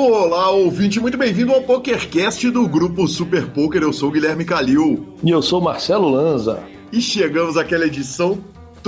Olá, 0.00 0.48
ouvinte, 0.52 1.00
muito 1.00 1.18
bem-vindo 1.18 1.52
ao 1.52 1.60
PokerCast 1.60 2.48
do 2.52 2.68
Grupo 2.68 3.08
Super 3.08 3.48
Poker. 3.48 3.82
Eu 3.82 3.92
sou 3.92 4.10
o 4.10 4.12
Guilherme 4.12 4.44
Calil. 4.44 5.12
E 5.24 5.28
eu 5.28 5.42
sou 5.42 5.60
Marcelo 5.60 6.08
Lanza. 6.08 6.62
E 6.92 7.00
chegamos 7.00 7.56
àquela 7.56 7.84
edição 7.84 8.38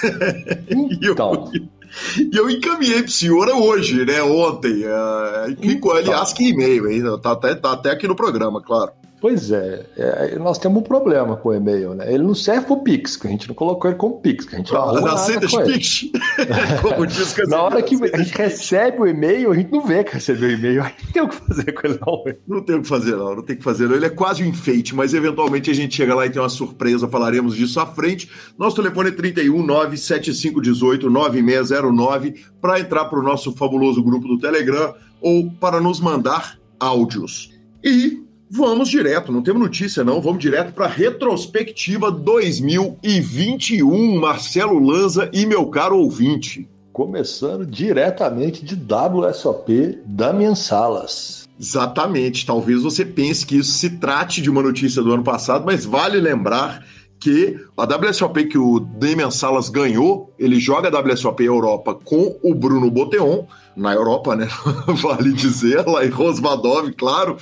Então. 0.68 1.50
E 2.18 2.36
eu 2.36 2.50
encaminhei 2.50 3.02
pro 3.02 3.10
senhor 3.10 3.48
hoje, 3.48 4.04
né? 4.04 4.22
Ontem. 4.22 4.84
Uh, 4.84 5.56
então. 5.62 5.92
Aliás, 5.92 6.34
que 6.34 6.50
e-mail, 6.50 6.90
hein? 6.90 7.02
Tá 7.22 7.32
até, 7.32 7.54
tá 7.54 7.72
até 7.72 7.92
aqui 7.92 8.06
no 8.06 8.14
programa, 8.14 8.60
claro. 8.60 8.92
Pois 9.22 9.52
é, 9.52 9.86
é, 9.96 10.36
nós 10.36 10.58
temos 10.58 10.80
um 10.80 10.82
problema 10.82 11.36
com 11.36 11.50
o 11.50 11.54
e-mail, 11.54 11.94
né? 11.94 12.12
Ele 12.12 12.24
não 12.24 12.34
serve 12.34 12.66
pro 12.66 12.82
Pix, 12.82 13.14
que 13.14 13.28
a 13.28 13.30
gente 13.30 13.46
não 13.46 13.54
colocou 13.54 13.88
ele 13.88 13.96
como 13.96 14.20
Pix, 14.20 14.44
que 14.44 14.56
a 14.56 14.58
gente 14.58 14.72
não 14.72 14.82
arruma 14.82 15.00
nada 15.00 15.12
Aceita 15.12 15.46
com. 15.46 15.62
Pix. 15.62 16.10
Como 16.82 17.06
diz 17.06 17.32
que 17.32 17.46
Na 17.46 17.62
hora 17.62 17.80
que 17.82 17.94
a 17.94 18.16
gente 18.18 18.36
recebe 18.36 18.98
o 18.98 19.06
e-mail, 19.06 19.52
a 19.52 19.54
gente 19.54 19.70
não 19.70 19.86
vê 19.86 20.02
que 20.02 20.14
recebeu 20.14 20.48
o 20.48 20.52
e-mail, 20.52 20.82
aí 20.82 20.92
não 21.04 21.12
tem 21.12 21.22
o 21.22 21.28
que 21.28 21.36
fazer 21.36 21.70
com 21.70 21.86
ele 21.86 22.00
não. 22.04 22.24
Não 22.48 22.62
tem 22.64 22.76
o 22.76 22.82
que 22.82 22.88
fazer 22.88 23.14
não, 23.14 23.36
não 23.36 23.42
tem 23.44 23.54
o 23.54 23.58
que 23.58 23.64
fazer 23.64 23.86
não. 23.86 23.94
Ele 23.94 24.06
é 24.06 24.10
quase 24.10 24.42
um 24.42 24.46
enfeite, 24.46 24.92
mas 24.92 25.14
eventualmente 25.14 25.70
a 25.70 25.74
gente 25.74 25.94
chega 25.94 26.16
lá 26.16 26.26
e 26.26 26.30
tem 26.30 26.42
uma 26.42 26.48
surpresa, 26.48 27.06
falaremos 27.06 27.54
disso 27.54 27.78
à 27.78 27.86
frente. 27.86 28.28
Nosso 28.58 28.74
telefone 28.74 29.10
é 29.10 29.12
31 29.12 29.64
97518 29.64 31.08
9609 31.08 32.44
para 32.60 32.80
entrar 32.80 33.04
para 33.04 33.20
o 33.20 33.22
nosso 33.22 33.52
fabuloso 33.52 34.02
grupo 34.02 34.26
do 34.26 34.36
Telegram 34.36 34.96
ou 35.20 35.48
para 35.48 35.80
nos 35.80 36.00
mandar 36.00 36.58
áudios. 36.80 37.52
E 37.84 38.22
Vamos 38.54 38.90
direto, 38.90 39.32
não 39.32 39.42
temos 39.42 39.62
notícia 39.62 40.04
não, 40.04 40.20
vamos 40.20 40.42
direto 40.42 40.74
para 40.74 40.86
retrospectiva 40.86 42.10
2021, 42.10 44.20
Marcelo 44.20 44.78
Lanza 44.78 45.30
e 45.32 45.46
meu 45.46 45.68
caro 45.68 45.96
ouvinte. 45.96 46.68
Começando 46.92 47.64
diretamente 47.64 48.62
de 48.62 48.74
WSOP, 48.74 50.00
Damian 50.04 50.54
Salas. 50.54 51.48
Exatamente, 51.58 52.44
talvez 52.44 52.82
você 52.82 53.06
pense 53.06 53.46
que 53.46 53.56
isso 53.56 53.72
se 53.72 53.96
trate 53.96 54.42
de 54.42 54.50
uma 54.50 54.62
notícia 54.62 55.02
do 55.02 55.14
ano 55.14 55.24
passado, 55.24 55.64
mas 55.64 55.86
vale 55.86 56.20
lembrar 56.20 56.84
que 57.22 57.56
a 57.76 57.84
WSOP 57.84 58.46
que 58.46 58.58
o 58.58 58.80
Damian 58.80 59.30
Salas 59.30 59.68
ganhou, 59.68 60.34
ele 60.36 60.58
joga 60.58 60.88
a 60.88 61.00
WSOP 61.00 61.44
Europa 61.44 61.94
com 61.94 62.36
o 62.42 62.52
Bruno 62.52 62.90
Boteon, 62.90 63.46
na 63.76 63.94
Europa, 63.94 64.34
né? 64.34 64.48
vale 65.00 65.32
dizer, 65.32 65.86
lá 65.86 66.04
em 66.04 66.08
Rosvadov, 66.08 66.90
claro. 66.94 67.36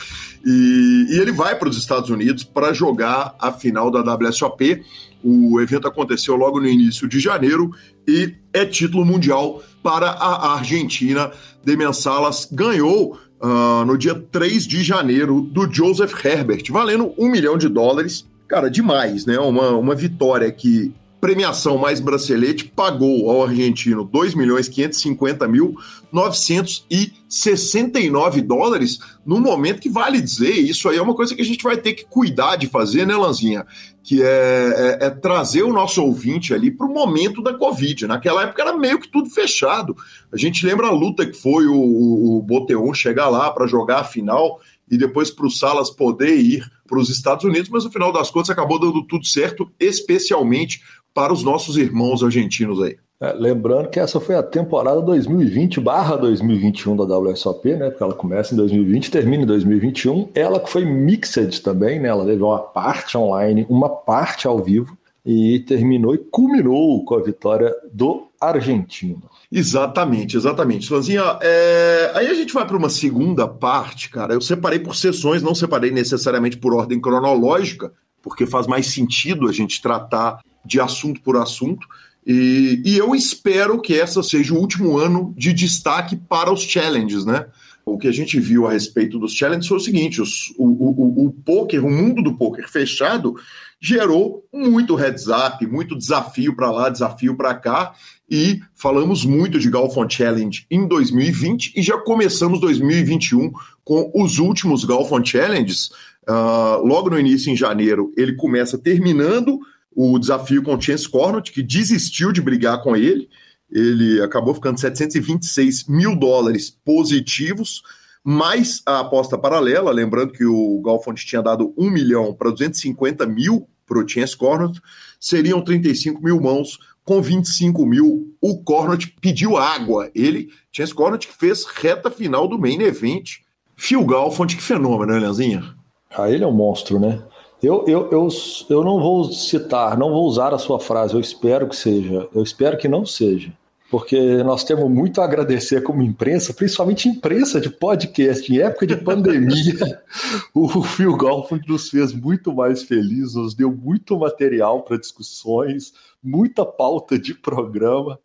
E, 0.45 1.07
e 1.09 1.19
ele 1.19 1.33
vai 1.33 1.59
para 1.59 1.71
os 1.71 1.79
Estados 1.79 2.11
Unidos 2.11 2.45
para 2.45 2.75
jogar 2.75 3.35
a 3.41 3.51
final 3.51 3.91
da 3.91 4.03
WSOP. 4.03 4.85
O 5.25 5.59
evento 5.59 5.89
aconteceu 5.89 6.37
logo 6.37 6.61
no 6.61 6.69
início 6.69 7.09
de 7.09 7.19
janeiro 7.19 7.71
e 8.07 8.35
é 8.53 8.67
título 8.67 9.07
mundial 9.07 9.63
para 9.83 10.11
a 10.11 10.57
Argentina. 10.57 11.31
Damian 11.65 11.95
Salas 11.95 12.47
ganhou 12.53 13.19
uh, 13.41 13.85
no 13.87 13.97
dia 13.97 14.15
3 14.15 14.67
de 14.67 14.83
janeiro 14.85 15.41
do 15.41 15.67
Joseph 15.73 16.23
Herbert, 16.23 16.65
valendo 16.69 17.15
um 17.17 17.31
milhão 17.31 17.57
de 17.57 17.67
dólares 17.67 18.29
cara, 18.51 18.69
demais, 18.69 19.25
né? 19.25 19.39
Uma, 19.39 19.71
uma 19.77 19.95
vitória 19.95 20.51
que 20.51 20.93
premiação 21.21 21.79
mais 21.79 22.01
bracelete 22.01 22.65
pagou 22.65 23.31
ao 23.31 23.45
argentino 23.45 24.03
2 24.05 24.35
milhões 24.35 24.69
550 24.69 25.47
mil 25.47 25.77
969 26.11 28.41
dólares 28.41 28.99
no 29.25 29.39
momento 29.39 29.81
que 29.83 29.89
vale 29.91 30.19
dizer 30.19 30.55
isso 30.55 30.89
aí 30.89 30.97
é 30.97 31.03
uma 31.03 31.15
coisa 31.15 31.35
que 31.35 31.43
a 31.43 31.45
gente 31.45 31.63
vai 31.63 31.77
ter 31.77 31.93
que 31.93 32.07
cuidar 32.07 32.57
de 32.57 32.67
fazer, 32.67 33.07
né, 33.07 33.15
Lanzinha? 33.15 33.67
Que 34.03 34.23
é, 34.23 34.99
é, 35.03 35.07
é 35.07 35.11
trazer 35.11 35.63
o 35.63 35.75
nosso 35.75 36.03
ouvinte 36.03 36.55
ali 36.55 36.71
para 36.71 36.87
o 36.87 36.93
momento 36.93 37.43
da 37.43 37.53
Covid. 37.53 38.07
Naquela 38.07 38.45
época 38.45 38.63
era 38.63 38.75
meio 38.77 38.99
que 38.99 39.09
tudo 39.09 39.29
fechado. 39.29 39.95
A 40.33 40.39
gente 40.39 40.65
lembra 40.65 40.87
a 40.87 40.93
luta 40.93 41.27
que 41.27 41.35
foi 41.35 41.67
o, 41.67 41.77
o, 41.77 42.39
o 42.39 42.43
Boteon 42.43 42.95
chegar 42.95 43.29
lá 43.29 43.51
para 43.51 43.67
jogar 43.67 44.01
a 44.01 44.05
final 44.05 44.59
e 44.91 44.99
depois 44.99 45.31
para 45.31 45.47
o 45.47 45.51
Salas 45.51 45.91
poder 45.91 46.37
ir 46.37 46.65
para 46.87 46.99
os 46.99 47.09
Estados 47.09 47.45
Unidos, 47.45 47.69
mas 47.69 47.85
no 47.85 47.91
final 47.91 48.13
das 48.13 48.31
contas 48.31 48.51
acabou 48.51 48.79
dando 48.79 49.03
tudo 49.07 49.25
certo, 49.25 49.71
especialmente 49.79 50.83
para 51.15 51.33
os 51.33 51.45
nossos 51.45 51.77
irmãos 51.77 52.23
argentinos 52.23 52.83
aí. 52.83 52.97
É, 53.23 53.35
lembrando 53.35 53.91
que 53.91 54.01
essa 54.01 54.19
foi 54.19 54.35
a 54.35 54.43
temporada 54.43 55.03
2020/2021 55.03 56.97
da 56.97 57.19
WSOP, 57.19 57.77
né? 57.77 57.91
Porque 57.91 58.03
ela 58.03 58.15
começa 58.15 58.55
em 58.55 58.57
2020 58.57 59.07
e 59.07 59.11
termina 59.11 59.43
em 59.43 59.47
2021. 59.47 60.31
Ela 60.35 60.59
que 60.59 60.71
foi 60.71 60.87
mixed 60.87 61.61
também, 61.61 62.01
né? 62.01 62.09
Ela 62.09 62.25
teve 62.25 62.43
uma 62.43 62.59
parte 62.59 63.19
online, 63.19 63.67
uma 63.69 63.91
parte 63.91 64.47
ao 64.47 64.59
vivo 64.59 64.97
e 65.25 65.61
terminou 65.61 66.15
e 66.15 66.19
culminou 66.19 67.05
com 67.05 67.15
a 67.15 67.23
vitória 67.23 67.75
do 67.93 68.29
argentino. 68.41 69.23
Exatamente, 69.53 70.37
exatamente. 70.37 70.93
Lanzinha, 70.93 71.39
é... 71.43 72.13
aí 72.15 72.29
a 72.29 72.35
gente 72.35 72.55
vai 72.55 72.67
para 72.67 72.77
uma 72.77 72.89
segunda 72.89 73.47
parte, 73.47 74.09
cara. 74.09 74.33
Eu 74.33 74.41
separei 74.41 74.79
por 74.79 74.97
sessões, 74.97 75.43
não 75.43 75.55
separei 75.55 75.91
necessariamente 75.91 76.57
por 76.57 76.73
ordem 76.73 77.01
cronológica, 77.01 77.93
porque 78.23 78.47
faz 78.47 78.67
mais 78.67 78.87
sentido 78.87 79.49
a 79.49 79.53
gente 79.53 79.83
tratar 79.83 80.41
de 80.65 80.81
assunto 80.81 81.21
por 81.21 81.37
assunto. 81.37 81.87
E, 82.27 82.83
e 82.85 82.99
eu 82.99 83.15
espero 83.15 83.81
que 83.81 83.99
essa 83.99 84.23
seja 84.23 84.55
o 84.55 84.59
último 84.59 84.99
ano 84.99 85.35
de 85.37 85.53
destaque 85.53 86.17
para 86.17 86.53
os 86.53 86.63
challenges, 86.63 87.25
né? 87.25 87.47
O 87.85 87.99
que 87.99 88.07
a 88.07 88.13
gente 88.13 88.39
viu 88.39 88.67
a 88.67 88.73
respeito 88.73 89.19
dos 89.19 89.33
challenges 89.33 89.67
foi 89.67 89.79
o 89.79 89.81
seguinte: 89.81 90.21
os, 90.21 90.55
o, 90.59 90.65
o, 90.65 91.27
o 91.27 91.33
poker, 91.33 91.85
o 91.85 91.91
mundo 91.91 92.23
do 92.23 92.37
poker 92.37 92.71
fechado, 92.71 93.35
gerou 93.81 94.45
muito 94.53 94.95
heads 94.95 95.27
up, 95.29 95.67
muito 95.67 95.97
desafio 95.97 96.55
para 96.55 96.71
lá, 96.71 96.89
desafio 96.91 97.35
para 97.35 97.55
cá, 97.55 97.95
e 98.31 98.61
falamos 98.75 99.25
muito 99.25 99.59
de 99.59 99.71
Golfon 99.71 100.09
Challenge 100.09 100.67
em 100.71 100.87
2020 100.87 101.73
e 101.77 101.83
já 101.83 101.99
começamos 101.99 102.61
2021 102.61 103.51
com 103.83 104.13
os 104.15 104.39
últimos 104.39 104.85
Golfon 104.85 105.25
Challenges. 105.25 105.91
Uh, 106.29 106.87
logo 106.87 107.11
no 107.11 107.19
início, 107.19 107.51
em 107.51 107.57
janeiro, 107.57 108.13
ele 108.17 108.37
começa 108.37 108.79
terminando 108.79 109.59
o 109.91 110.19
desafio 110.19 110.63
com 110.63 110.75
o 110.75 110.81
Chance 110.81 111.09
Cornott, 111.09 111.51
que 111.51 111.63
desistiu 111.63 112.31
de 112.31 112.41
brigar 112.41 112.83
com 112.83 112.95
ele. 112.95 113.29
Ele 113.71 114.21
acabou 114.23 114.55
ficando 114.55 114.79
726 114.79 115.87
mil 115.89 116.15
dólares 116.15 116.71
positivos, 116.71 117.83
mais 118.25 118.83
a 118.87 119.01
aposta 119.01 119.39
paralela. 119.39 119.91
Lembrando 119.91 120.33
que 120.33 120.45
o 120.45 120.81
Golfond 120.81 121.25
tinha 121.25 121.43
dado 121.43 121.75
1 121.77 121.91
milhão 121.91 122.35
para 122.35 122.51
250 122.51 123.27
mil 123.27 123.69
para 123.87 123.99
o 123.99 124.09
Chance 124.09 124.37
Cornott, 124.37 124.81
seriam 125.19 125.61
35 125.61 126.23
mil 126.23 126.41
mãos 126.41 126.79
com 127.05 127.21
25 127.21 127.85
mil. 127.85 128.33
O 128.41 128.63
Cornott 128.63 129.09
pediu 129.21 129.57
água. 129.57 130.11
Ele, 130.15 130.49
Chance 130.73 130.95
Cornott, 130.95 131.27
que 131.27 131.35
fez 131.35 131.65
reta 131.65 132.11
final 132.11 132.47
do 132.47 132.59
main 132.59 132.81
event. 132.83 133.39
Phil 133.77 134.05
Galfond, 134.05 134.55
que 134.55 134.63
fenômeno, 134.63 135.13
né, 135.13 135.19
Leãozinha? 135.19 135.75
Ah, 136.17 136.31
ele 136.31 136.45
é 136.45 136.47
um 136.47 136.53
monstro, 136.53 137.01
né? 137.01 137.23
Eu, 137.63 137.85
eu, 137.87 138.11
eu, 138.11 138.29
eu 138.71 138.85
não 138.85 139.01
vou 139.01 139.25
citar, 139.33 139.97
não 139.99 140.11
vou 140.11 140.25
usar 140.25 140.55
a 140.55 140.59
sua 140.59 140.81
frase, 140.81 141.15
eu 141.15 141.21
espero 141.21 141.69
que 141.69 141.77
seja, 141.77 142.27
eu 142.35 142.43
espero 142.43 142.79
que 142.79 142.89
não 142.89 143.05
seja. 143.05 143.53
Porque 143.91 144.43
nós 144.45 144.63
temos 144.63 144.89
muito 144.89 145.21
a 145.21 145.25
agradecer 145.25 145.83
como 145.83 146.01
imprensa, 146.01 146.55
principalmente 146.55 147.09
imprensa 147.09 147.61
de 147.61 147.69
podcast. 147.69 148.51
Em 148.51 148.61
época 148.61 148.87
de 148.87 148.97
pandemia, 148.97 150.01
o 150.55 150.83
Phil 150.83 151.17
Golf 151.17 151.51
nos 151.67 151.91
fez 151.91 152.13
muito 152.13 152.55
mais 152.55 152.85
felizes, 152.85 153.35
nos 153.35 153.53
deu 153.53 153.73
muito 153.73 154.17
material 154.17 154.85
para 154.85 154.97
discussões, 154.97 155.93
muita 156.23 156.65
pauta 156.65 157.19
de 157.19 157.35
programa. 157.35 158.19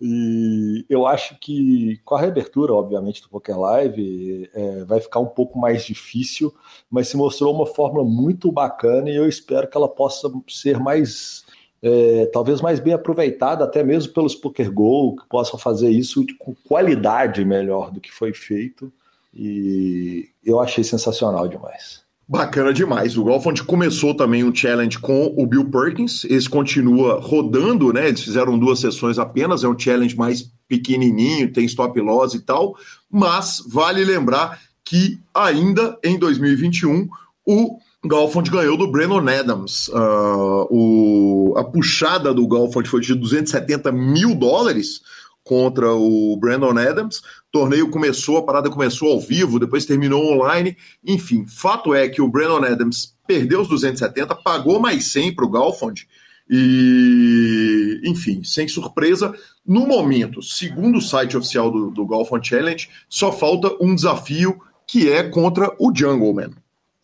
E 0.00 0.84
eu 0.88 1.06
acho 1.06 1.36
que 1.40 1.98
com 2.04 2.14
a 2.14 2.20
reabertura, 2.20 2.72
obviamente, 2.72 3.22
do 3.22 3.28
Poker 3.28 3.58
Live, 3.58 4.48
é, 4.54 4.84
vai 4.84 5.00
ficar 5.00 5.20
um 5.20 5.26
pouco 5.26 5.58
mais 5.58 5.84
difícil, 5.84 6.54
mas 6.88 7.08
se 7.08 7.16
mostrou 7.16 7.52
uma 7.52 7.66
fórmula 7.66 8.04
muito 8.04 8.52
bacana 8.52 9.10
e 9.10 9.16
eu 9.16 9.28
espero 9.28 9.68
que 9.68 9.76
ela 9.76 9.88
possa 9.88 10.30
ser 10.46 10.78
mais, 10.78 11.44
é, 11.82 12.26
talvez 12.32 12.60
mais 12.60 12.80
bem 12.80 12.94
aproveitada, 12.94 13.64
até 13.64 13.82
mesmo 13.82 14.12
pelos 14.12 14.34
Poker 14.34 14.70
Go, 14.72 15.16
que 15.16 15.28
possam 15.28 15.58
fazer 15.58 15.90
isso 15.90 16.24
com 16.38 16.54
qualidade 16.66 17.44
melhor 17.44 17.90
do 17.90 18.00
que 18.00 18.12
foi 18.12 18.32
feito. 18.32 18.92
E 19.34 20.28
eu 20.44 20.60
achei 20.60 20.82
sensacional 20.82 21.46
demais. 21.46 22.02
Bacana 22.28 22.74
demais. 22.74 23.16
O 23.16 23.24
Golfond 23.24 23.62
começou 23.64 24.14
também 24.14 24.44
um 24.44 24.54
challenge 24.54 24.98
com 24.98 25.34
o 25.36 25.46
Bill 25.46 25.64
Perkins. 25.70 26.24
Esse 26.24 26.48
continua 26.48 27.20
rodando, 27.20 27.90
né? 27.90 28.08
Eles 28.08 28.22
fizeram 28.22 28.58
duas 28.58 28.80
sessões 28.80 29.18
apenas. 29.18 29.64
É 29.64 29.68
um 29.68 29.78
challenge 29.78 30.14
mais 30.14 30.50
pequenininho, 30.68 31.50
tem 31.50 31.64
stop 31.64 31.98
loss 32.00 32.34
e 32.34 32.40
tal. 32.40 32.76
Mas 33.10 33.64
vale 33.66 34.04
lembrar 34.04 34.60
que 34.84 35.18
ainda 35.32 35.98
em 36.04 36.18
2021 36.18 37.08
o 37.46 37.78
Golfond 38.04 38.48
ganhou 38.50 38.76
do 38.76 38.90
Brennan 38.90 39.28
Adams. 39.28 39.88
Uh, 39.88 40.66
o, 40.70 41.54
a 41.56 41.64
puxada 41.64 42.32
do 42.32 42.46
Golfond 42.46 42.88
foi 42.88 43.00
de 43.00 43.14
270 43.14 43.90
mil 43.90 44.34
dólares 44.36 45.00
contra 45.48 45.92
o 45.94 46.36
Brandon 46.36 46.78
Adams. 46.78 47.22
Torneio 47.50 47.90
começou, 47.90 48.36
a 48.36 48.42
parada 48.44 48.70
começou 48.70 49.10
ao 49.10 49.20
vivo, 49.20 49.58
depois 49.58 49.86
terminou 49.86 50.32
online. 50.32 50.76
Enfim, 51.04 51.46
fato 51.46 51.94
é 51.94 52.08
que 52.08 52.20
o 52.20 52.28
Brandon 52.28 52.64
Adams 52.64 53.16
perdeu 53.26 53.62
os 53.62 53.68
270, 53.68 54.34
pagou 54.36 54.78
mais 54.78 55.10
100 55.10 55.34
para 55.34 55.46
o 55.46 55.50
Galfond. 55.50 56.06
E, 56.50 58.00
enfim, 58.04 58.42
sem 58.44 58.68
surpresa, 58.68 59.34
no 59.66 59.86
momento, 59.86 60.42
segundo 60.42 60.98
o 60.98 61.02
site 61.02 61.36
oficial 61.36 61.70
do, 61.70 61.90
do 61.90 62.06
Challenge, 62.42 62.88
só 63.08 63.32
falta 63.32 63.74
um 63.80 63.94
desafio 63.94 64.60
que 64.86 65.10
é 65.10 65.22
contra 65.24 65.74
o 65.78 65.92
Jungleman. 65.94 66.52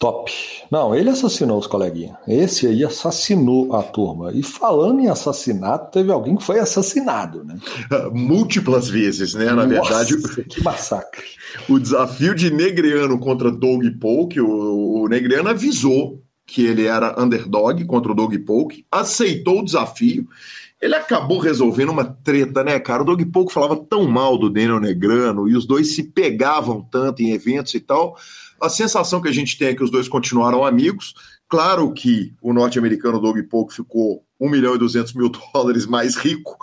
Top. 0.04 0.30
Não, 0.70 0.94
ele 0.94 1.08
assassinou 1.08 1.58
os 1.58 1.66
coleguinhas. 1.66 2.18
Esse 2.28 2.66
aí 2.66 2.84
assassinou 2.84 3.74
a 3.74 3.82
turma. 3.82 4.32
E 4.34 4.42
falando 4.42 5.00
em 5.00 5.08
assassinato, 5.08 5.90
teve 5.92 6.12
alguém 6.12 6.36
que 6.36 6.44
foi 6.44 6.58
assassinado, 6.58 7.42
né? 7.42 7.58
Múltiplas 8.12 8.86
vezes, 8.90 9.32
né? 9.32 9.46
Na 9.46 9.64
Nossa, 9.64 10.04
verdade. 10.04 10.44
Que 10.44 10.62
massacre. 10.62 11.24
O 11.70 11.78
desafio 11.78 12.34
de 12.34 12.50
Negreano 12.50 13.18
contra 13.18 13.50
Doug 13.50 13.82
Polk, 13.98 14.38
o, 14.40 15.04
o 15.04 15.08
Negreano 15.08 15.48
avisou 15.48 16.20
que 16.44 16.66
ele 16.66 16.84
era 16.84 17.18
underdog 17.18 17.82
contra 17.86 18.12
o 18.12 18.14
Doug 18.14 18.34
Polk, 18.44 18.84
aceitou 18.92 19.60
o 19.60 19.64
desafio. 19.64 20.28
Ele 20.82 20.96
acabou 20.96 21.38
resolvendo 21.38 21.90
uma 21.90 22.04
treta, 22.04 22.62
né, 22.62 22.78
cara? 22.78 23.02
O 23.02 23.06
Doug 23.06 23.22
Polk 23.32 23.50
falava 23.50 23.76
tão 23.76 24.06
mal 24.06 24.36
do 24.36 24.50
Daniel 24.50 24.80
Negrano 24.80 25.48
e 25.48 25.56
os 25.56 25.64
dois 25.64 25.94
se 25.94 26.02
pegavam 26.02 26.82
tanto 26.82 27.22
em 27.22 27.30
eventos 27.30 27.72
e 27.72 27.80
tal 27.80 28.16
a 28.64 28.68
sensação 28.68 29.20
que 29.20 29.28
a 29.28 29.32
gente 29.32 29.58
tem 29.58 29.68
é 29.68 29.74
que 29.74 29.84
os 29.84 29.90
dois 29.90 30.08
continuaram 30.08 30.64
amigos. 30.64 31.14
Claro 31.48 31.92
que 31.92 32.34
o 32.42 32.52
norte-americano 32.52 33.20
Doug 33.20 33.38
Polk 33.48 33.74
ficou 33.74 34.24
1 34.40 34.48
milhão 34.48 34.74
e 34.74 34.78
200 34.78 35.12
mil 35.14 35.30
dólares 35.52 35.86
mais 35.86 36.16
rico. 36.16 36.56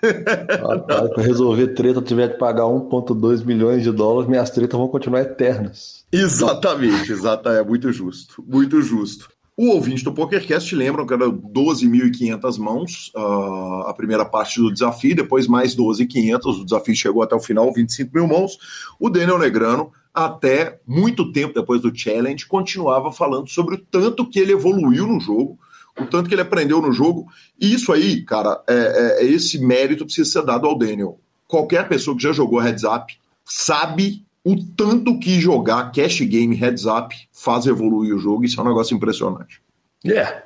Para 0.00 1.22
resolver 1.22 1.68
treta, 1.74 2.00
tiver 2.00 2.32
que 2.32 2.38
pagar 2.38 2.64
1,2 2.64 3.44
milhões 3.44 3.82
de 3.82 3.92
dólares, 3.92 4.28
minhas 4.28 4.50
tretas 4.50 4.78
vão 4.78 4.88
continuar 4.88 5.20
eternas. 5.20 6.04
Exatamente, 6.12 7.12
exatamente. 7.12 7.60
É 7.60 7.64
muito 7.64 7.92
justo, 7.92 8.44
muito 8.46 8.80
justo. 8.80 9.28
O 9.56 9.72
ouvinte 9.72 10.02
do 10.02 10.14
PokerCast 10.14 10.74
lembram 10.74 11.06
que 11.06 11.12
era 11.12 11.28
12.500 11.28 12.58
mãos 12.58 13.12
uh, 13.14 13.82
a 13.88 13.92
primeira 13.94 14.24
parte 14.24 14.58
do 14.58 14.72
desafio, 14.72 15.14
depois 15.14 15.46
mais 15.46 15.76
12.500, 15.76 16.62
o 16.62 16.64
desafio 16.64 16.96
chegou 16.96 17.22
até 17.22 17.34
o 17.34 17.40
final, 17.40 17.70
25 17.70 18.10
mil 18.14 18.26
mãos. 18.26 18.56
O 18.98 19.10
Daniel 19.10 19.38
Negrano 19.38 19.92
até 20.14 20.80
muito 20.86 21.32
tempo 21.32 21.54
depois 21.54 21.80
do 21.80 21.96
challenge, 21.96 22.46
continuava 22.46 23.12
falando 23.12 23.48
sobre 23.48 23.76
o 23.76 23.78
tanto 23.78 24.28
que 24.28 24.38
ele 24.38 24.52
evoluiu 24.52 25.06
no 25.06 25.20
jogo, 25.20 25.58
o 25.98 26.06
tanto 26.06 26.28
que 26.28 26.34
ele 26.34 26.42
aprendeu 26.42 26.80
no 26.80 26.92
jogo. 26.92 27.26
E 27.60 27.72
isso 27.72 27.92
aí, 27.92 28.22
cara, 28.22 28.62
é, 28.68 28.74
é, 28.74 29.22
é 29.22 29.24
esse 29.24 29.58
mérito 29.58 30.04
precisa 30.04 30.30
ser 30.30 30.44
dado 30.44 30.66
ao 30.66 30.76
Daniel. 30.76 31.18
Qualquer 31.46 31.88
pessoa 31.88 32.16
que 32.16 32.22
já 32.22 32.32
jogou 32.32 32.60
heads 32.60 32.84
up 32.84 33.12
sabe 33.44 34.24
o 34.44 34.56
tanto 34.56 35.18
que 35.18 35.40
jogar 35.40 35.92
cash 35.92 36.20
game 36.22 36.54
heads 36.54 36.86
up 36.86 37.14
faz 37.32 37.66
evoluir 37.66 38.14
o 38.14 38.18
jogo. 38.18 38.44
Isso 38.44 38.60
é 38.60 38.64
um 38.64 38.68
negócio 38.68 38.96
impressionante. 38.96 39.60
É, 40.04 40.10
yeah. 40.10 40.42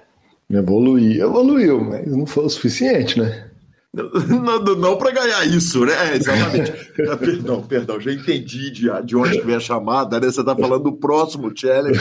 evoluiu, 0.51 1.27
evoluiu, 1.27 1.85
mas 1.85 2.07
não 2.07 2.27
foi 2.27 2.45
o 2.45 2.51
suficiente, 2.51 3.21
né? 3.21 3.51
Não, 3.95 4.77
não 4.77 4.99
para 4.99 5.13
ganhar 5.13 5.47
isso, 5.47 5.85
né? 5.85 5.93
É, 6.11 6.17
exatamente. 6.17 6.73
Ah, 7.11 7.17
perdão, 7.17 7.63
perdão, 7.63 8.01
já 8.01 8.13
entendi 8.13 8.71
de, 8.71 8.89
de 9.05 9.17
onde 9.17 9.41
vem 9.41 9.57
a 9.57 9.61
chamada, 9.61 10.21
né? 10.21 10.31
Você 10.31 10.41
está 10.41 10.55
falando 10.57 10.85
do 10.85 10.93
próximo 10.93 11.53
challenge. 11.55 12.01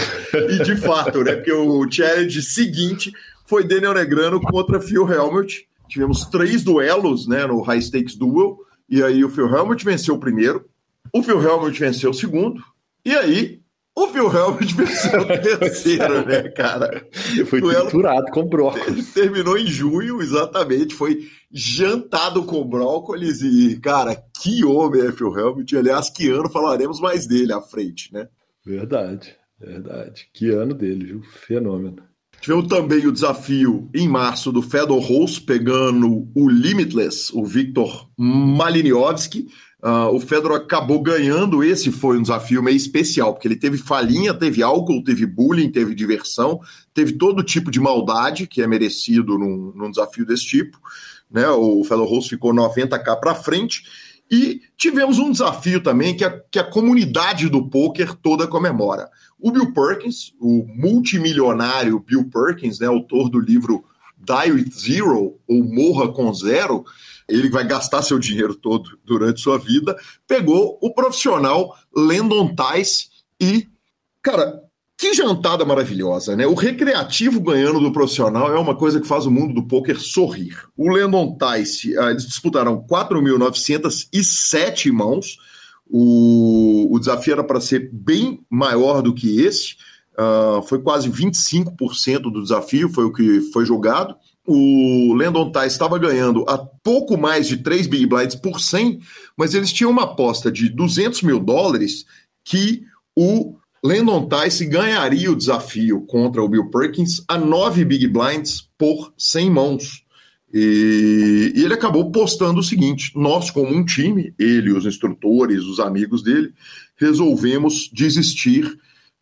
E 0.51 0.63
de 0.63 0.75
fato, 0.75 1.23
né? 1.23 1.35
Porque 1.35 1.51
o 1.51 1.89
challenge 1.89 2.41
seguinte 2.43 3.11
foi 3.45 3.63
Daniel 3.63 3.93
Negrano 3.93 4.39
contra 4.39 4.79
Phil 4.79 5.11
Helmut. 5.11 5.67
Tivemos 5.89 6.25
três 6.25 6.63
duelos 6.63 7.27
né, 7.27 7.45
no 7.47 7.61
High 7.61 7.81
Stakes 7.81 8.15
Duel. 8.15 8.57
E 8.87 9.01
aí 9.01 9.23
o 9.25 9.29
Phil 9.29 9.47
Helmut 9.47 9.83
venceu 9.83 10.15
o 10.15 10.19
primeiro, 10.19 10.65
o 11.11 11.23
Phil 11.23 11.41
Helmut 11.41 11.79
venceu 11.79 12.11
o 12.11 12.13
segundo. 12.13 12.61
E 13.03 13.11
aí 13.11 13.62
o 13.95 14.07
Phil 14.07 14.31
Helmut 14.31 14.73
venceu 14.73 15.21
o 15.21 15.25
terceiro, 15.25 16.25
né, 16.25 16.49
cara? 16.49 17.07
Foi 17.45 17.61
triturado 17.61 18.31
com 18.31 18.45
brócolis. 18.45 19.13
Terminou 19.13 19.57
em 19.57 19.67
junho, 19.67 20.21
exatamente. 20.21 20.95
Foi 20.95 21.29
jantado 21.51 22.43
com 22.43 22.67
brócolis 22.67 23.41
e, 23.41 23.79
cara, 23.79 24.15
que 24.41 24.65
homem 24.65 25.05
é 25.05 25.11
Phil 25.11 25.37
Helmut. 25.37 25.77
Aliás, 25.77 26.09
que 26.09 26.29
ano 26.29 26.49
falaremos 26.49 26.99
mais 26.99 27.27
dele 27.27 27.53
à 27.53 27.61
frente, 27.61 28.11
né? 28.11 28.27
Verdade, 28.65 29.35
verdade. 29.59 30.27
Que 30.33 30.49
ano 30.49 30.73
dele, 30.73 31.05
viu? 31.05 31.21
Fenômeno. 31.21 32.03
Tivemos 32.43 32.67
também 32.67 33.07
o 33.07 33.11
desafio 33.11 33.89
em 33.95 34.05
março 34.05 34.51
do 34.51 34.61
Fedor 34.61 34.99
Rose, 34.99 35.39
pegando 35.39 36.27
o 36.35 36.49
Limitless, 36.49 37.31
o 37.33 37.45
Victor 37.45 38.09
Maliniowski. 38.17 39.47
Uh, 39.83 40.15
o 40.15 40.19
Fedor 40.21 40.53
acabou 40.53 41.01
ganhando. 41.01 41.61
Esse 41.61 41.91
foi 41.91 42.17
um 42.17 42.21
desafio 42.21 42.63
meio 42.63 42.77
especial, 42.77 43.33
porque 43.33 43.49
ele 43.49 43.57
teve 43.57 43.77
falinha, 43.77 44.33
teve 44.33 44.63
álcool, 44.63 45.03
teve 45.03 45.25
bullying, 45.25 45.69
teve 45.69 45.93
diversão, 45.93 46.61
teve 46.93 47.11
todo 47.11 47.43
tipo 47.43 47.69
de 47.69 47.81
maldade 47.81 48.47
que 48.47 48.61
é 48.61 48.67
merecido 48.67 49.37
num, 49.37 49.73
num 49.75 49.91
desafio 49.91 50.25
desse 50.25 50.45
tipo. 50.45 50.79
Né? 51.29 51.45
O 51.49 51.83
Fedor 51.83 52.07
Rose 52.07 52.29
ficou 52.29 52.53
90k 52.53 53.19
para 53.19 53.35
frente. 53.35 53.83
E 54.31 54.61
tivemos 54.77 55.19
um 55.19 55.29
desafio 55.29 55.83
também 55.83 56.15
que 56.15 56.23
a, 56.23 56.39
que 56.49 56.57
a 56.57 56.63
comunidade 56.63 57.49
do 57.49 57.69
poker 57.69 58.15
toda 58.15 58.47
comemora. 58.47 59.09
O 59.37 59.51
Bill 59.51 59.73
Perkins, 59.73 60.33
o 60.39 60.65
multimilionário 60.73 61.99
Bill 61.99 62.29
Perkins, 62.29 62.79
né, 62.79 62.87
autor 62.87 63.29
do 63.29 63.37
livro 63.37 63.83
Die 64.23 64.51
with 64.51 64.71
Zero, 64.71 65.39
ou 65.47 65.63
Morra 65.63 66.11
com 66.11 66.33
Zero, 66.33 66.83
ele 67.27 67.49
vai 67.49 67.65
gastar 67.65 68.01
seu 68.01 68.19
dinheiro 68.19 68.55
todo 68.55 68.97
durante 69.03 69.41
sua 69.41 69.57
vida, 69.57 69.97
pegou 70.27 70.77
o 70.81 70.93
profissional 70.93 71.75
Landon 71.95 72.55
Tice 72.55 73.07
e, 73.39 73.67
cara, 74.21 74.61
que 74.97 75.13
jantada 75.13 75.63
maravilhosa, 75.65 76.35
né? 76.35 76.47
O 76.47 76.53
recreativo 76.53 77.41
ganhando 77.41 77.79
do 77.79 77.91
profissional 77.91 78.53
é 78.53 78.59
uma 78.59 78.75
coisa 78.75 79.01
que 79.01 79.07
faz 79.07 79.25
o 79.25 79.31
mundo 79.31 79.53
do 79.53 79.67
poker 79.67 79.99
sorrir. 79.99 80.57
O 80.77 80.89
Landon 80.89 81.37
Tice, 81.37 81.97
uh, 81.97 82.09
eles 82.09 82.25
disputaram 82.25 82.85
4.907 82.87 84.91
mãos, 84.91 85.37
o, 85.85 86.93
o 86.93 86.99
desafio 86.99 87.33
era 87.33 87.43
para 87.43 87.59
ser 87.59 87.89
bem 87.91 88.39
maior 88.49 89.01
do 89.01 89.13
que 89.13 89.41
esse, 89.41 89.75
uh, 90.17 90.61
foi 90.63 90.81
quase 90.81 91.09
25% 91.09 92.21
do 92.31 92.41
desafio, 92.41 92.89
foi 92.89 93.05
o 93.05 93.13
que 93.13 93.41
foi 93.51 93.65
jogado 93.65 94.15
o 94.45 95.13
Landon 95.13 95.51
Tice 95.51 95.67
estava 95.67 95.97
ganhando 95.97 96.43
a 96.47 96.57
pouco 96.57 97.17
mais 97.17 97.47
de 97.47 97.57
3 97.57 97.87
Big 97.87 98.05
Blinds 98.05 98.35
por 98.35 98.59
100, 98.59 98.99
mas 99.37 99.53
eles 99.53 99.71
tinham 99.71 99.91
uma 99.91 100.03
aposta 100.03 100.51
de 100.51 100.69
200 100.69 101.21
mil 101.23 101.39
dólares 101.39 102.05
que 102.43 102.83
o 103.15 103.55
Landon 103.83 104.27
Tice 104.27 104.65
ganharia 104.65 105.31
o 105.31 105.35
desafio 105.35 106.01
contra 106.01 106.43
o 106.43 106.49
Bill 106.49 106.69
Perkins 106.69 107.23
a 107.27 107.37
9 107.37 107.85
Big 107.85 108.07
Blinds 108.07 108.69
por 108.77 109.13
100 109.17 109.49
mãos. 109.49 110.03
E, 110.53 111.53
e, 111.55 111.63
ele 111.63 111.73
acabou 111.73 112.11
postando 112.11 112.59
o 112.59 112.63
seguinte: 112.63 113.11
nós, 113.15 113.49
como 113.49 113.73
um 113.73 113.83
time, 113.83 114.35
ele, 114.37 114.71
os 114.71 114.85
instrutores, 114.85 115.63
os 115.63 115.79
amigos 115.79 116.21
dele, 116.21 116.53
resolvemos 116.95 117.89
desistir 117.91 118.77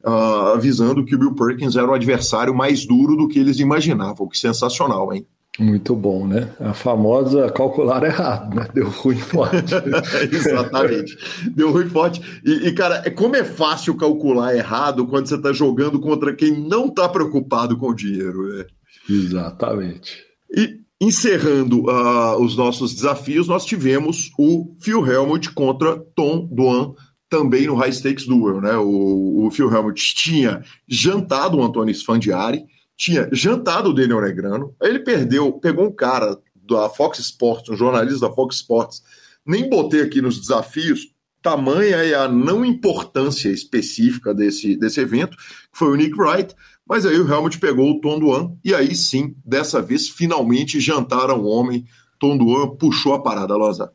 uh, 0.05 0.53
avisando 0.53 1.05
que 1.05 1.15
o 1.15 1.19
Bill 1.19 1.35
Perkins 1.35 1.75
era 1.75 1.89
o 1.89 1.93
adversário 1.93 2.53
mais 2.53 2.85
duro 2.85 3.15
do 3.15 3.27
que 3.27 3.39
eles 3.39 3.59
imaginavam. 3.59 4.27
Que 4.27 4.37
sensacional, 4.37 5.13
hein? 5.13 5.25
Muito 5.59 5.93
bom, 5.95 6.25
né? 6.25 6.49
A 6.59 6.73
famosa 6.73 7.49
calcular 7.51 8.03
errado, 8.03 8.55
né? 8.55 8.67
Deu 8.73 8.89
ruim 8.89 9.17
forte. 9.17 9.73
Exatamente. 10.31 11.17
Deu 11.53 11.71
ruim 11.71 11.89
forte. 11.89 12.21
E, 12.45 12.67
e, 12.67 12.71
cara, 12.73 13.01
é 13.05 13.09
como 13.09 13.35
é 13.35 13.43
fácil 13.43 13.95
calcular 13.95 14.55
errado 14.55 15.05
quando 15.05 15.27
você 15.27 15.35
está 15.35 15.51
jogando 15.51 15.99
contra 15.99 16.33
quem 16.33 16.57
não 16.57 16.87
está 16.87 17.07
preocupado 17.09 17.77
com 17.77 17.89
o 17.89 17.93
dinheiro, 17.93 18.47
né? 18.55 18.65
Exatamente. 19.09 20.23
E 20.55 20.79
encerrando 21.01 21.81
uh, 21.81 22.41
os 22.41 22.55
nossos 22.55 22.93
desafios, 22.93 23.47
nós 23.47 23.65
tivemos 23.65 24.31
o 24.39 24.75
Phil 24.79 25.05
Helmut 25.05 25.51
contra 25.51 25.97
Tom 26.15 26.47
Duan 26.49 26.93
também 27.31 27.65
no 27.65 27.75
High 27.75 27.93
Stakes 27.93 28.27
Duel, 28.27 28.59
né? 28.59 28.75
O, 28.75 29.45
o 29.45 29.51
Phil 29.51 29.73
Helmut 29.73 30.13
tinha 30.13 30.61
jantado 30.85 31.57
o 31.57 31.63
Antônio 31.63 31.93
Sfandiari, 31.93 32.65
tinha 32.97 33.29
jantado 33.31 33.89
o 33.89 33.93
Daniel 33.93 34.19
Negrano, 34.19 34.75
aí 34.81 34.89
ele 34.89 34.99
perdeu, 34.99 35.53
pegou 35.53 35.87
um 35.87 35.95
cara 35.95 36.37
da 36.53 36.89
Fox 36.89 37.19
Sports, 37.19 37.69
um 37.69 37.77
jornalista 37.77 38.27
da 38.27 38.35
Fox 38.35 38.57
Sports, 38.57 39.01
nem 39.45 39.69
botei 39.69 40.01
aqui 40.01 40.21
nos 40.21 40.41
desafios, 40.41 41.07
tamanha 41.41 41.95
é 41.95 42.13
a 42.13 42.27
não 42.27 42.65
importância 42.65 43.47
específica 43.47 44.33
desse, 44.33 44.75
desse 44.75 44.99
evento, 44.99 45.37
que 45.37 45.77
foi 45.79 45.87
o 45.87 45.95
Nick 45.95 46.13
Wright, 46.19 46.53
mas 46.85 47.05
aí 47.05 47.17
o 47.17 47.33
Helmut 47.33 47.57
pegou 47.59 47.91
o 47.91 48.01
Tom 48.01 48.19
Duan, 48.19 48.51
e 48.63 48.75
aí 48.75 48.93
sim, 48.93 49.33
dessa 49.45 49.81
vez, 49.81 50.09
finalmente 50.09 50.81
jantaram 50.81 51.39
o 51.39 51.45
homem, 51.45 51.85
Tom 52.19 52.37
Duan 52.37 52.75
puxou 52.75 53.13
a 53.13 53.23
parada, 53.23 53.55
Loza. 53.55 53.93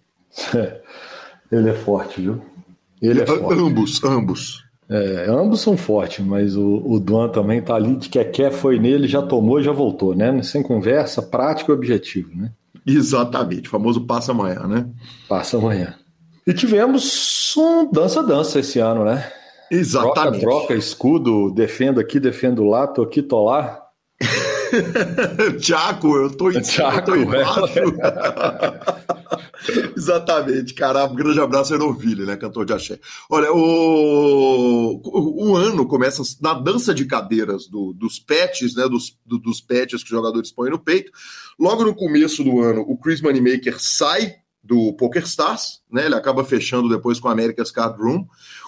Ele 1.52 1.68
é 1.68 1.74
forte, 1.74 2.22
viu? 2.22 2.55
Ele 3.00 3.22
é 3.22 3.26
forte. 3.26 3.60
Ambos, 3.60 4.04
ambos. 4.04 4.66
É, 4.88 5.26
ambos 5.28 5.60
são 5.60 5.76
fortes, 5.76 6.24
mas 6.24 6.56
o, 6.56 6.82
o 6.84 7.00
Duan 7.00 7.28
também 7.28 7.60
tá 7.60 7.74
ali 7.74 7.96
de 7.96 8.08
que 8.08 8.24
quer 8.24 8.52
foi 8.52 8.78
nele, 8.78 9.08
já 9.08 9.20
tomou, 9.20 9.60
já 9.60 9.72
voltou, 9.72 10.14
né? 10.14 10.42
Sem 10.42 10.62
conversa, 10.62 11.20
prático 11.20 11.72
e 11.72 11.74
objetivo, 11.74 12.30
né? 12.34 12.52
Exatamente, 12.86 13.66
o 13.66 13.70
famoso 13.70 14.02
passa 14.02 14.30
amanhã, 14.30 14.60
né? 14.66 14.86
Passa 15.28 15.56
amanhã. 15.56 15.96
E 16.46 16.54
tivemos 16.54 17.52
um 17.56 17.90
dança-dança 17.90 18.60
esse 18.60 18.78
ano, 18.78 19.04
né? 19.04 19.28
Exatamente. 19.68 20.40
Troca, 20.40 20.58
troca, 20.58 20.74
escudo, 20.74 21.50
defendo 21.50 21.98
aqui, 21.98 22.20
defendo 22.20 22.62
lá, 22.62 22.86
tô 22.86 23.02
aqui, 23.02 23.20
tô 23.22 23.44
lá. 23.44 23.82
Tiago, 25.60 26.16
eu 26.16 26.30
tô 26.36 26.50
em 26.50 26.62
cima, 26.62 26.94
eu 26.94 27.04
tô 27.04 27.14
embaixo. 27.14 27.60
Exatamente, 29.96 30.74
cara. 30.74 31.04
Um 31.06 31.14
grande 31.14 31.40
abraço, 31.40 31.74
Eroville, 31.74 32.26
né? 32.26 32.36
Cantor 32.36 32.64
de 32.64 32.72
axé. 32.72 32.98
Olha, 33.28 33.52
o, 33.52 35.00
o, 35.04 35.56
ano 35.56 35.86
começa 35.86 36.22
na 36.40 36.54
dança 36.54 36.94
de 36.94 37.04
cadeiras 37.04 37.66
do, 37.66 37.92
dos 37.92 38.18
patches, 38.18 38.74
né? 38.74 38.88
Dos, 38.88 39.16
do, 39.24 39.38
dos 39.38 39.60
patches 39.60 40.02
que 40.02 40.10
os 40.10 40.16
jogadores 40.16 40.52
põem 40.52 40.70
no 40.70 40.78
peito. 40.78 41.10
Logo 41.58 41.84
no 41.84 41.94
começo 41.94 42.44
do 42.44 42.60
ano, 42.60 42.82
o 42.82 42.96
Chris 42.96 43.20
Moneymaker 43.20 43.76
sai 43.78 44.34
do 44.62 44.92
PokerStars, 44.94 45.80
né? 45.90 46.06
Ele 46.06 46.14
acaba 46.14 46.44
fechando 46.44 46.88
depois 46.88 47.18
com 47.18 47.28
a 47.28 47.32
America's 47.32 47.70
Card 47.70 48.00
Room. 48.00 48.26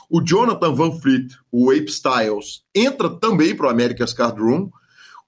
O 0.09 0.23
Jonathan 0.23 0.73
Van 0.73 0.93
Fleet, 0.93 1.37
o 1.52 1.71
Ape 1.71 1.90
Styles, 1.90 2.62
entra 2.75 3.11
também 3.11 3.55
para 3.55 3.67
o 3.67 3.71
America's 3.71 4.14
Card 4.14 4.40
Room. 4.40 4.71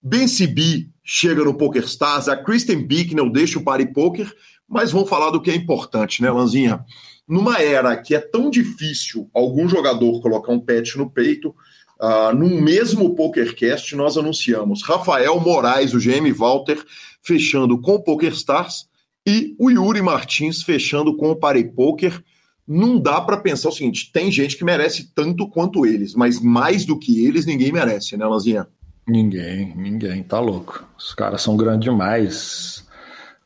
Ben 0.03 0.27
CB 0.27 0.89
chega 1.05 1.45
no 1.45 1.55
PokerStars, 1.55 2.29
a 2.29 2.37
Kristen 2.37 2.87
Bicknell 2.87 3.31
deixa 3.31 3.59
o 3.59 3.63
Party 3.63 3.87
Poker 3.93 4.35
mas 4.71 4.93
vamos 4.93 5.09
falar 5.09 5.31
do 5.31 5.43
que 5.43 5.51
é 5.51 5.55
importante, 5.55 6.23
né, 6.23 6.31
Lanzinha? 6.31 6.85
Numa 7.27 7.61
era 7.61 7.97
que 7.97 8.15
é 8.15 8.21
tão 8.21 8.49
difícil 8.49 9.29
algum 9.35 9.69
jogador 9.69 10.23
colocar 10.23 10.53
um 10.53 10.61
patch 10.61 10.95
no 10.95 11.11
peito, 11.11 11.49
uh, 12.01 12.33
num 12.33 12.61
mesmo 12.61 13.17
PokerCast 13.17 13.97
nós 13.97 14.17
anunciamos 14.17 14.83
Rafael 14.83 15.41
Moraes, 15.41 15.93
o 15.93 15.99
GM 15.99 16.33
Walter, 16.33 16.81
fechando 17.21 17.81
com 17.81 17.97
o 17.97 18.03
PokerStars 18.03 18.89
e 19.27 19.57
o 19.59 19.71
Yuri 19.71 20.01
Martins 20.01 20.63
fechando 20.63 21.17
com 21.17 21.31
o 21.31 21.37
Parei 21.37 21.65
Poker. 21.65 22.23
Não 22.67 23.01
dá 23.01 23.21
para 23.21 23.39
pensar 23.39 23.71
o 23.71 23.73
seguinte: 23.73 24.13
tem 24.13 24.31
gente 24.31 24.57
que 24.57 24.65
merece 24.65 25.13
tanto 25.13 25.49
quanto 25.49 25.85
eles, 25.85 26.15
mas 26.15 26.41
mais 26.41 26.85
do 26.85 26.97
que 26.97 27.27
eles 27.27 27.45
ninguém 27.45 27.73
merece, 27.73 28.17
né, 28.17 28.25
Lanzinha? 28.25 28.69
Ninguém, 29.07 29.75
ninguém, 29.77 30.23
tá 30.23 30.39
louco. 30.39 30.87
Os 30.97 31.15
caras 31.15 31.43
são 31.43 31.57
grandes 31.57 31.85
demais. 31.85 32.87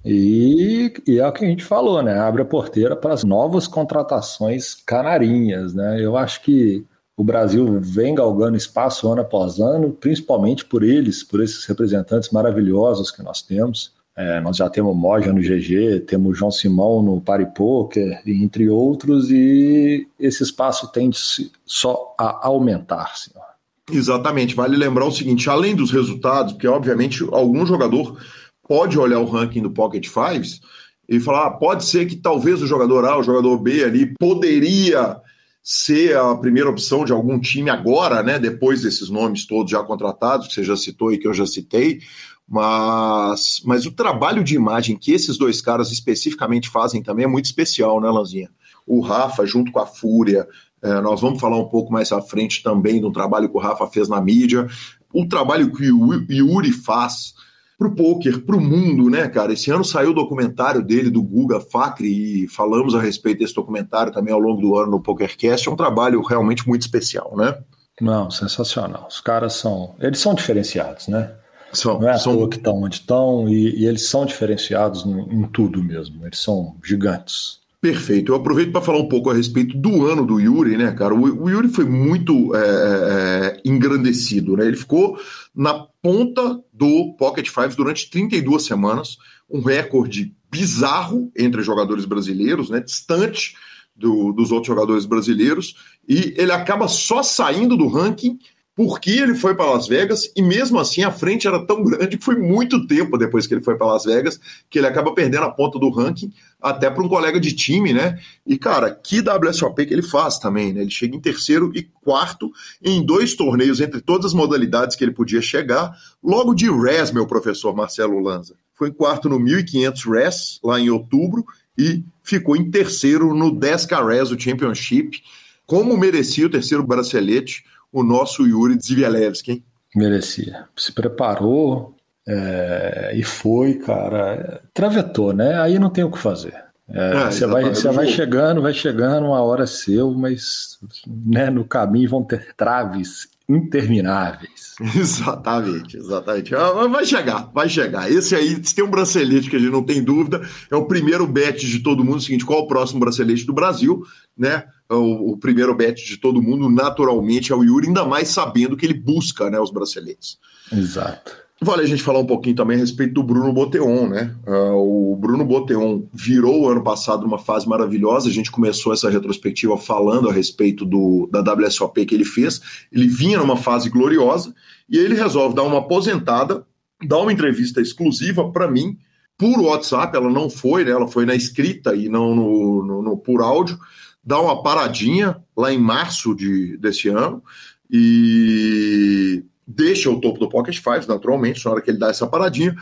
E, 0.05 0.93
e, 1.07 1.19
é 1.19 1.27
o 1.27 1.33
que 1.33 1.45
a 1.45 1.49
gente 1.49 1.65
falou, 1.65 2.03
né? 2.03 2.19
Abre 2.19 2.43
a 2.43 2.45
porteira 2.45 2.95
para 2.95 3.15
as 3.15 3.25
novas 3.25 3.67
contratações 3.67 4.75
canarinhas, 4.75 5.73
né? 5.73 6.05
Eu 6.05 6.17
acho 6.17 6.43
que 6.43 6.85
o 7.17 7.25
Brasil 7.25 7.81
vem 7.81 8.15
galgando 8.15 8.57
espaço 8.57 9.11
ano 9.11 9.23
após 9.23 9.59
ano, 9.61 9.93
principalmente 9.93 10.65
por 10.65 10.83
eles, 10.83 11.23
por 11.23 11.43
esses 11.43 11.65
representantes 11.65 12.31
maravilhosos 12.31 13.11
que 13.11 13.23
nós 13.23 13.41
temos. 13.41 13.95
É, 14.17 14.41
nós 14.41 14.57
já 14.57 14.69
temos 14.69 14.95
Moja 14.95 15.33
no 15.33 15.41
GG, 15.41 16.01
temos 16.07 16.39
João 16.39 16.51
Simão 16.51 17.03
no 17.03 17.21
Pari 17.21 17.47
Poker, 17.55 18.23
entre 18.27 18.69
outros, 18.69 19.31
e 19.31 20.07
esse 20.19 20.43
espaço 20.43 20.93
tende 20.93 21.19
só 21.65 22.15
a 22.19 22.47
aumentar, 22.47 23.17
senhor. 23.17 23.54
Exatamente. 23.91 24.55
Vale 24.55 24.77
lembrar 24.77 25.05
o 25.05 25.13
seguinte: 25.13 25.49
além 25.51 25.75
dos 25.75 25.91
resultados, 25.91 26.53
porque 26.53 26.69
obviamente 26.69 27.25
algum 27.33 27.67
jogador 27.67 28.19
pode 28.67 28.99
olhar 28.99 29.21
o 29.21 29.27
ranking 29.27 29.63
do 29.63 29.71
Pocket 29.71 30.09
Fives 30.09 30.61
e 31.09 31.21
falar: 31.21 31.47
ah, 31.47 31.51
pode 31.51 31.85
ser 31.85 32.07
que 32.07 32.17
talvez 32.17 32.63
o 32.63 32.67
jogador 32.67 33.05
A, 33.05 33.19
o 33.19 33.23
jogador 33.23 33.59
B 33.59 33.85
ali 33.85 34.15
poderia 34.19 35.21
ser 35.63 36.17
a 36.17 36.35
primeira 36.37 36.69
opção 36.69 37.05
de 37.05 37.13
algum 37.13 37.41
time 37.41 37.71
agora, 37.71 38.23
né? 38.23 38.39
Depois 38.39 38.83
desses 38.83 39.09
nomes 39.09 39.47
todos 39.47 39.71
já 39.71 39.83
contratados, 39.83 40.49
que 40.49 40.55
você 40.55 40.65
já 40.65 40.77
citou 40.77 41.11
e 41.13 41.19
que 41.19 41.27
eu 41.27 41.33
já 41.33 41.47
citei. 41.47 42.01
Mas, 42.47 43.63
mas 43.65 43.87
o 43.87 43.93
trabalho 43.93 44.45
de 44.45 44.55
imagem 44.55 44.99
que 44.99 45.13
esses 45.13 45.39
dois 45.39 45.63
caras 45.63 45.91
especificamente 45.91 46.69
fazem 46.69 47.03
também 47.03 47.25
é 47.25 47.29
muito 47.29 47.47
especial, 47.47 47.99
né, 48.01 48.11
Lanzinha? 48.11 48.51
O 48.87 49.01
Rafa, 49.01 49.47
junto 49.47 49.73
com 49.73 49.79
a 49.79 49.87
Fúria, 49.87 50.47
é, 50.85 51.01
nós 51.01 51.23
vamos 51.23 51.41
falar 51.41 51.57
um 51.57 51.69
pouco 51.69 51.91
mais 51.91 52.13
à 52.13 52.21
frente 52.21 52.63
também 52.63 53.01
do 53.01 53.11
trabalho 53.11 53.49
que 53.49 53.57
o 53.57 53.61
Rafa 53.61 53.87
fez 53.87 54.07
na 54.07 54.21
mídia. 54.21 54.67
O 55.15 55.27
trabalho 55.27 55.73
que 55.73 55.91
o 55.91 56.13
Yuri 56.31 56.71
faz 56.71 57.33
para 57.79 57.89
o 57.89 57.95
poker, 57.95 58.45
para 58.45 58.55
o 58.55 58.61
mundo, 58.61 59.09
né, 59.09 59.27
cara? 59.29 59.55
Esse 59.55 59.71
ano 59.71 59.83
saiu 59.83 60.11
o 60.11 60.15
documentário 60.15 60.83
dele, 60.83 61.09
do 61.09 61.23
Guga 61.23 61.59
Facri, 61.59 62.45
e 62.45 62.49
falamos 62.49 62.95
a 62.95 63.01
respeito 63.01 63.39
desse 63.39 63.55
documentário 63.55 64.13
também 64.13 64.35
ao 64.35 64.39
longo 64.39 64.61
do 64.61 64.77
ano 64.77 64.91
no 64.91 65.01
PokerCast. 65.01 65.67
É 65.67 65.73
um 65.73 65.77
trabalho 65.77 66.21
realmente 66.21 66.69
muito 66.69 66.83
especial, 66.83 67.35
né? 67.35 67.57
Não, 67.99 68.31
sensacional. 68.31 69.07
Os 69.09 69.23
caras 69.23 69.55
são. 69.55 69.95
Eles 69.99 70.19
são 70.19 70.35
diferenciados, 70.35 71.09
né? 71.09 71.33
São, 71.73 71.99
Não 71.99 72.09
é 72.09 72.13
à 72.13 72.19
são... 72.19 72.37
toa 72.37 72.49
que 72.51 72.57
estão 72.57 72.83
onde 72.83 72.97
estão, 72.97 73.49
e, 73.49 73.81
e, 73.81 73.87
eles 73.87 74.07
são 74.07 74.27
diferenciados 74.27 75.07
em, 75.07 75.19
em 75.19 75.43
tudo 75.45 75.83
mesmo. 75.83 76.25
Eles 76.27 76.39
são 76.39 76.77
gigantes. 76.85 77.64
Perfeito. 77.85 78.33
Eu 78.33 78.37
aproveito 78.37 78.73
para 78.73 78.81
falar 78.81 78.97
um 78.97 79.09
pouco 79.09 79.29
a 79.29 79.35
respeito 79.35 79.77
do 79.77 80.07
ano 80.07 80.25
do 80.25 80.41
Yuri, 80.41 80.75
né, 80.75 80.91
cara? 80.93 81.15
O, 81.15 81.51
Yuri 81.51 81.69
foi 81.69 81.85
muito 81.85 82.57
é, 82.57 82.59
é, 82.59 83.63
engrandecido, 83.63 84.57
né? 84.57 84.65
Ele 84.65 84.77
ficou 84.79 85.21
na 85.55 85.75
ponta 86.01 86.65
do 86.73 87.15
Pocket 87.19 87.47
Fives 87.47 87.77
durante 87.77 88.09
32 88.09 88.65
semanas, 88.65 89.19
um 89.51 89.61
recorde 89.61 90.35
bizarro 90.51 91.31
entre 91.37 91.61
jogadores 91.61 92.07
brasileiros, 92.07 92.71
né? 92.71 92.81
Distante 92.81 93.55
do, 93.95 94.33
dos 94.33 94.51
outros 94.51 94.69
jogadores 94.69 95.05
brasileiros, 95.05 95.77
e 96.09 96.33
ele 96.39 96.53
acaba 96.53 96.89
só 96.89 97.23
saindo 97.23 97.77
do 97.77 97.87
ranking 97.87 98.39
porque 98.77 99.11
ele 99.11 99.35
foi 99.35 99.55
para 99.55 99.71
Las 99.71 99.87
Vegas 99.87 100.31
e 100.35 100.43
mesmo 100.43 100.81
assim 100.81 101.03
a 101.05 101.11
frente 101.11 101.47
era 101.47 101.65
tão 101.65 101.83
grande 101.85 102.19
que 102.19 102.25
foi 102.25 102.37
muito 102.37 102.87
tempo 102.87 103.17
depois 103.17 103.47
que 103.47 103.55
ele 103.55 103.63
foi 103.63 103.77
para 103.77 103.87
Las 103.87 104.05
Vegas 104.05 104.41
que 104.69 104.79
ele 104.79 104.87
acaba 104.87 105.15
perdendo 105.15 105.45
a 105.45 105.51
ponta 105.51 105.79
do 105.79 105.91
ranking 105.91 106.33
até 106.61 106.91
para 106.91 107.03
um 107.03 107.09
colega 107.09 107.39
de 107.39 107.53
time, 107.53 107.93
né? 107.93 108.19
E 108.45 108.59
cara, 108.59 108.91
que 108.91 109.21
WSOP 109.21 109.87
que 109.87 109.95
ele 109.95 110.03
faz 110.03 110.39
também, 110.39 110.73
né? 110.73 110.81
Ele 110.81 110.91
chega 110.91 111.15
em 111.15 111.21
terceiro 111.21 111.71
e 111.75 111.83
quarto 111.83 112.51
em 112.83 113.05
dois 113.05 113.35
torneios 113.35 113.81
entre 113.81 114.01
todas 114.01 114.27
as 114.27 114.35
modalidades 114.35 114.97
que 114.97 115.05
ele 115.05 115.13
podia 115.13 115.41
chegar, 115.41 115.93
logo 116.23 116.55
de 116.55 116.69
res, 116.71 117.13
meu 117.13 117.27
professor 117.27 117.77
Marcelo 117.77 118.19
Lanza. 118.19 118.57
Foi 118.75 118.89
em 118.89 118.93
quarto 118.93 119.29
no 119.29 119.39
1500 119.39 120.05
res 120.07 120.61
lá 120.65 120.81
em 120.81 120.91
outubro 120.91 121.45
e 121.79 122.03
ficou 122.23 122.57
em 122.57 122.71
terceiro 122.71 123.35
no 123.35 123.53
10K 123.53 124.05
res 124.05 124.31
o 124.31 124.41
Championship, 124.41 125.23
como 125.67 125.97
merecia 125.97 126.47
o 126.47 126.51
terceiro 126.51 126.83
bracelete 126.83 127.63
o 127.95 128.03
nosso 128.03 128.45
Yuri 128.45 128.77
Zivielewski, 128.79 129.53
hein? 129.53 129.65
Merecia. 129.95 130.67
Se 130.77 130.91
preparou 130.91 131.95
é, 132.27 133.13
e 133.15 133.23
foi, 133.23 133.75
cara. 133.75 134.61
Travetou, 134.75 135.33
né? 135.33 135.61
Aí 135.61 135.79
não 135.79 135.91
tem 135.91 136.03
o 136.03 136.11
que 136.11 136.19
fazer. 136.19 136.65
É, 136.89 137.17
é, 137.17 137.31
você 137.31 137.47
vai, 137.47 137.65
você 137.65 137.91
vai 137.91 138.07
chegando, 138.09 138.61
vai 138.61 138.75
chegando, 138.75 139.27
uma 139.27 139.41
hora 139.41 139.63
é 139.63 139.67
seu, 139.67 140.13
mas 140.13 140.79
né, 141.07 141.49
no 141.49 141.65
caminho 141.65 142.11
vão 142.11 142.25
ter 142.25 142.55
traves 142.57 143.29
intermináveis. 143.49 144.75
Exatamente, 144.97 145.97
exatamente. 145.97 146.55
Ah, 146.55 146.89
vai 146.89 147.05
chegar, 147.05 147.51
vai 147.55 147.69
chegar. 147.69 148.11
Esse 148.11 148.35
aí, 148.35 148.59
se 148.65 148.75
tem 148.75 148.85
um 148.85 148.91
bracelete 148.91 149.49
que 149.49 149.57
a 149.57 149.59
gente 149.59 149.71
não 149.71 149.85
tem 149.85 150.03
dúvida, 150.03 150.43
é 150.71 150.75
o 150.75 150.87
primeiro 150.87 151.27
bet 151.27 151.65
de 151.67 151.79
todo 151.79 152.03
mundo. 152.03 152.17
É 152.17 152.19
o 152.19 152.21
seguinte, 152.21 152.45
qual 152.45 152.61
é 152.61 152.63
o 152.63 152.67
próximo 152.67 153.01
bracelete 153.01 153.47
do 153.47 153.53
Brasil, 153.53 154.03
né? 154.37 154.65
O, 154.91 155.33
o, 155.33 155.37
primeiro 155.39 155.75
bet 155.75 156.05
de 156.05 156.19
todo 156.19 156.43
mundo, 156.43 156.69
naturalmente, 156.69 157.53
é 157.53 157.57
o 157.57 157.65
Yuri, 157.65 157.89
ainda 157.89 158.05
mais 158.05 158.29
sabendo 158.29 158.77
que 158.77 158.85
ele 158.85 158.95
busca 158.95 159.49
né, 159.49 159.59
os 159.59 159.71
braceletes. 159.71 160.39
Exato. 160.71 161.45
Vale 161.65 161.83
a 161.83 161.87
gente 161.87 162.03
falar 162.03 162.19
um 162.19 162.27
pouquinho 162.27 162.57
também 162.57 162.77
a 162.77 162.81
respeito 162.81 163.15
do 163.15 163.23
Bruno 163.23 163.53
Boteon, 163.53 164.09
né? 164.09 164.35
Uh, 164.47 165.13
o 165.13 165.17
Bruno 165.17 165.45
Boteon 165.45 166.03
virou 166.13 166.69
ano 166.69 166.83
passado 166.83 167.25
uma 167.25 167.39
fase 167.39 167.67
maravilhosa. 167.67 168.29
A 168.29 168.33
gente 168.33 168.51
começou 168.51 168.93
essa 168.93 169.09
retrospectiva 169.09 169.79
falando 169.79 170.29
a 170.29 170.33
respeito 170.33 170.85
do, 170.85 171.29
da 171.33 171.41
WSOP 171.41 172.05
que 172.05 172.15
ele 172.15 172.25
fez. 172.25 172.61
Ele 172.93 173.07
vinha 173.07 173.39
numa 173.39 173.57
fase 173.57 173.89
gloriosa 173.89 174.55
e 174.91 174.99
ele 174.99 175.15
resolve 175.15 175.55
dar 175.55 175.63
uma 175.63 175.79
aposentada, 175.79 176.67
dar 177.07 177.19
uma 177.19 177.33
entrevista 177.33 177.81
exclusiva 177.81 178.51
para 178.51 178.71
mim 178.71 178.99
por 179.39 179.59
WhatsApp. 179.61 180.15
Ela 180.15 180.31
não 180.31 180.51
foi, 180.51 180.85
né? 180.85 180.91
Ela 180.91 181.07
foi 181.07 181.25
na 181.25 181.37
escrita 181.37 181.95
e 181.95 182.09
não 182.09 182.35
no, 182.35 182.85
no, 182.85 183.03
no 183.03 183.17
por 183.17 183.41
áudio. 183.41 183.79
Dá 184.25 184.41
uma 184.41 184.63
paradinha 184.63 185.37
lá 185.57 185.73
em 185.73 185.79
março 185.79 186.35
de, 186.35 186.77
desse 186.79 187.09
ano 187.09 187.43
e 187.91 189.45
deixa 189.67 190.11
o 190.11 190.21
topo 190.21 190.39
do 190.39 190.49
Pocket 190.49 190.77
5, 190.77 191.07
naturalmente, 191.09 191.65
na 191.65 191.73
hora 191.73 191.81
que 191.83 191.91
ele 191.91 191.99
dá 191.99 192.09
essa 192.09 192.27
paradinha. 192.27 192.75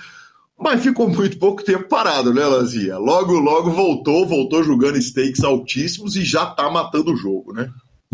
Mas 0.59 0.83
ficou 0.83 1.09
muito 1.09 1.39
pouco 1.39 1.65
tempo 1.65 1.89
parado, 1.89 2.33
né, 2.33 2.45
Lanzinha? 2.45 2.97
Logo, 2.97 3.33
logo 3.33 3.71
voltou, 3.71 4.27
voltou 4.27 4.63
jogando 4.63 5.01
stakes 5.01 5.43
altíssimos 5.43 6.15
e 6.15 6.25
já 6.25 6.47
tá 6.47 6.71
matando 6.71 7.13
o 7.13 7.17
jogo, 7.17 7.53
né? 7.53 7.69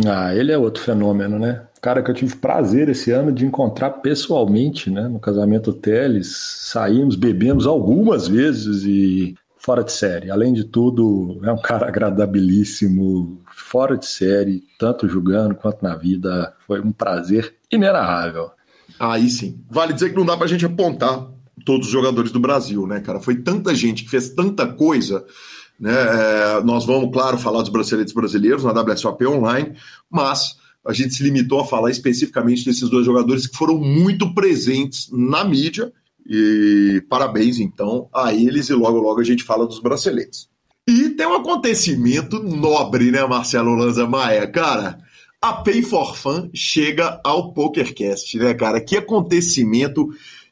Ah, 0.06 0.34
ele 0.34 0.52
é 0.52 0.56
outro 0.56 0.82
fenômeno, 0.82 1.38
né? 1.38 1.66
Cara 1.82 2.02
que 2.02 2.10
eu 2.10 2.14
tive 2.14 2.36
prazer 2.36 2.88
esse 2.88 3.10
ano 3.10 3.32
de 3.32 3.44
encontrar 3.44 3.90
pessoalmente, 3.90 4.90
né? 4.90 5.08
No 5.08 5.20
casamento 5.20 5.72
Teles, 5.72 6.34
saímos, 6.72 7.16
bebemos 7.16 7.66
algumas 7.66 8.28
vezes 8.28 8.84
e 8.84 9.34
fora 9.68 9.84
de 9.84 9.92
série. 9.92 10.30
Além 10.30 10.54
de 10.54 10.64
tudo, 10.64 11.40
é 11.44 11.52
um 11.52 11.60
cara 11.60 11.88
agradabilíssimo, 11.88 13.42
fora 13.54 13.98
de 13.98 14.06
série, 14.06 14.64
tanto 14.78 15.06
jogando 15.06 15.54
quanto 15.54 15.82
na 15.82 15.94
vida. 15.94 16.54
Foi 16.66 16.80
um 16.80 16.90
prazer 16.90 17.54
inenarrável. 17.70 18.50
Aí 18.98 19.28
sim. 19.28 19.60
Vale 19.70 19.92
dizer 19.92 20.08
que 20.08 20.16
não 20.16 20.24
dá 20.24 20.38
pra 20.38 20.46
gente 20.46 20.64
apontar 20.64 21.26
todos 21.66 21.86
os 21.86 21.92
jogadores 21.92 22.32
do 22.32 22.40
Brasil, 22.40 22.86
né, 22.86 23.00
cara? 23.00 23.20
Foi 23.20 23.36
tanta 23.36 23.74
gente 23.74 24.04
que 24.04 24.10
fez 24.10 24.30
tanta 24.30 24.66
coisa. 24.66 25.26
Né? 25.78 25.92
É, 25.92 26.62
nós 26.64 26.86
vamos, 26.86 27.12
claro, 27.12 27.36
falar 27.36 27.60
dos 27.60 27.68
braceletes 27.68 28.14
brasileiros 28.14 28.64
na 28.64 28.72
WSOP 28.72 29.26
Online, 29.26 29.74
mas 30.10 30.56
a 30.82 30.94
gente 30.94 31.12
se 31.12 31.22
limitou 31.22 31.60
a 31.60 31.66
falar 31.66 31.90
especificamente 31.90 32.64
desses 32.64 32.88
dois 32.88 33.04
jogadores 33.04 33.46
que 33.46 33.54
foram 33.54 33.76
muito 33.76 34.32
presentes 34.32 35.10
na 35.12 35.44
mídia. 35.44 35.92
E 36.28 37.02
parabéns, 37.08 37.58
então, 37.58 38.08
a 38.14 38.34
eles, 38.34 38.68
e 38.68 38.74
logo, 38.74 38.98
logo 38.98 39.20
a 39.20 39.24
gente 39.24 39.42
fala 39.42 39.66
dos 39.66 39.80
braceletes. 39.80 40.48
E 40.86 41.10
tem 41.10 41.26
um 41.26 41.34
acontecimento 41.34 42.42
nobre, 42.42 43.10
né, 43.10 43.26
Marcelo 43.26 43.74
Lanza 43.74 44.06
Maia? 44.06 44.46
Cara, 44.46 44.98
a 45.40 45.52
Pay 45.54 45.82
for 45.82 46.16
Fun 46.16 46.50
chega 46.54 47.20
ao 47.24 47.52
PokerCast, 47.54 48.38
né, 48.38 48.52
cara? 48.52 48.80
Que 48.80 48.96
acontecimento 48.96 50.08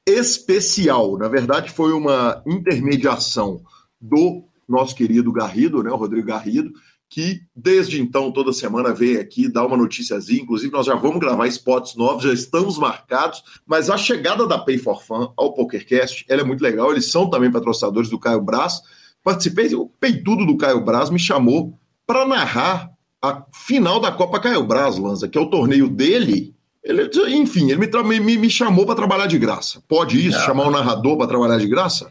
especial. 0.07 1.19
Na 1.19 1.29
verdade, 1.29 1.71
foi 1.71 1.93
uma 1.93 2.43
intermediação 2.47 3.61
do 4.01 4.45
nosso 4.69 4.95
querido 4.95 5.33
Garrido, 5.33 5.83
né, 5.83 5.91
o 5.91 5.97
Rodrigo 5.97 6.27
Garrido, 6.27 6.73
que 7.17 7.41
desde 7.57 7.99
então, 7.99 8.31
toda 8.31 8.53
semana, 8.53 8.93
vem 8.93 9.17
aqui 9.17 9.51
dar 9.51 9.65
uma 9.65 9.75
noticiazinha. 9.75 10.43
Inclusive, 10.43 10.71
nós 10.71 10.85
já 10.85 10.95
vamos 10.95 11.19
gravar 11.19 11.47
spots 11.47 11.97
novos, 11.97 12.25
já 12.25 12.31
estamos 12.31 12.77
marcados. 12.77 13.43
Mas 13.67 13.89
a 13.89 13.97
chegada 13.97 14.47
da 14.47 14.59
Pay 14.59 14.77
for 14.77 15.03
Fun 15.03 15.33
ao 15.35 15.55
PokerCast 15.55 16.27
ela 16.29 16.43
é 16.43 16.45
muito 16.45 16.61
legal. 16.61 16.93
Eles 16.93 17.11
são 17.11 17.31
também 17.31 17.51
patrocinadores 17.51 18.11
do 18.11 18.19
Caio 18.19 18.43
Braz. 18.43 18.83
Participei, 19.25 19.75
o 19.75 19.87
peitudo 19.87 20.45
do 20.45 20.59
Caio 20.59 20.85
Braz 20.85 21.09
me 21.09 21.19
chamou 21.19 21.81
para 22.07 22.27
narrar 22.27 22.93
a 23.25 23.47
final 23.51 23.99
da 23.99 24.13
Copa 24.13 24.39
Caio 24.39 24.67
Braz, 24.67 24.99
Lanza, 24.99 25.27
que 25.27 25.39
é 25.39 25.41
o 25.41 25.49
torneio 25.49 25.89
dele. 25.89 26.55
Ele, 26.87 27.11
enfim, 27.35 27.73
ele 27.73 27.91
me, 28.05 28.21
me, 28.21 28.39
me 28.39 28.49
chamou 28.49 28.87
para 28.87 28.95
trabalhar 28.95 29.27
de 29.27 29.37
graça. 29.37 29.83
Pode 29.89 30.25
isso? 30.25 30.39
Chamar 30.43 30.69
um 30.69 30.71
narrador 30.71 31.17
para 31.17 31.27
trabalhar 31.27 31.59
de 31.59 31.67
graça? 31.67 32.09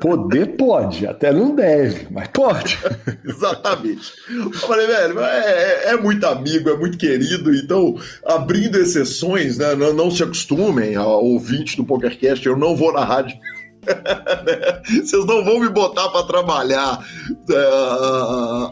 Poder 0.00 0.56
pode, 0.56 1.04
até 1.04 1.32
não 1.32 1.52
deve, 1.52 2.06
mas 2.12 2.28
pode. 2.28 2.78
Exatamente. 3.26 4.12
Eu 4.30 4.52
falei, 4.52 4.86
velho, 4.86 5.18
é, 5.18 5.40
é, 5.40 5.84
é, 5.88 5.96
muito 5.96 6.24
amigo, 6.26 6.70
é 6.70 6.76
muito 6.76 6.96
querido, 6.96 7.52
então, 7.52 7.96
abrindo 8.24 8.78
exceções, 8.78 9.58
né, 9.58 9.74
não, 9.74 9.92
não 9.92 10.10
se 10.12 10.22
acostumem 10.22 10.94
ao 10.94 11.24
ouvinte 11.24 11.76
do 11.76 11.84
PokerCast, 11.84 12.46
eu 12.46 12.56
não 12.56 12.76
vou 12.76 12.92
narrar 12.92 13.22
de 13.22 13.36
Vocês 15.04 15.24
não 15.26 15.44
vão 15.44 15.60
me 15.60 15.68
botar 15.68 16.08
para 16.08 16.26
trabalhar 16.26 17.04
é, 17.50 17.56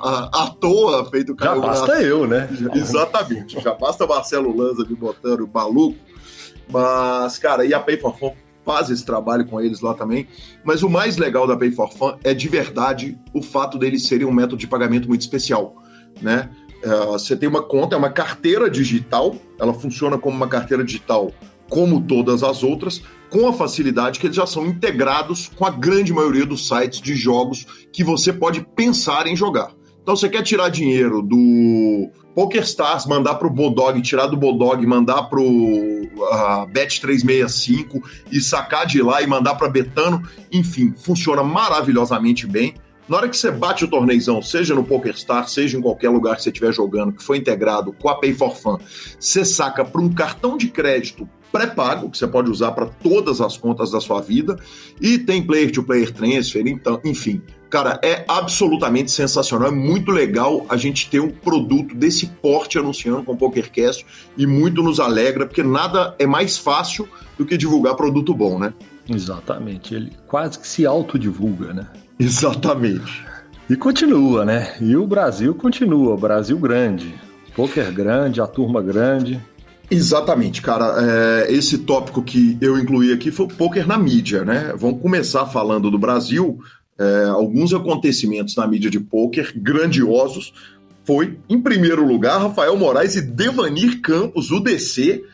à 0.03 0.55
toa, 0.61 1.09
feito 1.11 1.35
Já 1.39 1.55
basta 1.55 2.03
eu, 2.03 2.27
né? 2.27 2.49
Exatamente. 2.75 3.61
Já 3.61 3.75
basta 3.75 4.07
Marcelo 4.07 4.57
Lanza 4.57 4.85
me 4.85 4.95
botando 4.95 5.43
o 5.43 5.51
maluco. 5.53 5.99
Mas, 6.69 7.39
cara, 7.39 7.65
e 7.65 7.75
a 7.75 7.81
Pay 7.81 7.99
for 7.99 8.17
Fun 8.19 8.33
faz 8.65 8.91
esse 8.91 9.05
trabalho 9.05 9.47
com 9.47 9.61
eles 9.61 9.81
lá 9.81 9.95
também. 9.95 10.27
Mas 10.65 10.83
o 10.83 10.89
mais 10.89 11.17
legal 11.17 11.47
da 11.47 11.57
Pay 11.57 11.73
for 11.73 11.93
Fun 11.93 12.17
é 12.25 12.33
de 12.33 12.49
verdade 12.49 13.19
o 13.33 13.43
fato 13.43 13.79
deles 13.79 14.07
serem 14.07 14.27
um 14.27 14.33
método 14.33 14.57
de 14.57 14.67
pagamento 14.67 15.09
muito 15.09 15.21
especial, 15.21 15.77
né? 16.21 16.51
Uh, 16.85 17.13
você 17.13 17.37
tem 17.37 17.49
uma 17.49 17.63
conta, 17.63 17.95
é 17.95 17.99
uma 17.99 18.11
carteira 18.11 18.69
digital, 18.69 19.37
ela 19.59 19.73
funciona 19.73 20.19
como 20.19 20.37
uma 20.37 20.49
carteira 20.49 20.83
digital 20.83 21.31
como 21.73 22.03
todas 22.03 22.43
as 22.43 22.63
outras, 22.63 23.03
com 23.31 23.49
a 23.49 23.53
facilidade 23.55 24.21
que 24.21 24.27
eles 24.27 24.37
já 24.37 24.45
são 24.45 24.67
integrados 24.67 25.51
com 25.57 25.65
a 25.65 25.71
grande 25.71 26.13
maioria 26.13 26.45
dos 26.45 26.69
sites 26.69 27.01
de 27.01 27.15
jogos 27.15 27.65
que 27.91 28.05
você 28.05 28.31
pode 28.31 28.61
pensar 28.77 29.27
em 29.27 29.35
jogar. 29.35 29.73
Então 30.03 30.15
você 30.15 30.29
quer 30.29 30.43
tirar 30.43 30.69
dinheiro 30.69 31.23
do 31.23 32.11
PokerStars, 32.35 33.07
mandar 33.07 33.37
para 33.37 33.47
o 33.47 33.51
Bodog, 33.51 34.03
tirar 34.03 34.27
do 34.27 34.37
Bodog, 34.37 34.87
mandar 34.87 35.23
para 35.31 35.41
o 35.41 36.03
uh, 36.03 36.69
Bet365 36.71 38.03
e 38.31 38.39
sacar 38.39 38.85
de 38.85 39.01
lá 39.01 39.23
e 39.23 39.27
mandar 39.27 39.55
para 39.55 39.71
Betano, 39.71 40.23
enfim, 40.53 40.93
funciona 40.95 41.43
maravilhosamente 41.43 42.47
bem. 42.47 42.75
Na 43.09 43.17
hora 43.17 43.31
que 43.31 43.37
você 43.37 43.51
bate 43.51 43.83
o 43.83 43.89
torneizão, 43.89 44.43
seja 44.43 44.75
no 44.75 44.85
PokerStars, 44.85 45.53
seja 45.53 45.79
em 45.79 45.81
qualquer 45.81 46.11
lugar 46.11 46.37
que 46.37 46.43
você 46.43 46.51
estiver 46.51 46.73
jogando, 46.73 47.15
que 47.15 47.23
foi 47.23 47.39
integrado 47.39 47.95
com 47.95 48.11
a 48.11 48.15
Pay 48.15 48.35
for 48.35 48.55
Fun, 48.55 48.79
você 49.19 49.43
saca 49.43 49.83
para 49.87 50.03
um 50.03 50.13
cartão 50.13 50.59
de 50.59 50.69
crédito 50.69 51.27
pré-pago, 51.53 52.11
que 52.11 52.17
você 52.17 52.27
pode 52.27 52.51
usar 52.51 52.73
para 52.73 52.87
todas 52.87 53.41
as 53.41 53.57
contas 53.57 53.91
da 53.91 54.01
sua 54.01 54.21
vida, 54.21 54.57
e 55.01 55.19
tem 55.19 55.47
player-to-player 55.47 56.13
transfer, 56.13 56.67
então, 56.67 56.99
enfim. 57.05 57.43
Cara, 57.69 58.01
é 58.03 58.25
absolutamente 58.27 59.11
sensacional, 59.11 59.69
é 59.69 59.71
muito 59.71 60.11
legal 60.11 60.67
a 60.69 60.77
gente 60.77 61.09
ter 61.09 61.21
um 61.21 61.31
produto 61.31 61.95
desse 61.95 62.27
porte 62.27 62.79
anunciando 62.79 63.23
com 63.23 63.33
o 63.33 63.37
PokerCast 63.37 64.05
e 64.37 64.47
muito 64.47 64.83
nos 64.83 64.99
alegra, 64.99 65.47
porque 65.47 65.63
nada 65.63 66.15
é 66.19 66.27
mais 66.27 66.59
fácil 66.59 67.09
do 67.39 67.47
que 67.47 67.57
divulgar 67.57 67.95
produto 67.95 68.35
bom, 68.35 68.59
né? 68.59 68.75
Exatamente, 69.09 69.95
ele 69.95 70.13
quase 70.27 70.59
que 70.59 70.67
se 70.67 70.87
autodivulga, 70.87 71.73
né? 71.73 71.87
Exatamente. 72.19 73.25
E 73.69 73.77
continua, 73.77 74.45
né? 74.45 74.75
E 74.81 74.95
o 74.97 75.07
Brasil 75.07 75.55
continua, 75.55 76.17
Brasil 76.17 76.59
grande. 76.59 77.15
Poker 77.55 77.91
grande, 77.93 78.41
a 78.41 78.47
turma 78.47 78.83
grande. 78.83 79.41
Exatamente, 79.91 80.63
cara. 80.63 80.95
É, 80.99 81.53
esse 81.53 81.79
tópico 81.79 82.23
que 82.23 82.57
eu 82.61 82.79
incluí 82.79 83.13
aqui 83.13 83.31
foi 83.31 83.47
o 83.47 83.49
poker 83.49 83.87
na 83.87 83.99
mídia, 83.99 84.45
né? 84.45 84.73
Vamos 84.77 85.01
começar 85.03 85.47
falando 85.47 85.91
do 85.91 85.99
Brasil. 85.99 86.59
É, 86.99 87.25
alguns 87.27 87.75
acontecimentos 87.75 88.57
na 88.57 88.67
mídia 88.67 88.91
de 88.91 89.01
poker 89.01 89.53
grandiosos. 89.57 90.53
Foi, 91.05 91.37
em 91.49 91.61
primeiro 91.61 92.07
lugar, 92.07 92.41
Rafael 92.41 92.77
Moraes 92.77 93.17
e 93.17 93.21
Devanir 93.21 94.01
Campos, 94.01 94.51
o 94.51 94.61
DC, 94.61 95.25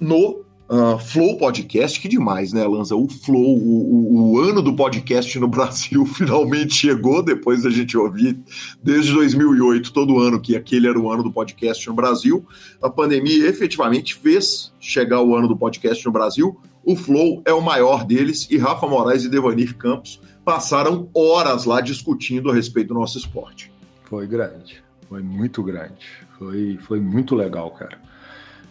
no 0.00 0.42
Uh, 0.70 0.98
Flow 0.98 1.38
Podcast, 1.38 1.98
que 1.98 2.06
demais, 2.06 2.52
né, 2.52 2.62
Lanza? 2.66 2.94
O 2.94 3.08
Flow, 3.08 3.56
o, 3.56 4.04
o, 4.12 4.32
o, 4.32 4.38
ano 4.38 4.60
do 4.60 4.76
podcast 4.76 5.38
no 5.38 5.48
Brasil 5.48 6.04
finalmente 6.04 6.74
chegou, 6.74 7.22
depois 7.22 7.62
da 7.62 7.70
gente 7.70 7.96
ouvir 7.96 8.38
desde 8.82 9.14
2008, 9.14 9.90
todo 9.94 10.18
ano, 10.18 10.38
que 10.38 10.54
aquele 10.54 10.86
era 10.86 11.00
o 11.00 11.10
ano 11.10 11.22
do 11.22 11.32
podcast 11.32 11.88
no 11.88 11.94
Brasil. 11.94 12.46
A 12.82 12.90
pandemia 12.90 13.48
efetivamente 13.48 14.14
fez 14.14 14.70
chegar 14.78 15.22
o 15.22 15.34
ano 15.34 15.48
do 15.48 15.56
podcast 15.56 16.04
no 16.04 16.12
Brasil. 16.12 16.60
O 16.84 16.94
Flow 16.94 17.40
é 17.46 17.52
o 17.52 17.62
maior 17.62 18.04
deles 18.04 18.46
e 18.50 18.58
Rafa 18.58 18.86
Moraes 18.86 19.24
e 19.24 19.30
Devanir 19.30 19.74
Campos 19.74 20.20
passaram 20.44 21.08
horas 21.14 21.64
lá 21.64 21.80
discutindo 21.80 22.50
a 22.50 22.54
respeito 22.54 22.88
do 22.88 22.94
nosso 22.94 23.16
esporte. 23.16 23.72
Foi 24.04 24.26
grande, 24.26 24.82
foi 25.08 25.22
muito 25.22 25.62
grande, 25.62 26.06
foi, 26.38 26.78
foi 26.82 27.00
muito 27.00 27.34
legal, 27.34 27.70
cara. 27.70 27.98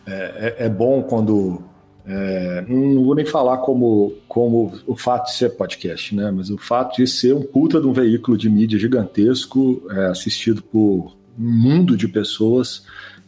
é, 0.05 0.55
é, 0.59 0.65
é 0.65 0.69
bom 0.69 1.01
quando 1.01 1.63
é, 2.09 2.65
não 2.69 3.03
vou 3.03 3.13
nem 3.13 3.25
falar 3.25 3.57
como, 3.57 4.13
como 4.29 4.73
o 4.87 4.95
fato 4.95 5.25
de 5.25 5.33
ser 5.33 5.49
podcast, 5.49 6.15
né? 6.15 6.31
Mas 6.31 6.49
o 6.49 6.57
fato 6.57 6.95
de 6.95 7.05
ser 7.05 7.35
um 7.35 7.41
puta 7.41 7.81
de 7.81 7.87
um 7.87 7.91
veículo 7.91 8.37
de 8.37 8.49
mídia 8.49 8.79
gigantesco, 8.79 9.83
é, 9.91 10.05
assistido 10.05 10.63
por 10.63 11.17
um 11.37 11.51
mundo 11.51 11.97
de 11.97 12.07
pessoas 12.07 12.85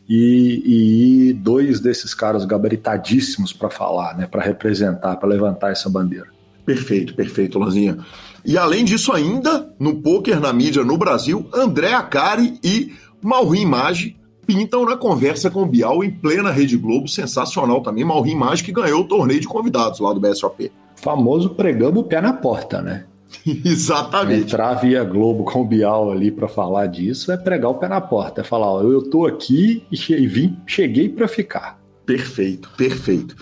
e, 0.07 1.29
e 1.29 1.33
dois 1.33 1.81
desses 1.81 2.13
caras 2.13 2.45
gabaritadíssimos 2.45 3.51
para 3.51 3.69
falar, 3.69 4.17
né? 4.17 4.25
Para 4.25 4.43
representar, 4.43 5.17
para 5.17 5.27
levantar 5.27 5.71
essa 5.71 5.89
bandeira. 5.89 6.27
Perfeito, 6.65 7.13
perfeito, 7.13 7.59
Lanzinha. 7.59 7.97
E 8.45 8.57
além 8.57 8.85
disso, 8.85 9.11
ainda 9.11 9.73
no 9.77 10.01
poker 10.01 10.39
na 10.39 10.53
mídia 10.53 10.85
no 10.85 10.97
Brasil, 10.97 11.49
André 11.53 11.93
Acari 11.93 12.57
e 12.63 12.93
Maurim 13.21 13.65
Maggi 13.65 14.18
pintam 14.49 14.83
na 14.83 14.97
conversa 14.97 15.51
com 15.51 15.61
o 15.61 15.65
Bial 15.67 16.03
em 16.03 16.09
plena 16.09 16.49
Rede 16.49 16.75
Globo, 16.75 17.07
sensacional 17.07 17.83
também. 17.83 18.03
Malrim 18.03 18.33
Mágico 18.33 18.65
que 18.65 18.81
ganhou 18.81 19.01
o 19.01 19.07
torneio 19.07 19.39
de 19.39 19.47
convidados 19.47 19.99
lá 19.99 20.11
do 20.11 20.19
BSOP. 20.19 20.71
Famoso 20.95 21.51
pregando 21.51 21.99
o 21.99 22.03
pé 22.03 22.19
na 22.19 22.33
porta, 22.33 22.81
né? 22.81 23.05
Exatamente. 23.45 24.41
Entrar 24.41 24.73
via 24.73 25.03
Globo 25.03 25.43
com 25.43 25.61
o 25.61 25.65
Bial 25.65 26.11
ali 26.11 26.31
para 26.31 26.47
falar 26.47 26.87
disso 26.87 27.31
é 27.31 27.37
pregar 27.37 27.69
o 27.69 27.75
pé 27.75 27.87
na 27.87 28.01
porta, 28.01 28.41
é 28.41 28.43
falar, 28.43 28.71
ó, 28.71 28.81
eu 28.81 29.07
tô 29.07 29.27
aqui 29.27 29.83
e 29.91 30.25
vim, 30.25 30.57
cheguei 30.65 31.07
para 31.07 31.27
ficar. 31.27 31.79
Perfeito, 32.03 32.71
perfeito. 32.75 33.35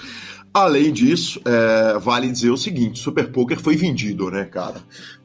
Além 0.53 0.91
disso, 0.91 1.39
é, 1.45 1.97
vale 1.99 2.29
dizer 2.29 2.49
o 2.49 2.57
seguinte: 2.57 2.99
Super 2.99 3.31
Poker 3.31 3.61
foi 3.61 3.77
vendido, 3.77 4.29
né, 4.29 4.43
cara? 4.43 4.81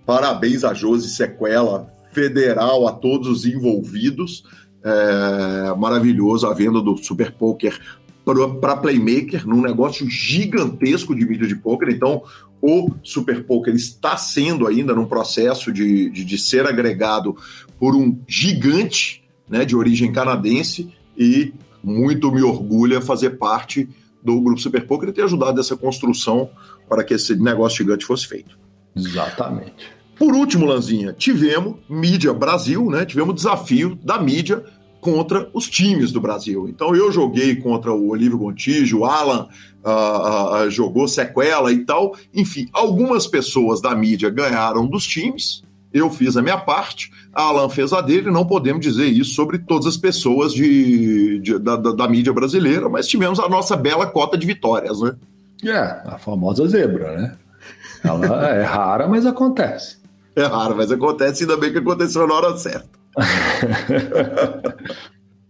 Parabéns 0.06 0.62
a 0.62 0.72
Josi 0.72 1.10
Sequela, 1.10 1.92
federal, 2.12 2.86
a 2.86 2.92
todos 2.92 3.26
os 3.26 3.44
envolvidos. 3.44 4.44
É, 4.84 5.74
maravilhoso 5.76 6.46
a 6.46 6.54
venda 6.54 6.80
do 6.80 6.96
Super 6.96 7.32
Poker 7.32 7.78
para 8.60 8.76
Playmaker, 8.76 9.46
num 9.46 9.60
negócio 9.60 10.08
gigantesco 10.08 11.14
de 11.14 11.26
mídia 11.26 11.46
de 11.46 11.56
poker. 11.56 11.88
Então, 11.88 12.22
o 12.60 12.90
Super 13.02 13.44
Poker 13.44 13.74
está 13.74 14.16
sendo 14.16 14.66
ainda 14.66 14.94
num 14.94 15.06
processo 15.06 15.72
de, 15.72 16.08
de, 16.10 16.24
de 16.24 16.38
ser 16.38 16.66
agregado 16.66 17.36
por 17.78 17.96
um 17.96 18.16
gigante 18.26 19.24
né, 19.48 19.64
de 19.64 19.74
origem 19.74 20.12
canadense 20.12 20.92
e 21.18 21.52
muito 21.82 22.30
me 22.30 22.42
orgulha 22.42 23.00
fazer 23.00 23.30
parte 23.30 23.88
do 24.22 24.40
Grupo 24.40 24.60
Super 24.60 24.86
Poker 24.86 25.08
e 25.08 25.12
ter 25.12 25.24
ajudado 25.24 25.56
nessa 25.56 25.76
construção 25.76 26.48
para 26.88 27.02
que 27.02 27.14
esse 27.14 27.34
negócio 27.34 27.78
gigante 27.78 28.04
fosse 28.04 28.28
feito. 28.28 28.56
Exatamente. 28.94 29.90
Por 30.22 30.36
último, 30.36 30.66
Lanzinha, 30.66 31.12
tivemos 31.12 31.78
mídia 31.88 32.32
Brasil, 32.32 32.88
né? 32.88 33.04
Tivemos 33.04 33.34
desafio 33.34 33.98
da 34.04 34.20
mídia 34.22 34.62
contra 35.00 35.50
os 35.52 35.68
times 35.68 36.12
do 36.12 36.20
Brasil. 36.20 36.68
Então 36.68 36.94
eu 36.94 37.10
joguei 37.10 37.56
contra 37.56 37.92
o 37.92 38.10
Olívio 38.10 38.38
Gontijo, 38.38 39.00
o 39.00 39.04
Alan 39.04 39.48
uh, 39.84 40.64
uh, 40.64 40.70
jogou 40.70 41.08
sequela 41.08 41.72
e 41.72 41.84
tal. 41.84 42.14
Enfim, 42.32 42.68
algumas 42.72 43.26
pessoas 43.26 43.82
da 43.82 43.96
mídia 43.96 44.30
ganharam 44.30 44.86
dos 44.86 45.04
times. 45.04 45.64
Eu 45.92 46.08
fiz 46.08 46.36
a 46.36 46.42
minha 46.42 46.56
parte, 46.56 47.10
a 47.34 47.42
Alan 47.42 47.68
fez 47.68 47.92
a 47.92 48.00
dele. 48.00 48.30
Não 48.30 48.46
podemos 48.46 48.80
dizer 48.80 49.06
isso 49.06 49.34
sobre 49.34 49.58
todas 49.58 49.88
as 49.88 49.96
pessoas 49.96 50.54
de, 50.54 51.40
de 51.40 51.58
da, 51.58 51.74
da, 51.74 51.90
da 51.90 52.08
mídia 52.08 52.32
brasileira, 52.32 52.88
mas 52.88 53.08
tivemos 53.08 53.40
a 53.40 53.48
nossa 53.48 53.76
bela 53.76 54.06
cota 54.06 54.38
de 54.38 54.46
vitórias, 54.46 55.00
né? 55.00 55.16
É, 55.64 56.00
a 56.06 56.16
famosa 56.16 56.68
zebra, 56.68 57.16
né? 57.16 57.36
Ela 58.04 58.50
é 58.50 58.62
rara, 58.62 59.08
mas 59.08 59.26
acontece. 59.26 60.01
É 60.34 60.44
raro, 60.44 60.76
mas 60.76 60.90
acontece, 60.90 61.42
ainda 61.42 61.56
bem 61.56 61.72
que 61.72 61.78
aconteceu 61.78 62.26
na 62.26 62.34
hora 62.34 62.56
certa. 62.56 62.88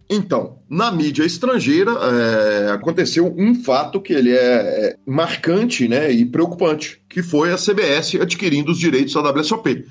então, 0.09 0.59
na 0.69 0.91
mídia 0.91 1.23
estrangeira, 1.23 1.91
é, 1.91 2.71
aconteceu 2.71 3.33
um 3.37 3.55
fato 3.55 4.01
que 4.01 4.11
ele 4.11 4.31
é, 4.31 4.35
é 4.35 4.97
marcante 5.05 5.87
né, 5.87 6.11
e 6.11 6.25
preocupante, 6.25 7.01
que 7.07 7.23
foi 7.23 7.53
a 7.53 7.57
CBS 7.57 8.15
adquirindo 8.15 8.71
os 8.71 8.77
direitos 8.77 9.13
da 9.13 9.31
WSOP. 9.31 9.85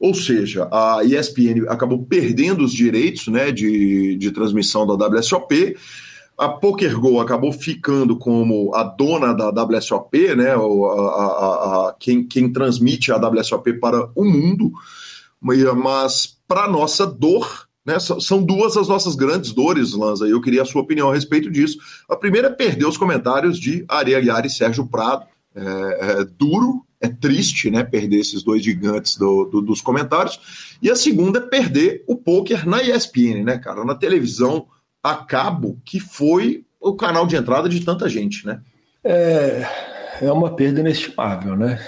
Ou 0.00 0.14
seja, 0.14 0.68
a 0.70 1.00
ESPN 1.04 1.66
acabou 1.68 2.04
perdendo 2.04 2.64
os 2.64 2.72
direitos 2.72 3.26
né, 3.26 3.50
de, 3.50 4.16
de 4.16 4.30
transmissão 4.30 4.86
da 4.86 5.08
WSOP, 5.08 5.76
a 6.38 6.48
PokerGo 6.48 7.20
acabou 7.20 7.50
ficando 7.52 8.16
como 8.16 8.72
a 8.72 8.84
dona 8.84 9.34
da 9.34 9.50
WSOP, 9.50 10.36
né, 10.36 10.52
a, 10.52 10.58
a, 10.58 11.88
a, 11.88 11.96
quem, 11.98 12.24
quem 12.24 12.52
transmite 12.52 13.10
a 13.10 13.16
WSOP 13.16 13.72
para 13.80 14.08
o 14.14 14.24
mundo, 14.24 14.70
mas 15.40 16.38
para 16.46 16.68
nossa 16.68 17.04
dor, 17.04 17.66
né, 17.84 17.98
são 17.98 18.40
duas 18.40 18.76
as 18.76 18.86
nossas 18.86 19.16
grandes 19.16 19.52
dores, 19.52 19.94
Lanza, 19.94 20.28
e 20.28 20.30
eu 20.30 20.40
queria 20.40 20.62
a 20.62 20.64
sua 20.64 20.82
opinião 20.82 21.10
a 21.10 21.14
respeito 21.14 21.50
disso. 21.50 21.78
A 22.08 22.14
primeira 22.14 22.46
é 22.46 22.52
perder 22.52 22.86
os 22.86 22.96
comentários 22.96 23.58
de 23.58 23.84
Ari 23.88 24.14
Aguiar 24.14 24.46
e 24.46 24.50
Sérgio 24.50 24.86
Prado, 24.86 25.26
é, 25.56 26.20
é 26.20 26.24
duro, 26.24 26.84
é 27.00 27.08
triste, 27.08 27.68
né, 27.68 27.82
perder 27.82 28.20
esses 28.20 28.44
dois 28.44 28.62
gigantes 28.62 29.16
do, 29.16 29.44
do, 29.44 29.60
dos 29.60 29.80
comentários, 29.80 30.78
e 30.80 30.88
a 30.88 30.94
segunda 30.94 31.40
é 31.40 31.42
perder 31.42 32.04
o 32.06 32.14
poker 32.14 32.64
na 32.64 32.80
ESPN, 32.80 33.42
né, 33.42 33.58
cara, 33.58 33.84
na 33.84 33.96
televisão, 33.96 34.68
a 35.02 35.16
cabo, 35.16 35.78
que 35.84 36.00
foi 36.00 36.64
o 36.80 36.94
canal 36.94 37.26
de 37.26 37.36
entrada 37.36 37.68
de 37.68 37.84
tanta 37.84 38.08
gente, 38.08 38.46
né? 38.46 38.60
É, 39.02 39.66
é 40.22 40.32
uma 40.32 40.54
perda 40.54 40.80
inestimável, 40.80 41.56
né? 41.56 41.78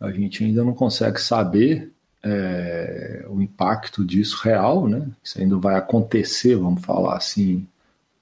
A 0.00 0.10
gente 0.10 0.44
ainda 0.44 0.64
não 0.64 0.74
consegue 0.74 1.20
saber 1.20 1.92
é, 2.22 3.24
o 3.28 3.40
impacto 3.40 4.04
disso 4.04 4.40
real, 4.42 4.88
né? 4.88 5.06
Isso 5.22 5.40
ainda 5.40 5.56
vai 5.56 5.76
acontecer, 5.76 6.56
vamos 6.56 6.84
falar 6.84 7.16
assim, 7.16 7.66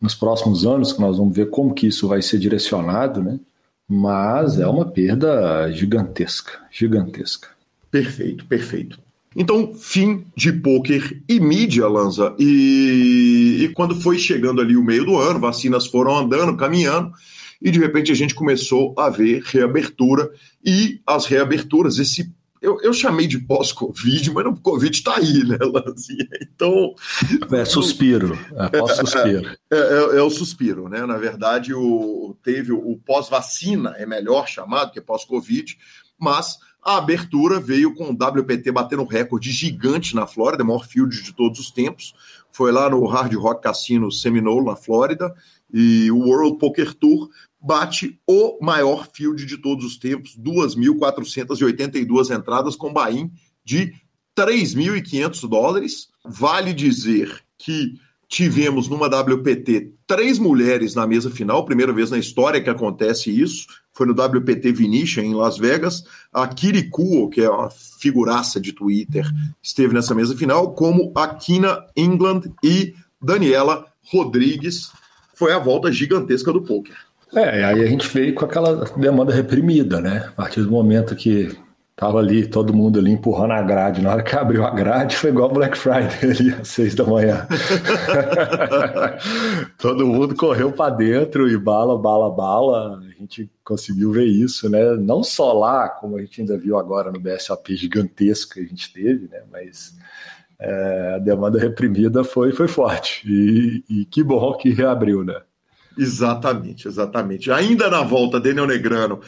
nos 0.01 0.15
próximos 0.15 0.67
anos, 0.67 0.93
que 0.93 1.01
nós 1.01 1.19
vamos 1.19 1.35
ver 1.35 1.51
como 1.51 1.75
que 1.75 1.87
isso 1.87 2.09
vai 2.09 2.23
ser 2.23 2.39
direcionado, 2.39 3.23
né? 3.23 3.39
Mas 3.89 4.59
é 4.59 4.67
uma 4.67 4.87
perda 4.87 5.71
gigantesca, 5.73 6.61
gigantesca. 6.71 7.49
Perfeito, 7.91 8.47
perfeito. 8.47 9.01
Então, 9.35 9.73
fim 9.75 10.27
de 10.37 10.53
poker 10.53 11.23
e 11.29 11.39
mídia, 11.39 11.87
Lanza. 11.87 12.35
E, 12.39 13.59
e, 13.61 13.69
quando 13.75 14.01
foi 14.01 14.19
chegando 14.19 14.61
ali 14.61 14.77
o 14.77 14.85
meio 14.85 15.05
do 15.05 15.17
ano, 15.17 15.39
vacinas 15.39 15.87
foram 15.87 16.17
andando, 16.17 16.57
caminhando, 16.57 17.13
e 17.63 17.71
de 17.71 17.79
repente 17.79 18.11
a 18.11 18.15
gente 18.15 18.35
começou 18.35 18.95
a 18.99 19.09
ver 19.09 19.43
reabertura. 19.45 20.31
E 20.65 21.01
as 21.07 21.27
reaberturas, 21.27 21.99
esse. 21.99 22.33
Eu, 22.61 22.79
eu 22.83 22.93
chamei 22.93 23.27
de 23.27 23.39
pós-Covid, 23.39 24.33
mas 24.33 24.47
o 24.47 24.57
Covid 24.57 24.95
está 24.95 25.17
aí, 25.17 25.45
né, 25.45 25.59
Lanzinha? 25.61 26.29
Então. 26.43 26.95
É 27.53 27.65
suspiro, 27.65 28.39
é 28.55 28.79
pós-suspiro. 28.79 29.57
É, 29.73 29.77
é, 29.77 30.19
é, 30.19 30.23
o 30.23 30.29
suspiro, 30.29 30.89
né? 30.89 31.07
Na 31.07 31.17
verdade, 31.17 31.73
o, 31.73 32.37
teve 32.43 32.73
o, 32.73 32.79
o 32.79 32.99
pós-vacina, 32.99 33.95
é 33.97 34.05
melhor 34.05 34.49
chamado, 34.49 34.91
que 34.91 34.99
é 34.99 35.03
pós-Covid, 35.03 35.79
mas 36.19 36.59
a 36.83 36.97
abertura 36.97 37.61
veio 37.61 37.95
com 37.95 38.11
o 38.11 38.13
WPT 38.13 38.73
batendo 38.73 39.05
recorde 39.05 39.51
gigante 39.51 40.15
na 40.15 40.27
Flórida, 40.27 40.65
maior 40.65 40.87
field 40.87 41.23
de 41.23 41.33
todos 41.33 41.61
os 41.61 41.71
tempos. 41.71 42.15
Foi 42.53 42.73
lá 42.73 42.89
no 42.89 43.07
Hard 43.07 43.35
Rock 43.35 43.63
Casino 43.63 44.11
Seminole, 44.11 44.67
na 44.67 44.77
Flórida, 44.77 45.35
e 45.73 46.11
o 46.11 46.19
World 46.19 46.59
Poker 46.59 46.95
Tour 46.95 47.29
bate 47.61 48.19
o 48.27 48.59
maior 48.61 49.09
field 49.13 49.45
de 49.45 49.59
todos 49.59 49.85
os 49.85 49.99
tempos, 49.99 50.37
2.482 50.39 52.35
entradas 52.35 52.75
com 52.75 52.93
buy-in 52.93 53.31
de 53.65 53.95
3.500 54.37 55.49
dólares. 55.49 56.09
Vale 56.25 56.73
dizer 56.73 57.43
que 57.59 57.95
tivemos 58.31 58.89
numa 58.89 59.09
WPT 59.09 59.91
três 60.07 60.39
mulheres 60.39 60.95
na 60.95 61.05
mesa 61.05 61.29
final, 61.29 61.65
primeira 61.65 61.93
vez 61.93 62.13
na 62.13 62.19
história 62.19 62.63
que 62.63 62.71
acontece 62.71 63.29
isso, 63.29 63.67
foi 63.93 64.07
no 64.07 64.13
WPT 64.13 64.73
Vinicius 64.73 65.27
em 65.27 65.35
Las 65.35 65.59
Vegas. 65.59 66.05
A 66.33 66.47
Kirikuo, 66.47 67.29
que 67.29 67.41
é 67.41 67.51
uma 67.51 67.69
figuraça 67.71 68.61
de 68.61 68.73
Twitter, 68.73 69.27
esteve 69.61 69.93
nessa 69.93 70.15
mesa 70.15 70.37
final, 70.37 70.73
como 70.75 71.13
a 71.17 71.27
Kina 71.35 71.85
England 71.97 72.43
e 72.63 72.95
Daniela 73.21 73.85
Rodrigues. 74.13 74.93
Foi 75.35 75.53
a 75.53 75.59
volta 75.59 75.91
gigantesca 75.91 76.53
do 76.53 76.63
poker. 76.63 76.97
É, 77.35 77.65
aí 77.65 77.83
a 77.83 77.87
gente 77.87 78.09
veio 78.09 78.35
com 78.35 78.45
aquela 78.45 78.85
demanda 78.97 79.35
reprimida, 79.35 80.01
né? 80.01 80.27
A 80.29 80.33
partir 80.33 80.63
do 80.63 80.71
momento 80.71 81.17
que 81.17 81.57
Tava 82.01 82.19
ali, 82.19 82.47
todo 82.47 82.73
mundo 82.73 82.99
ali 82.99 83.11
empurrando 83.11 83.53
a 83.53 83.61
grade. 83.61 84.01
Na 84.01 84.13
hora 84.13 84.23
que 84.23 84.35
abriu 84.35 84.65
a 84.65 84.71
grade, 84.71 85.15
foi 85.15 85.29
igual 85.29 85.53
Black 85.53 85.77
Friday 85.77 86.31
ali, 86.31 86.55
às 86.55 86.69
seis 86.69 86.95
da 86.95 87.05
manhã. 87.05 87.47
todo 89.77 90.07
mundo 90.07 90.35
correu 90.35 90.73
para 90.73 90.95
dentro 90.95 91.47
e 91.47 91.59
bala, 91.59 91.99
bala, 91.99 92.31
bala. 92.31 92.99
A 92.99 93.21
gente 93.21 93.51
conseguiu 93.63 94.13
ver 94.13 94.25
isso, 94.25 94.71
né? 94.71 94.95
Não 94.97 95.23
só 95.23 95.53
lá, 95.53 95.91
como 95.91 96.17
a 96.17 96.23
gente 96.23 96.41
ainda 96.41 96.57
viu 96.57 96.79
agora 96.79 97.13
no 97.13 97.21
BSOP 97.21 97.77
gigantesco 97.77 98.55
que 98.55 98.61
a 98.61 98.65
gente 98.65 98.91
teve, 98.95 99.29
né? 99.29 99.43
Mas 99.53 99.95
é, 100.59 101.17
a 101.17 101.19
demanda 101.19 101.59
reprimida 101.59 102.25
foi, 102.25 102.51
foi 102.51 102.67
forte. 102.67 103.31
E, 103.31 103.85
e 103.91 104.05
que 104.07 104.23
bom 104.23 104.55
que 104.55 104.71
reabriu, 104.71 105.23
né? 105.23 105.39
Exatamente, 105.99 106.89
exatamente. 106.89 107.53
Ainda 107.53 107.91
na 107.91 108.01
volta, 108.01 108.41
Daniel 108.41 108.67
Negrano 108.67 109.21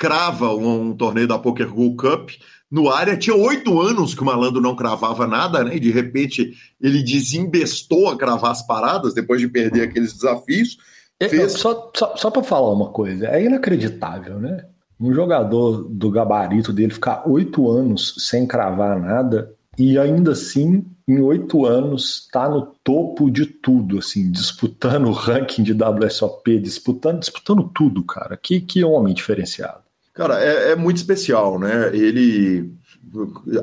crava 0.00 0.54
um, 0.54 0.88
um 0.88 0.96
torneio 0.96 1.28
da 1.28 1.38
Poker 1.38 1.68
Go 1.68 1.94
Cup 1.94 2.30
no 2.70 2.88
área. 2.88 3.18
Tinha 3.18 3.36
oito 3.36 3.78
anos 3.78 4.14
que 4.14 4.22
o 4.22 4.24
malandro 4.24 4.58
não 4.58 4.74
cravava 4.74 5.26
nada, 5.26 5.62
né? 5.62 5.76
E 5.76 5.80
de 5.80 5.90
repente 5.90 6.54
ele 6.80 7.02
desembestou 7.02 8.08
a 8.08 8.16
cravar 8.16 8.50
as 8.50 8.66
paradas 8.66 9.12
depois 9.12 9.42
de 9.42 9.46
perder 9.46 9.82
aqueles 9.82 10.14
desafios. 10.14 10.78
É, 11.20 11.28
fez... 11.28 11.52
Só, 11.52 11.92
só, 11.94 12.16
só 12.16 12.30
para 12.30 12.42
falar 12.42 12.72
uma 12.72 12.88
coisa, 12.88 13.26
é 13.26 13.44
inacreditável, 13.44 14.40
né? 14.40 14.64
Um 14.98 15.12
jogador 15.12 15.86
do 15.90 16.10
gabarito 16.10 16.72
dele 16.72 16.94
ficar 16.94 17.28
oito 17.28 17.70
anos 17.70 18.14
sem 18.18 18.46
cravar 18.46 18.98
nada 18.98 19.54
e 19.78 19.98
ainda 19.98 20.32
assim, 20.32 20.84
em 21.06 21.20
oito 21.20 21.66
anos, 21.66 22.22
está 22.22 22.48
no 22.48 22.74
topo 22.82 23.30
de 23.30 23.44
tudo, 23.44 23.98
assim, 23.98 24.30
disputando 24.30 25.06
o 25.08 25.12
ranking 25.12 25.62
de 25.62 25.72
WSOP, 25.74 26.58
disputando, 26.58 27.20
disputando 27.20 27.70
tudo, 27.74 28.02
cara. 28.02 28.36
Que, 28.36 28.60
que 28.60 28.82
homem 28.84 29.14
diferenciado. 29.14 29.89
Cara, 30.20 30.38
é, 30.38 30.72
é 30.72 30.76
muito 30.76 30.98
especial, 30.98 31.58
né? 31.58 31.90
Ele. 31.94 32.70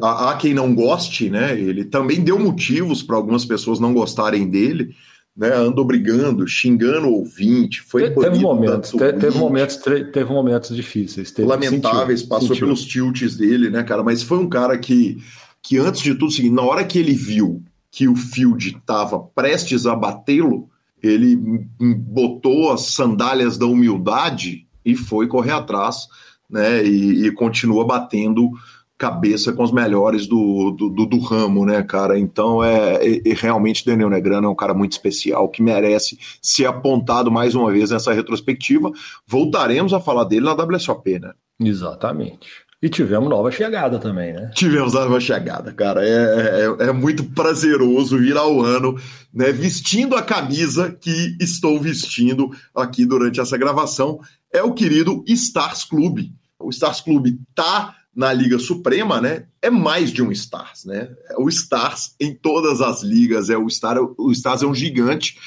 Há, 0.01 0.35
quem 0.41 0.55
não 0.55 0.73
goste, 0.73 1.29
né? 1.29 1.53
Ele 1.55 1.85
também 1.85 2.19
deu 2.19 2.39
motivos 2.39 3.03
para 3.03 3.15
algumas 3.15 3.45
pessoas 3.45 3.79
não 3.79 3.93
gostarem 3.93 4.49
dele. 4.49 4.95
né, 5.37 5.53
andou 5.53 5.85
brigando, 5.85 6.47
xingando 6.47 7.09
o 7.09 7.19
ouvinte, 7.19 7.81
foi 7.81 8.09
Te, 8.09 8.19
teve 8.19 8.39
momentos, 8.39 8.89
te, 8.89 8.97
teve 8.97 9.37
momentos, 9.37 9.75
teve 10.11 10.33
momentos 10.33 10.75
difíceis, 10.75 11.29
teve, 11.29 11.47
lamentáveis, 11.47 12.21
sentiu, 12.21 12.29
passou 12.29 12.47
sentiu. 12.47 12.65
pelos 12.65 12.83
tilts 12.83 13.37
dele, 13.37 13.69
né, 13.69 13.83
cara? 13.83 14.01
Mas 14.01 14.23
foi 14.23 14.39
um 14.39 14.49
cara 14.49 14.75
que, 14.79 15.21
que 15.61 15.77
antes 15.77 16.01
de 16.01 16.15
tudo, 16.15 16.33
assim, 16.33 16.49
na 16.49 16.63
hora 16.63 16.83
que 16.83 16.97
ele 16.97 17.13
viu 17.13 17.61
que 17.91 18.07
o 18.07 18.15
Field 18.15 18.77
estava 18.79 19.19
prestes 19.19 19.85
a 19.85 19.95
batê-lo, 19.95 20.67
ele 21.03 21.35
botou 21.79 22.71
as 22.71 22.87
sandálias 22.87 23.59
da 23.59 23.67
humildade 23.67 24.65
e 24.83 24.95
foi 24.95 25.27
correr 25.27 25.51
atrás, 25.51 26.07
né? 26.49 26.83
E, 26.83 27.27
e 27.27 27.31
continua 27.31 27.85
batendo 27.85 28.51
cabeça 28.97 29.53
com 29.53 29.63
os 29.63 29.71
melhores 29.71 30.25
do, 30.25 30.71
do, 30.71 30.89
do, 30.89 31.05
do 31.05 31.19
ramo, 31.19 31.65
né, 31.65 31.83
cara? 31.83 32.17
Então 32.17 32.63
é, 32.63 32.95
é, 32.95 33.29
é, 33.29 33.33
realmente 33.33 33.85
Daniel 33.85 34.09
Negrano 34.09 34.47
é 34.47 34.49
um 34.49 34.55
cara 34.55 34.73
muito 34.73 34.93
especial 34.93 35.47
que 35.49 35.61
merece 35.61 36.17
ser 36.41 36.65
apontado 36.65 37.31
mais 37.31 37.53
uma 37.53 37.71
vez 37.71 37.91
nessa 37.91 38.11
retrospectiva. 38.11 38.91
Voltaremos 39.25 39.93
a 39.93 39.99
falar 39.99 40.23
dele 40.23 40.45
na 40.45 40.53
WSOP, 40.53 41.19
né? 41.19 41.31
Exatamente. 41.59 42.67
E 42.79 42.89
tivemos 42.89 43.27
nova 43.27 43.49
chegada 43.49 43.97
também, 43.97 44.33
né? 44.33 44.51
Tivemos 44.53 44.93
nova 44.93 45.19
chegada, 45.19 45.73
cara. 45.73 46.07
É, 46.07 46.65
é, 46.65 46.89
é, 46.89 46.91
muito 46.91 47.23
prazeroso 47.23 48.19
virar 48.19 48.47
o 48.47 48.63
ano, 48.63 48.95
né? 49.33 49.51
Vestindo 49.51 50.15
a 50.15 50.21
camisa 50.21 50.91
que 50.91 51.35
estou 51.41 51.79
vestindo 51.79 52.51
aqui 52.75 53.03
durante 53.03 53.39
essa 53.39 53.57
gravação. 53.57 54.19
É 54.51 54.61
o 54.63 54.73
querido 54.73 55.23
Stars 55.27 55.83
Clube. 55.83 56.33
O 56.59 56.69
Stars 56.69 57.01
Clube 57.01 57.39
tá 57.53 57.95
na 58.15 58.33
Liga 58.33 58.57
Suprema, 58.57 59.21
né? 59.21 59.45
É 59.61 59.69
mais 59.69 60.11
de 60.11 60.23
um 60.23 60.31
Stars, 60.31 60.85
né? 60.85 61.09
É 61.29 61.37
o 61.37 61.47
Stars 61.49 62.15
em 62.19 62.33
todas 62.33 62.81
as 62.81 63.03
ligas. 63.03 63.49
É 63.49 63.57
o 63.57 63.69
Star, 63.69 63.97
o 64.17 64.31
Stars 64.31 64.63
é 64.63 64.65
um 64.65 64.73
gigante 64.73 65.37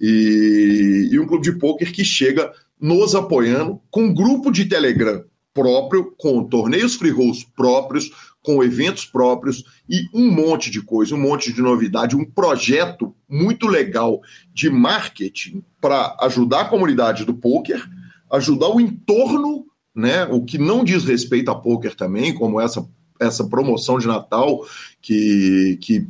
e, 0.00 1.08
e 1.12 1.18
um 1.20 1.26
clube 1.26 1.44
de 1.44 1.58
pôquer 1.58 1.92
que 1.92 2.04
chega 2.04 2.52
nos 2.80 3.14
apoiando 3.14 3.80
com 3.90 4.04
um 4.04 4.14
grupo 4.14 4.50
de 4.50 4.66
Telegram 4.66 5.24
próprio, 5.54 6.12
com 6.18 6.44
torneios 6.44 6.96
free 6.96 7.10
rolls 7.10 7.46
próprios, 7.56 8.10
com 8.42 8.62
eventos 8.62 9.06
próprios 9.06 9.64
e 9.88 10.06
um 10.12 10.30
monte 10.30 10.70
de 10.70 10.82
coisa, 10.82 11.14
um 11.14 11.20
monte 11.20 11.52
de 11.52 11.62
novidade, 11.62 12.14
um 12.14 12.24
projeto 12.24 13.14
muito 13.28 13.66
legal 13.66 14.20
de 14.52 14.68
marketing 14.68 15.64
para 15.80 16.16
ajudar 16.20 16.60
a 16.60 16.68
comunidade 16.68 17.24
do 17.24 17.34
poker, 17.34 17.88
ajudar 18.30 18.68
o 18.68 18.80
entorno, 18.80 19.66
né, 19.94 20.24
o 20.24 20.44
que 20.44 20.58
não 20.58 20.84
diz 20.84 21.04
respeito 21.04 21.50
a 21.50 21.54
poker 21.54 21.94
também, 21.94 22.34
como 22.34 22.60
essa 22.60 22.86
essa 23.20 23.44
promoção 23.44 23.98
de 23.98 24.06
Natal 24.06 24.64
que, 25.00 25.78
que 25.80 26.06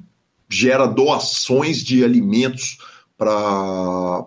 gera 0.48 0.86
doações 0.86 1.78
de 1.78 2.04
alimentos 2.04 2.78
para 3.16 4.26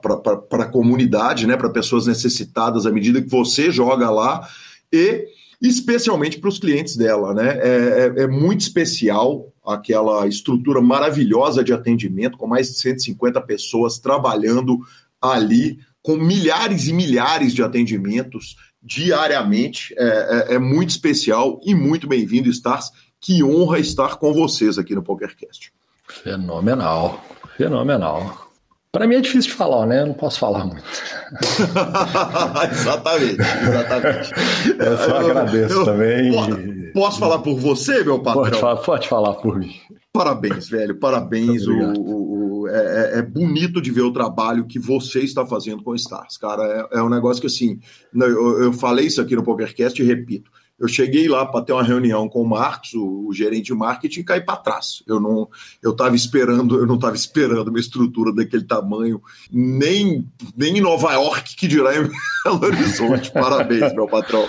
a 0.52 0.66
comunidade, 0.66 1.46
né, 1.46 1.56
para 1.56 1.70
pessoas 1.70 2.08
necessitadas 2.08 2.86
à 2.86 2.92
medida 2.92 3.22
que 3.22 3.30
você 3.30 3.72
joga 3.72 4.10
lá 4.10 4.48
e 4.92 5.28
especialmente 5.62 6.40
para 6.40 6.50
os 6.50 6.58
clientes 6.58 6.96
dela, 6.96 7.34
né? 7.34 7.60
É, 7.60 8.14
é, 8.18 8.24
é, 8.24 8.28
muito 8.28 8.62
especial 8.62 9.52
aquela 9.64 10.26
estrutura 10.26 10.82
maravilhosa 10.82 11.64
de 11.64 11.74
atendimento, 11.74 12.38
com 12.38 12.48
mais 12.48 12.70
de 12.70 12.80
150 12.80 13.42
pessoas 13.42 14.00
trabalhando 14.00 14.80
ali, 15.22 15.80
com 16.02 16.16
milhares 16.18 16.88
e 16.88 16.94
milhares 16.94 17.54
de 17.54 17.64
atendimentos 17.64 18.56
diariamente. 18.82 19.94
É, 19.98 20.06
é, 20.52 20.56
é 20.56 20.60
muito 20.60 20.90
especial 20.90 21.60
e 21.64 21.74
muito 21.74 22.08
bem-vindo, 22.08 22.50
Stars. 22.50 22.92
Que 23.20 23.44
honra 23.44 23.80
estar 23.80 24.16
com 24.18 24.34
vocês 24.34 24.78
aqui 24.78 24.96
no 24.96 25.04
PokerCast. 25.04 25.74
Fenomenal, 26.08 27.24
fenomenal. 27.58 28.50
Para 28.92 29.06
mim 29.06 29.16
é 29.16 29.22
difícil 29.22 29.52
de 29.52 29.58
falar, 29.58 29.86
né? 29.86 30.02
Eu 30.02 30.08
não 30.08 30.14
posso 30.16 30.40
falar 30.40 30.66
muito. 30.66 30.82
exatamente, 32.72 33.38
exatamente. 33.40 34.32
Eu 34.80 34.98
só 34.98 35.18
agradeço 35.18 35.74
eu, 35.76 35.86
também. 35.86 36.32
Posso, 36.32 36.58
posso 36.94 37.20
falar 37.20 37.40
por 37.40 37.56
você, 37.56 38.04
meu 38.04 38.20
patrão? 38.20 38.46
Pode 38.46 38.60
falar, 38.60 38.78
pode 38.78 39.08
falar 39.08 39.34
por 39.34 39.60
mim. 39.60 39.76
Parabéns, 40.12 40.68
velho, 40.68 40.96
parabéns. 40.96 41.68
O, 41.68 41.72
o, 41.72 42.59
é, 42.70 43.20
é, 43.20 43.22
bonito 43.22 43.82
de 43.82 43.92
ver 43.92 44.02
o 44.02 44.14
trabalho 44.14 44.66
que 44.66 44.80
você 44.80 45.22
está 45.22 45.46
fazendo 45.46 45.84
com 45.84 45.96
Stars, 45.96 46.38
cara. 46.38 46.90
É, 46.92 47.00
é 47.00 47.04
um 47.04 47.10
negócio 47.10 47.42
que, 47.42 47.48
assim, 47.48 47.80
eu, 48.14 48.64
eu 48.64 48.74
falei 48.74 49.08
isso 49.08 49.22
aqui 49.22 49.36
no 49.36 49.44
PokerCast 49.44 50.02
e 50.02 50.06
repito 50.06 50.52
eu 50.80 50.88
cheguei 50.88 51.28
lá 51.28 51.46
para 51.46 51.64
ter 51.64 51.74
uma 51.74 51.84
reunião 51.84 52.30
com 52.30 52.42
o 52.42 52.48
Marcos, 52.48 52.94
o, 52.94 53.28
o 53.28 53.34
gerente 53.34 53.66
de 53.66 53.74
marketing, 53.74 54.22
e 54.22 54.24
caí 54.24 54.42
para 54.42 54.56
trás. 54.56 55.04
Eu 55.06 55.20
não, 55.20 55.50
eu 55.84 55.92
estava 55.92 56.16
esperando, 56.16 56.78
eu 56.78 56.88
não 56.88 56.96
estava 56.96 57.16
esperando 57.16 57.68
uma 57.68 57.80
estrutura 57.80 58.34
daquele 58.34 58.64
tamanho, 58.64 59.22
nem, 59.52 60.26
nem 60.56 60.78
em 60.78 60.82
Nova 60.82 61.12
York, 61.14 61.56
que 61.56 61.68
dirá 61.68 61.96
em 61.96 62.04
Belo 62.46 62.64
Horizonte. 62.64 63.32
Parabéns, 63.32 63.94
meu 63.94 64.08
patrão. 64.08 64.48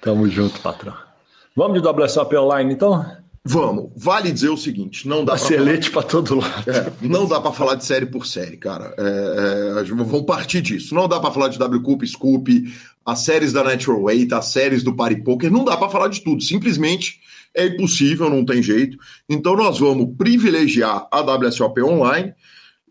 Tamo 0.00 0.28
junto, 0.28 0.60
patrão. 0.60 0.94
Vamos 1.56 1.82
de 1.82 1.86
WSOP 1.86 2.36
online, 2.36 2.72
então? 2.72 3.21
Vamos. 3.44 3.90
Vale 3.96 4.30
dizer 4.30 4.50
o 4.50 4.56
seguinte, 4.56 5.08
não 5.08 5.24
dá 5.24 5.34
Excelente 5.34 5.90
para 5.90 6.02
todo 6.02 6.36
lado. 6.36 6.70
É, 6.70 6.92
não 7.02 7.26
dá 7.26 7.40
para 7.40 7.52
falar 7.52 7.74
de 7.74 7.84
série 7.84 8.06
por 8.06 8.24
série, 8.24 8.56
cara. 8.56 8.94
É, 8.96 9.80
é, 9.80 9.84
vamos 9.84 10.22
partir 10.22 10.60
disso. 10.60 10.94
Não 10.94 11.08
dá 11.08 11.18
para 11.18 11.32
falar 11.32 11.48
de 11.48 11.58
W 11.58 11.82
Cup, 11.82 12.04
Scoop, 12.04 12.72
as 13.04 13.18
séries 13.20 13.52
da 13.52 13.64
Natural 13.64 14.00
Weight, 14.00 14.32
as 14.32 14.52
séries 14.52 14.84
do 14.84 14.94
Party 14.94 15.22
Poker. 15.22 15.50
Não 15.50 15.64
dá 15.64 15.76
para 15.76 15.88
falar 15.88 16.08
de 16.08 16.22
tudo. 16.22 16.40
Simplesmente 16.40 17.20
é 17.52 17.66
impossível, 17.66 18.30
não 18.30 18.44
tem 18.44 18.62
jeito. 18.62 18.96
Então 19.28 19.56
nós 19.56 19.80
vamos 19.80 20.16
privilegiar 20.16 21.08
a 21.10 21.20
WSOP 21.20 21.82
online, 21.82 22.32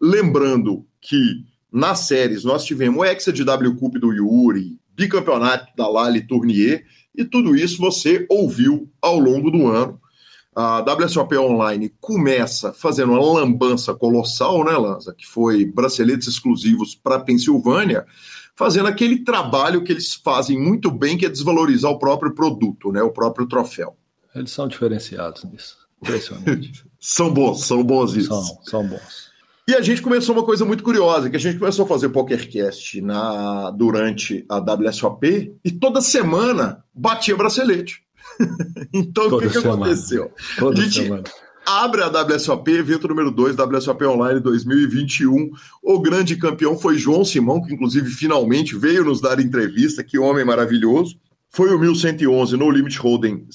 lembrando 0.01 0.85
que 0.99 1.45
nas 1.71 1.99
séries 1.99 2.43
nós 2.43 2.65
tivemos 2.65 2.99
o 2.99 3.05
Hexa 3.05 3.31
de 3.31 3.45
W 3.45 3.75
Cup 3.77 3.93
do 3.93 4.11
Yuri, 4.11 4.77
bicampeonato 4.93 5.73
da 5.77 5.87
Lali 5.87 6.27
Tournier, 6.27 6.83
e 7.15 7.23
tudo 7.23 7.55
isso 7.55 7.77
você 7.77 8.25
ouviu 8.29 8.91
ao 9.01 9.17
longo 9.17 9.49
do 9.49 9.67
ano 9.67 10.01
a 10.55 10.81
WSOP 10.81 11.37
Online 11.37 11.93
começa 11.99 12.73
fazendo 12.73 13.13
uma 13.13 13.39
lambança 13.39 13.93
colossal, 13.93 14.63
né, 14.65 14.71
Lanza? 14.71 15.13
Que 15.13 15.25
foi 15.25 15.65
braceletes 15.65 16.27
exclusivos 16.27 16.93
para 16.93 17.19
Pensilvânia, 17.19 18.05
fazendo 18.55 18.87
aquele 18.87 19.23
trabalho 19.23 19.83
que 19.83 19.91
eles 19.91 20.13
fazem 20.13 20.59
muito 20.59 20.91
bem, 20.91 21.17
que 21.17 21.25
é 21.25 21.29
desvalorizar 21.29 21.91
o 21.91 21.99
próprio 21.99 22.33
produto, 22.33 22.91
né, 22.91 23.01
o 23.01 23.11
próprio 23.11 23.47
troféu. 23.47 23.95
Eles 24.35 24.51
são 24.51 24.67
diferenciados 24.67 25.43
nisso. 25.45 25.77
Impressionante. 26.01 26.85
são 26.99 27.33
bons, 27.33 27.65
são 27.65 27.83
bons 27.83 28.15
isso. 28.15 28.29
São, 28.29 28.63
são 28.63 28.87
bons. 28.87 29.31
E 29.67 29.75
a 29.75 29.81
gente 29.81 30.01
começou 30.01 30.35
uma 30.35 30.43
coisa 30.43 30.65
muito 30.65 30.83
curiosa, 30.83 31.29
que 31.29 31.35
a 31.35 31.39
gente 31.39 31.59
começou 31.59 31.85
a 31.85 31.87
fazer 31.87 32.09
PokerCast 32.09 32.99
na, 33.01 33.71
durante 33.71 34.43
a 34.49 34.57
WSOP 34.57 35.55
e 35.63 35.71
toda 35.71 36.01
semana 36.01 36.83
batia 36.93 37.37
bracelete. 37.37 38.03
então, 38.93 39.27
o 39.27 39.39
que, 39.39 39.49
que 39.49 39.57
aconteceu? 39.57 40.31
A 40.59 40.75
gente 40.75 41.03
semana. 41.03 41.23
abre 41.65 42.01
a 42.01 42.07
WSOP, 42.07 42.71
evento 42.71 43.07
número 43.07 43.31
2, 43.31 43.55
WSOP 43.55 44.05
Online 44.05 44.39
2021. 44.39 45.51
O 45.83 45.99
grande 45.99 46.35
campeão 46.35 46.77
foi 46.77 46.97
João 46.97 47.23
Simão, 47.25 47.61
que 47.61 47.73
inclusive 47.73 48.09
finalmente 48.09 48.75
veio 48.75 49.05
nos 49.05 49.21
dar 49.21 49.39
entrevista. 49.39 50.03
Que 50.03 50.17
homem 50.17 50.45
maravilhoso. 50.45 51.17
Foi 51.49 51.73
o 51.73 51.79
1111 51.79 52.55
no 52.55 52.71
Limit 52.71 52.97
Hold'em 52.97 53.45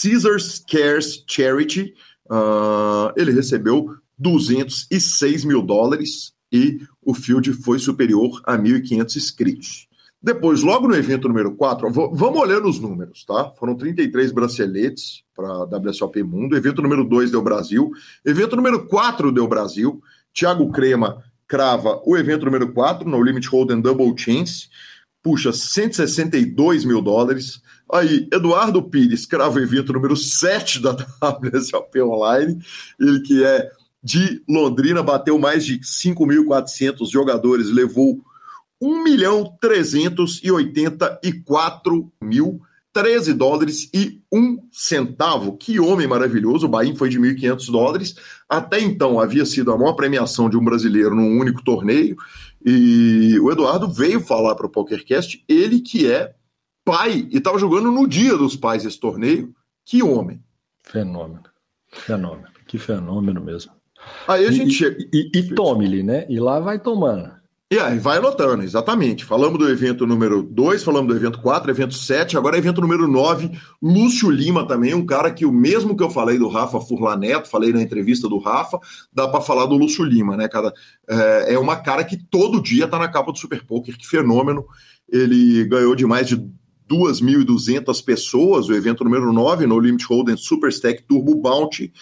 Caesars 0.00 0.64
Cares 0.68 1.24
Charity. 1.26 1.92
Uh, 2.30 3.12
ele 3.16 3.32
recebeu 3.32 3.90
206 4.18 5.44
mil 5.44 5.62
dólares 5.62 6.32
e 6.52 6.80
o 7.02 7.14
field 7.14 7.52
foi 7.52 7.78
superior 7.78 8.40
a 8.44 8.56
1.500 8.56 9.16
inscritos. 9.16 9.88
Depois, 10.26 10.60
logo 10.60 10.88
no 10.88 10.96
evento 10.96 11.28
número 11.28 11.54
4, 11.54 11.88
vamos 11.88 12.40
olhando 12.40 12.68
os 12.68 12.80
números, 12.80 13.24
tá? 13.24 13.52
Foram 13.56 13.76
33 13.76 14.32
braceletes 14.32 15.22
para 15.36 15.46
a 15.46 15.64
WSOP 15.64 16.20
Mundo. 16.24 16.56
Evento 16.56 16.82
número 16.82 17.04
2 17.04 17.30
deu 17.30 17.40
Brasil. 17.40 17.92
Evento 18.24 18.56
número 18.56 18.88
4 18.88 19.30
deu 19.30 19.46
Brasil. 19.46 20.02
Thiago 20.34 20.68
Crema 20.72 21.22
crava 21.46 22.02
o 22.04 22.16
evento 22.16 22.44
número 22.44 22.72
4 22.72 23.08
no 23.08 23.22
Limit 23.22 23.46
Hold'em 23.46 23.80
Double 23.80 24.12
Chance. 24.16 24.68
Puxa 25.22 25.52
162 25.52 26.84
mil 26.84 27.00
dólares. 27.00 27.62
Aí, 27.92 28.28
Eduardo 28.32 28.82
Pires 28.82 29.26
crava 29.26 29.60
o 29.60 29.62
evento 29.62 29.92
número 29.92 30.16
7 30.16 30.82
da 30.82 30.90
WSOP 31.22 32.02
Online. 32.02 32.58
Ele 32.98 33.20
que 33.20 33.44
é 33.44 33.70
de 34.02 34.42
Londrina, 34.48 35.04
bateu 35.04 35.38
mais 35.38 35.64
de 35.64 35.78
5.400 35.78 37.08
jogadores, 37.12 37.70
levou 37.70 38.20
1 38.80 39.02
milhão 39.02 39.56
384 39.60 42.12
mil 42.20 42.60
13 42.96 43.34
dólares 43.34 43.90
e 43.92 44.22
um 44.32 44.56
centavo. 44.72 45.54
Que 45.58 45.78
homem 45.78 46.06
maravilhoso! 46.06 46.64
O 46.64 46.68
Bahia 46.70 46.96
foi 46.96 47.10
de 47.10 47.20
1.500 47.20 47.70
dólares. 47.70 48.14
Até 48.48 48.80
então 48.80 49.20
havia 49.20 49.44
sido 49.44 49.70
a 49.70 49.76
maior 49.76 49.92
premiação 49.92 50.48
de 50.48 50.56
um 50.56 50.64
brasileiro 50.64 51.14
num 51.14 51.38
único 51.38 51.62
torneio. 51.62 52.16
E 52.64 53.38
o 53.38 53.52
Eduardo 53.52 53.92
veio 53.92 54.18
falar 54.18 54.54
para 54.54 54.64
o 54.64 54.70
PokerCast, 54.70 55.44
ele 55.46 55.80
que 55.80 56.10
é 56.10 56.34
pai 56.86 57.28
e 57.30 57.36
estava 57.36 57.58
jogando 57.58 57.92
no 57.92 58.08
dia 58.08 58.34
dos 58.34 58.56
pais 58.56 58.86
esse 58.86 58.98
torneio. 58.98 59.54
Que 59.84 60.02
homem! 60.02 60.42
Fenômeno, 60.82 61.42
fenômeno, 61.88 62.48
que 62.66 62.78
fenômeno 62.78 63.42
mesmo. 63.42 63.72
Aí 64.26 64.46
a 64.46 64.50
gente 64.50 64.70
e, 64.70 64.72
chega. 64.72 64.96
E, 65.12 65.30
e 65.34 65.54
tome-lhe, 65.54 66.02
né? 66.02 66.24
E 66.30 66.40
lá 66.40 66.60
vai 66.60 66.78
tomando. 66.78 67.30
E 67.68 67.80
aí 67.80 67.98
vai 67.98 68.18
anotando, 68.18 68.62
exatamente. 68.62 69.24
Falamos 69.24 69.58
do 69.58 69.68
evento 69.68 70.06
número 70.06 70.40
2, 70.40 70.84
falamos 70.84 71.12
do 71.12 71.16
evento 71.16 71.40
4, 71.40 71.68
evento 71.68 71.94
7, 71.94 72.36
agora 72.36 72.56
evento 72.56 72.80
número 72.80 73.08
9, 73.08 73.50
Lúcio 73.82 74.30
Lima 74.30 74.68
também, 74.68 74.94
um 74.94 75.04
cara 75.04 75.32
que 75.32 75.44
o 75.44 75.50
mesmo 75.50 75.96
que 75.96 76.02
eu 76.04 76.08
falei 76.08 76.38
do 76.38 76.46
Rafa 76.46 76.80
Furlaneto, 76.80 77.48
falei 77.48 77.72
na 77.72 77.82
entrevista 77.82 78.28
do 78.28 78.38
Rafa, 78.38 78.78
dá 79.12 79.26
para 79.26 79.40
falar 79.40 79.66
do 79.66 79.76
Lúcio 79.76 80.04
Lima, 80.04 80.36
né, 80.36 80.46
cara? 80.46 80.72
É, 81.08 81.54
é 81.54 81.58
uma 81.58 81.74
cara 81.74 82.04
que 82.04 82.16
todo 82.16 82.62
dia 82.62 82.86
tá 82.86 83.00
na 83.00 83.08
capa 83.08 83.32
do 83.32 83.38
Super 83.38 83.66
Poker, 83.66 83.98
que 83.98 84.06
fenômeno. 84.06 84.64
Ele 85.08 85.64
ganhou 85.64 85.96
de 85.96 86.06
mais 86.06 86.28
de 86.28 86.36
2.200 86.88 88.04
pessoas, 88.04 88.68
o 88.68 88.74
evento 88.74 89.02
número 89.02 89.32
9, 89.32 89.66
no 89.66 89.80
Limit 89.80 90.06
Hold'em 90.06 90.36
Super 90.36 90.70
Stack 90.70 91.02
Turbo 91.02 91.34
Bounty, 91.34 91.92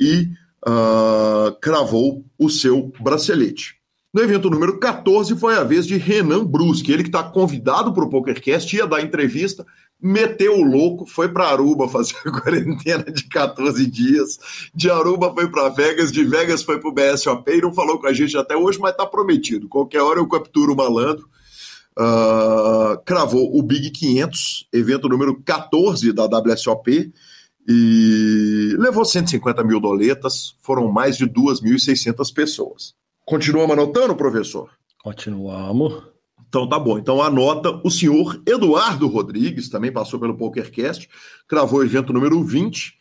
e 0.00 0.30
uh, 0.66 1.54
cravou 1.60 2.24
o 2.38 2.48
seu 2.48 2.90
bracelete. 2.98 3.79
No 4.12 4.20
evento 4.20 4.50
número 4.50 4.76
14 4.80 5.36
foi 5.36 5.54
a 5.54 5.62
vez 5.62 5.86
de 5.86 5.96
Renan 5.96 6.44
Brusque, 6.44 6.90
ele 6.90 7.04
que 7.04 7.08
está 7.08 7.22
convidado 7.22 7.94
para 7.94 8.02
o 8.02 8.10
PokerCast, 8.10 8.74
ia 8.74 8.84
dar 8.84 9.00
entrevista, 9.00 9.64
meteu 10.02 10.58
o 10.58 10.64
louco, 10.64 11.06
foi 11.06 11.28
para 11.28 11.46
Aruba 11.46 11.88
fazer 11.88 12.16
a 12.26 12.30
quarentena 12.40 13.04
de 13.04 13.28
14 13.28 13.86
dias, 13.86 14.36
de 14.74 14.90
Aruba 14.90 15.32
foi 15.32 15.48
para 15.48 15.68
Vegas, 15.68 16.10
de 16.10 16.24
Vegas 16.24 16.64
foi 16.64 16.80
para 16.80 16.90
o 16.90 16.92
BSOP 16.92 17.52
e 17.52 17.60
não 17.60 17.72
falou 17.72 18.00
com 18.00 18.08
a 18.08 18.12
gente 18.12 18.36
até 18.36 18.56
hoje, 18.56 18.80
mas 18.80 18.90
está 18.90 19.06
prometido. 19.06 19.68
Qualquer 19.68 20.02
hora 20.02 20.18
eu 20.18 20.28
capturo 20.28 20.72
o 20.72 20.76
malandro. 20.76 21.28
Uh, 21.98 22.96
cravou 23.04 23.58
o 23.58 23.62
Big 23.62 23.90
500, 23.90 24.68
evento 24.72 25.08
número 25.08 25.40
14 25.42 26.12
da 26.12 26.24
WSOP, 26.24 27.12
e 27.68 28.74
levou 28.78 29.04
150 29.04 29.62
mil 29.62 29.80
doletas, 29.80 30.56
foram 30.62 30.90
mais 30.90 31.16
de 31.16 31.26
2.600 31.26 32.32
pessoas. 32.32 32.99
Continuamos 33.24 33.72
anotando, 33.72 34.16
professor? 34.16 34.70
Continuamos. 35.02 36.02
Então 36.48 36.68
tá 36.68 36.78
bom. 36.78 36.98
Então 36.98 37.22
anota 37.22 37.80
o 37.84 37.90
senhor 37.90 38.42
Eduardo 38.46 39.06
Rodrigues, 39.06 39.68
também 39.68 39.92
passou 39.92 40.18
pelo 40.18 40.36
PokerCast, 40.36 41.08
cravou 41.46 41.78
o 41.78 41.84
evento 41.84 42.12
número 42.12 42.42
20, 42.42 42.92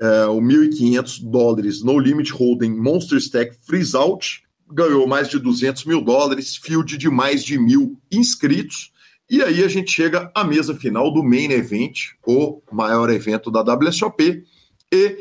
é, 0.00 0.26
o 0.26 0.40
1.500 0.40 1.30
dólares 1.30 1.82
no 1.82 1.98
Limit 1.98 2.32
Holding 2.32 2.74
Monster 2.74 3.18
Stack 3.18 3.56
Freeze 3.62 3.94
Out, 3.94 4.42
ganhou 4.72 5.06
mais 5.06 5.28
de 5.28 5.38
200 5.38 5.84
mil 5.84 6.00
dólares, 6.00 6.56
field 6.56 6.96
de 6.96 7.10
mais 7.10 7.44
de 7.44 7.58
mil 7.58 8.00
inscritos. 8.10 8.90
E 9.28 9.42
aí 9.42 9.62
a 9.62 9.68
gente 9.68 9.90
chega 9.90 10.30
à 10.34 10.42
mesa 10.42 10.74
final 10.74 11.12
do 11.12 11.22
Main 11.22 11.50
Event, 11.50 12.12
o 12.26 12.62
maior 12.72 13.10
evento 13.10 13.50
da 13.50 13.60
WSOP. 13.60 14.44
E 14.92 15.18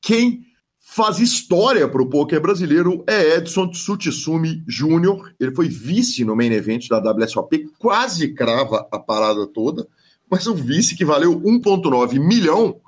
quem 0.00 0.44
faz 0.94 1.18
história 1.20 1.88
para 1.88 2.02
o 2.02 2.06
poker 2.06 2.38
brasileiro 2.38 3.02
é 3.06 3.36
Edson 3.36 3.70
Tsutsumi 3.70 4.62
Júnior. 4.68 5.32
Ele 5.40 5.54
foi 5.54 5.66
vice 5.66 6.22
no 6.22 6.36
main 6.36 6.52
event 6.52 6.86
da 6.86 6.98
WSOP, 6.98 7.66
quase 7.78 8.34
crava 8.34 8.86
a 8.92 8.98
parada 8.98 9.46
toda, 9.46 9.88
mas 10.30 10.46
um 10.46 10.54
vice 10.54 10.94
que 10.94 11.02
valeu 11.02 11.40
1,9 11.40 12.20
milhão. 12.20 12.78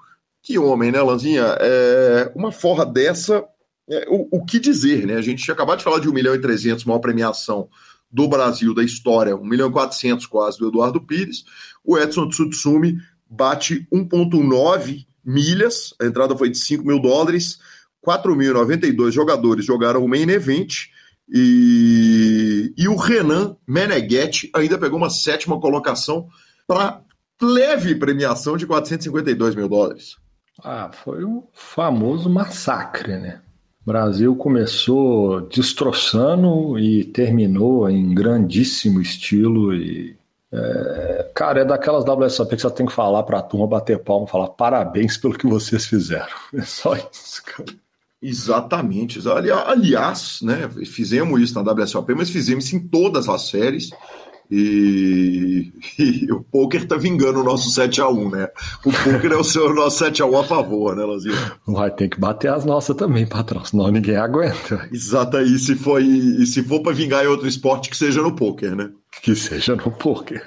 Que 0.42 0.58
homem, 0.58 0.92
né, 0.92 1.00
Lanzinha? 1.00 1.56
É, 1.58 2.30
uma 2.36 2.52
forra 2.52 2.84
dessa, 2.84 3.42
é, 3.88 4.06
o, 4.10 4.28
o, 4.30 4.44
que 4.44 4.60
dizer, 4.60 5.06
né? 5.06 5.14
A 5.14 5.22
gente 5.22 5.42
tinha 5.42 5.54
acabado 5.54 5.78
de 5.78 5.84
falar 5.84 5.98
de 5.98 6.08
1 6.08 6.12
milhão 6.12 6.34
e 6.34 6.38
300, 6.38 6.84
maior 6.84 6.98
premiação 6.98 7.70
do 8.12 8.28
Brasil, 8.28 8.74
da 8.74 8.84
história, 8.84 9.34
1 9.34 9.42
milhão 9.42 9.70
e 9.70 9.72
400 9.72 10.26
quase, 10.26 10.58
do 10.58 10.68
Eduardo 10.68 11.00
Pires. 11.00 11.46
O 11.82 11.96
Edson 11.96 12.28
Tsutsumi 12.28 12.98
bate 13.30 13.88
1,9 13.90 15.06
milhas, 15.24 15.94
a 15.98 16.04
entrada 16.04 16.36
foi 16.36 16.50
de 16.50 16.58
5 16.58 16.84
mil 16.84 17.00
dólares 17.00 17.58
4.092 18.04 19.12
jogadores 19.12 19.64
jogaram 19.64 20.04
o 20.04 20.08
main 20.08 20.28
event 20.28 20.86
e, 21.28 22.72
e 22.76 22.88
o 22.88 22.96
Renan 22.96 23.56
Meneghetti 23.66 24.50
ainda 24.54 24.78
pegou 24.78 24.98
uma 24.98 25.10
sétima 25.10 25.58
colocação 25.60 26.28
para 26.66 27.00
leve 27.40 27.94
premiação 27.94 28.56
de 28.56 28.66
452 28.66 29.54
mil 29.54 29.68
dólares. 29.68 30.16
Ah, 30.62 30.90
foi 30.92 31.24
um 31.24 31.42
famoso 31.52 32.28
massacre, 32.30 33.16
né? 33.16 33.40
O 33.82 33.90
Brasil 33.90 34.34
começou 34.36 35.42
destroçando 35.42 36.78
e 36.78 37.04
terminou 37.04 37.88
em 37.90 38.14
grandíssimo 38.14 39.00
estilo 39.00 39.74
e 39.74 40.16
é, 40.56 41.30
cara, 41.34 41.62
é 41.62 41.64
daquelas 41.64 42.04
WSOP 42.04 42.54
que 42.54 42.62
você 42.62 42.70
tem 42.70 42.86
que 42.86 42.92
falar 42.92 43.24
para 43.24 43.40
a 43.40 43.42
turma, 43.42 43.66
bater 43.66 43.98
palma, 43.98 44.26
falar 44.26 44.50
parabéns 44.50 45.16
pelo 45.16 45.36
que 45.36 45.46
vocês 45.46 45.84
fizeram. 45.84 46.28
É 46.54 46.62
só 46.62 46.94
isso, 46.94 47.42
cara. 47.44 47.83
Exatamente. 48.26 49.20
Aliás, 49.28 50.40
né, 50.42 50.66
fizemos 50.86 51.38
isso 51.42 51.62
na 51.62 51.72
WSOP, 51.72 52.14
mas 52.14 52.30
fizemos 52.30 52.64
isso 52.64 52.76
em 52.76 52.88
todas 52.88 53.28
as 53.28 53.48
séries. 53.48 53.90
E, 54.50 55.72
e 55.98 56.32
o 56.32 56.42
poker 56.42 56.86
tá 56.86 56.96
vingando 56.96 57.40
o 57.40 57.44
nosso 57.44 57.68
7x1, 57.78 58.32
né? 58.32 58.48
O 58.84 58.92
poker 58.92 59.32
é 59.32 59.36
o 59.36 59.44
seu 59.44 59.74
nosso 59.74 60.04
7x1 60.04 60.40
a 60.40 60.44
favor, 60.44 60.96
né, 60.96 61.04
Lazinho? 61.04 61.36
Vai 61.66 61.90
ter 61.90 62.08
que 62.08 62.18
bater 62.18 62.50
as 62.50 62.64
nossas 62.64 62.96
também, 62.96 63.26
patrão, 63.26 63.64
senão 63.64 63.90
ninguém 63.90 64.16
aguenta. 64.16 64.88
Exato, 64.92 65.38
e 65.38 65.58
se 65.58 65.74
for, 65.74 66.00
e 66.00 66.46
se 66.46 66.62
for 66.62 66.80
para 66.80 66.92
vingar 66.92 67.24
em 67.24 67.28
outro 67.28 67.48
esporte, 67.48 67.90
que 67.90 67.96
seja 67.96 68.22
no 68.22 68.36
poker, 68.36 68.74
né? 68.74 68.90
Que 69.22 69.34
seja 69.34 69.76
no 69.76 69.90
poker. 69.90 70.42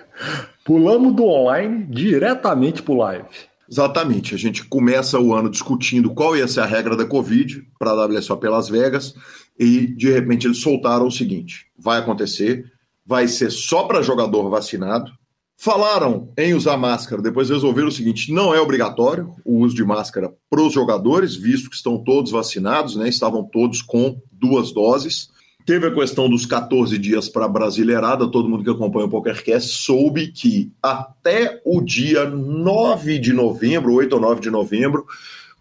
Pulamos 0.64 1.16
do 1.16 1.26
online 1.26 1.86
diretamente 1.90 2.82
pro 2.82 2.96
live. 2.96 3.26
Exatamente. 3.70 4.34
A 4.34 4.38
gente 4.38 4.64
começa 4.66 5.20
o 5.20 5.34
ano 5.34 5.50
discutindo 5.50 6.14
qual 6.14 6.36
ia 6.36 6.48
ser 6.48 6.62
a 6.62 6.66
regra 6.66 6.96
da 6.96 7.06
Covid 7.06 7.68
para 7.78 7.92
a 7.92 8.06
WSOP 8.06 8.48
Las 8.48 8.70
Vegas 8.70 9.14
e, 9.60 9.88
de 9.88 10.12
repente, 10.12 10.48
eles 10.48 10.60
soltaram 10.60 11.08
o 11.08 11.12
seguinte: 11.12 11.68
vai 11.78 12.00
acontecer, 12.00 12.66
vai 13.06 13.28
ser 13.28 13.52
só 13.52 13.84
para 13.84 14.02
jogador 14.02 14.50
vacinado. 14.50 15.12
Falaram 15.60 16.32
em 16.38 16.54
usar 16.54 16.78
máscara, 16.78 17.20
depois 17.20 17.50
resolveram 17.50 17.88
o 17.88 17.92
seguinte: 17.92 18.32
não 18.32 18.54
é 18.54 18.62
obrigatório 18.62 19.34
o 19.44 19.60
uso 19.60 19.76
de 19.76 19.84
máscara 19.84 20.32
para 20.50 20.62
os 20.62 20.72
jogadores, 20.72 21.36
visto 21.36 21.70
que 21.70 21.76
estão 21.76 22.04
todos 22.04 22.32
vacinados, 22.32 22.96
né? 22.96 23.10
Estavam 23.10 23.44
todos 23.44 23.82
com 23.82 24.22
duas 24.32 24.72
doses. 24.72 25.30
Teve 25.68 25.86
a 25.86 25.94
questão 25.94 26.30
dos 26.30 26.46
14 26.46 26.98
dias 26.98 27.28
para 27.28 27.44
a 27.44 27.50
Brasileirada, 27.50 28.26
todo 28.32 28.48
mundo 28.48 28.64
que 28.64 28.70
acompanha 28.70 29.06
o 29.06 29.10
PokerCast 29.10 29.70
soube 29.70 30.28
que 30.28 30.72
até 30.82 31.62
o 31.66 31.82
dia 31.82 32.24
9 32.24 33.20
de 33.20 33.34
novembro, 33.34 33.92
8 33.96 34.14
ou 34.14 34.22
9 34.22 34.40
de 34.40 34.50
novembro, 34.50 35.06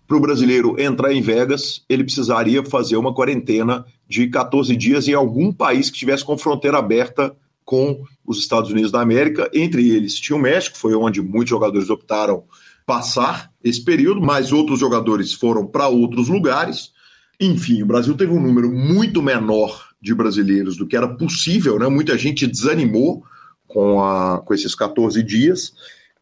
para 0.06 0.16
o 0.16 0.20
brasileiro 0.20 0.80
entrar 0.80 1.12
em 1.12 1.20
Vegas, 1.20 1.84
ele 1.88 2.04
precisaria 2.04 2.64
fazer 2.64 2.96
uma 2.96 3.12
quarentena 3.12 3.84
de 4.08 4.28
14 4.28 4.76
dias 4.76 5.08
em 5.08 5.12
algum 5.12 5.52
país 5.52 5.90
que 5.90 5.98
tivesse 5.98 6.24
com 6.24 6.38
fronteira 6.38 6.78
aberta 6.78 7.34
com 7.64 8.04
os 8.24 8.38
Estados 8.38 8.70
Unidos 8.70 8.92
da 8.92 9.00
América. 9.00 9.50
Entre 9.52 9.90
eles 9.90 10.20
tinha 10.20 10.36
o 10.36 10.40
México, 10.40 10.78
foi 10.78 10.94
onde 10.94 11.20
muitos 11.20 11.50
jogadores 11.50 11.90
optaram 11.90 12.44
passar 12.86 13.50
esse 13.64 13.84
período, 13.84 14.20
mas 14.20 14.52
outros 14.52 14.78
jogadores 14.78 15.32
foram 15.32 15.66
para 15.66 15.88
outros 15.88 16.28
lugares. 16.28 16.92
Enfim, 17.40 17.82
o 17.82 17.86
Brasil 17.86 18.14
teve 18.16 18.32
um 18.32 18.40
número 18.40 18.70
muito 18.70 19.20
menor 19.20 19.85
de 20.00 20.14
brasileiros 20.14 20.76
do 20.76 20.86
que 20.86 20.96
era 20.96 21.08
possível, 21.08 21.78
né? 21.78 21.88
Muita 21.88 22.16
gente 22.16 22.46
desanimou 22.46 23.24
com, 23.66 24.02
a, 24.02 24.40
com 24.40 24.54
esses 24.54 24.74
14 24.74 25.22
dias. 25.22 25.72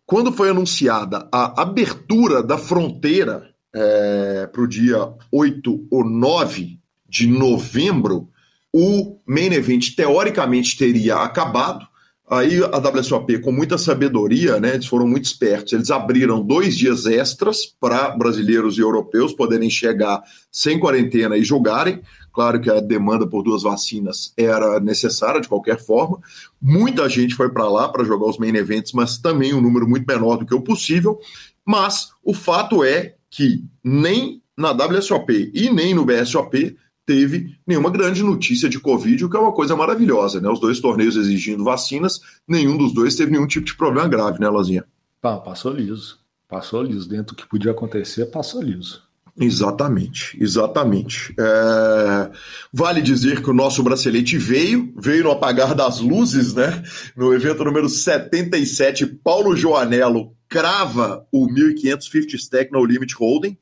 Quando 0.07 0.33
foi 0.33 0.51
anunciada 0.51 1.29
a 1.33 1.63
abertura 1.63 2.43
da 2.43 2.59
fronteira 2.59 3.51
é, 3.75 4.47
para 4.47 4.63
o 4.63 4.69
dia 4.69 5.13
8 5.33 5.87
ou 5.91 6.05
9 6.05 6.79
de 7.09 7.27
novembro, 7.27 8.29
o 8.73 9.19
main 9.27 9.53
event 9.53 9.95
teoricamente 9.95 10.77
teria 10.77 11.17
acabado. 11.17 11.87
Aí 12.29 12.59
a 12.63 12.79
WSOP, 12.79 13.39
com 13.41 13.53
muita 13.53 13.77
sabedoria, 13.77 14.59
né, 14.59 14.75
eles 14.75 14.87
foram 14.87 15.07
muito 15.07 15.27
espertos, 15.27 15.75
eles 15.75 15.91
abriram 15.91 16.43
dois 16.43 16.77
dias 16.77 17.05
extras 17.05 17.67
para 17.79 18.11
brasileiros 18.11 18.79
e 18.79 18.81
europeus 18.81 19.33
poderem 19.35 19.69
chegar 19.69 20.23
sem 20.51 20.81
quarentena 20.81 21.37
e 21.37 21.45
jogarem. 21.45 22.01
Claro 22.35 22.61
que 22.61 22.68
a 22.68 22.81
demanda 22.81 23.29
por 23.29 23.44
duas 23.44 23.62
vacinas 23.62 24.35
era 24.37 24.81
necessária 24.81 25.40
de 25.40 25.49
qualquer 25.49 25.81
forma. 25.81 26.18
Muita 26.61 27.09
gente 27.09 27.37
foi 27.37 27.49
para 27.49 27.68
lá 27.68 27.88
para 27.88 28.03
jogar 28.03 28.27
os 28.27 28.38
main 28.38 28.57
events, 28.57 28.92
mas 28.92 29.16
também 29.16 29.55
um 29.55 29.61
número 29.61 29.88
muito 29.88 30.05
menor 30.05 30.38
do 30.38 30.44
que 30.44 30.55
o 30.55 30.61
possível. 30.61 31.20
Mas 31.64 32.11
o 32.25 32.35
fato 32.35 32.83
é 32.83 33.14
que 33.31 33.64
nem 33.85 34.42
na 34.57 34.73
WSOP 34.73 35.53
e 35.55 35.70
nem 35.70 35.94
no 35.94 36.05
BSOP 36.05 36.76
teve 37.07 37.57
nenhuma 37.64 37.91
grande 37.91 38.22
notícia 38.22 38.68
de 38.68 38.80
Covid, 38.80 39.24
o 39.24 39.30
que 39.30 39.37
é 39.37 39.41
uma 39.41 39.53
coisa 39.53 39.76
maravilhosa, 39.76 40.41
né? 40.41 40.49
Os 40.49 40.59
dois 40.59 40.80
torneios 40.80 41.16
exigindo 41.16 41.62
vacinas, 41.62 42.20
nenhum 42.49 42.76
dos 42.76 42.93
dois 42.93 43.14
teve 43.14 43.30
nenhum 43.30 43.47
tipo 43.47 43.66
de 43.66 43.76
problema 43.76 44.09
grave, 44.09 44.41
né, 44.41 44.49
Lozinha? 44.49 44.85
passou 45.20 45.72
liso. 45.72 46.18
Passou 46.49 46.82
liso. 46.82 47.09
Dentro 47.09 47.37
do 47.37 47.43
que 47.43 47.49
podia 47.49 47.70
acontecer, 47.70 48.26
passou 48.26 48.61
liso. 48.61 49.03
Exatamente, 49.39 50.37
exatamente. 50.41 51.35
É... 51.39 52.30
Vale 52.72 53.03
dizer 53.03 53.43
que 53.43 53.51
o 53.51 53.55
nosso 53.55 53.82
bracelete 53.82 54.39
veio, 54.39 54.95
veio 54.97 55.24
no 55.24 55.32
apagar 55.32 55.74
das 55.74 55.99
luzes, 55.99 56.55
né? 56.55 56.82
No 57.16 57.35
evento 57.35 57.64
número 57.64 57.89
77, 57.89 59.07
Paulo 59.07 59.57
Joanello 59.57 60.32
crava 60.49 61.26
o 61.32 61.47
1550 61.47 62.37
Stack 62.37 62.72
no 62.72 62.85
Limit 62.85 63.12
Holding. 63.18 63.59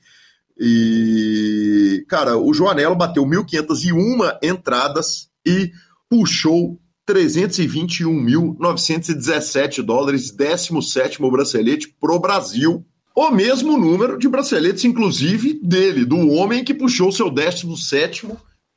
E, 0.58 2.04
cara, 2.06 2.36
o 2.36 2.52
Joanelo 2.52 2.94
bateu 2.94 3.24
1.501 3.24 4.38
entradas 4.42 5.30
e 5.46 5.72
puxou 6.08 6.78
321.917 7.08 9.82
dólares, 9.82 10.30
17 10.30 11.22
bracelete 11.22 11.96
pro 11.98 12.20
Brasil. 12.20 12.86
O 13.14 13.30
mesmo 13.30 13.76
número 13.76 14.18
de 14.18 14.28
braceletes, 14.28 14.84
inclusive, 14.84 15.60
dele, 15.62 16.04
do 16.04 16.30
homem 16.30 16.64
que 16.64 16.72
puxou 16.72 17.12
seu 17.12 17.30
17 17.30 18.28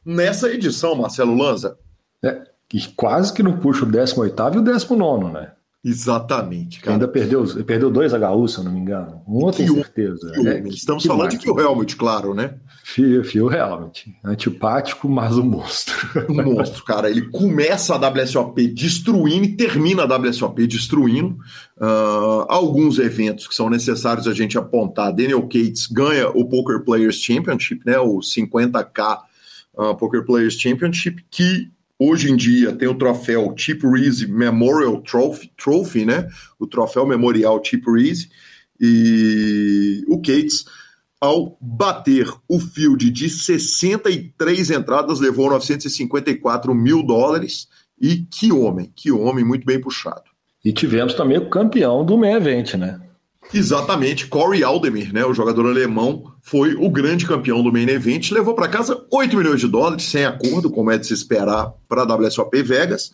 nessa 0.06 0.50
edição, 0.50 0.96
Marcelo 0.96 1.36
Lanza. 1.36 1.78
É, 2.24 2.44
que 2.68 2.94
quase 2.96 3.34
que 3.34 3.42
não 3.42 3.58
puxa 3.58 3.86
o 3.86 3.92
18 3.92 4.42
e 4.56 4.58
o 4.58 4.62
19, 4.62 5.32
né? 5.32 5.52
Exatamente, 5.88 6.80
cara. 6.80 6.96
Ainda 6.96 7.08
perdeu, 7.08 7.46
perdeu 7.64 7.92
dois 7.92 8.12
HU, 8.12 8.48
se 8.48 8.58
eu 8.58 8.64
não 8.64 8.72
me 8.72 8.80
engano. 8.80 9.22
Um 9.28 9.52
tem 9.52 9.68
certeza. 9.68 10.32
É, 10.44 10.68
estamos 10.68 11.04
que 11.04 11.08
falando 11.08 11.34
máquina. 11.34 11.40
de 11.40 11.46
Phil 11.46 11.60
Helmut, 11.60 11.96
claro, 11.96 12.34
né? 12.34 12.56
Phil, 12.84 13.24
Phil 13.24 13.52
Helmut. 13.52 14.18
Antipático, 14.24 15.08
mas 15.08 15.38
um 15.38 15.44
monstro. 15.44 15.96
Um 16.28 16.44
monstro, 16.44 16.84
cara. 16.84 17.08
Ele 17.08 17.30
começa 17.30 17.94
a 17.94 18.10
WSOP 18.10 18.68
destruindo 18.68 19.46
e 19.46 19.56
termina 19.56 20.02
a 20.02 20.18
WSOP 20.18 20.66
destruindo. 20.66 21.38
Uh, 21.78 22.46
alguns 22.48 22.98
eventos 22.98 23.48
que 23.48 23.54
são 23.54 23.70
necessários 23.70 24.28
a 24.28 24.34
gente 24.34 24.58
apontar. 24.58 25.14
Daniel 25.14 25.44
Cates 25.44 25.86
ganha 25.86 26.30
o 26.30 26.50
Poker 26.50 26.84
Players 26.84 27.18
Championship, 27.18 27.82
né? 27.86 28.00
O 28.00 28.22
50K 28.22 29.20
uh, 29.78 29.82
ah, 29.84 29.94
Poker 29.94 30.26
Players 30.26 30.56
Championship, 30.56 31.24
que 31.30 31.70
Hoje 31.98 32.30
em 32.30 32.36
dia 32.36 32.74
tem 32.74 32.88
o 32.88 32.98
troféu 32.98 33.54
Chip 33.56 33.88
Reese 33.88 34.28
Memorial 34.28 35.02
Trophy, 35.02 35.52
Trophy, 35.58 36.06
né? 36.06 36.28
O 36.60 36.68
troféu 36.68 37.06
memorial 37.06 37.62
Chip 37.64 37.90
Reese. 37.90 38.30
E 38.80 40.04
o 40.08 40.18
Cates, 40.22 40.66
ao 41.22 41.58
bater 41.62 42.28
o 42.50 42.60
field 42.60 43.10
de 43.10 43.30
63 43.30 44.72
entradas, 44.72 45.22
levou 45.22 45.50
954 45.50 46.76
mil 46.76 47.02
dólares. 47.02 47.68
E 48.00 48.18
que 48.18 48.52
homem, 48.52 48.92
que 48.94 49.10
homem, 49.10 49.46
muito 49.46 49.66
bem 49.66 49.80
puxado. 49.80 50.24
E 50.66 50.74
tivemos 50.74 51.14
também 51.14 51.38
o 51.38 51.50
campeão 51.50 52.04
do 52.04 52.18
main 52.18 52.34
event, 52.34 52.74
né? 52.74 53.00
Exatamente, 53.54 54.28
Corey 54.28 54.64
Aldemir, 54.64 55.14
né, 55.14 55.26
o 55.26 55.34
jogador 55.34 55.66
alemão, 55.68 56.34
foi 56.42 56.76
o 56.76 56.90
grande 56.90 57.26
campeão 57.26 57.64
do 57.64 57.72
main 57.72 57.88
event, 57.88 58.32
levou 58.32 58.54
para 58.54 58.68
casa 58.68 59.06
8 59.12 59.38
milhões 59.38 59.62
de 59.62 59.68
dólares, 59.68 60.06
sem 60.06 60.26
acordo, 60.26 60.70
como 60.70 60.92
é 60.92 60.98
de 60.98 61.08
se 61.08 61.14
esperar 61.14 61.72
para 61.88 62.02
a 62.02 62.16
WSOP 62.16 62.62
Vegas, 62.64 63.12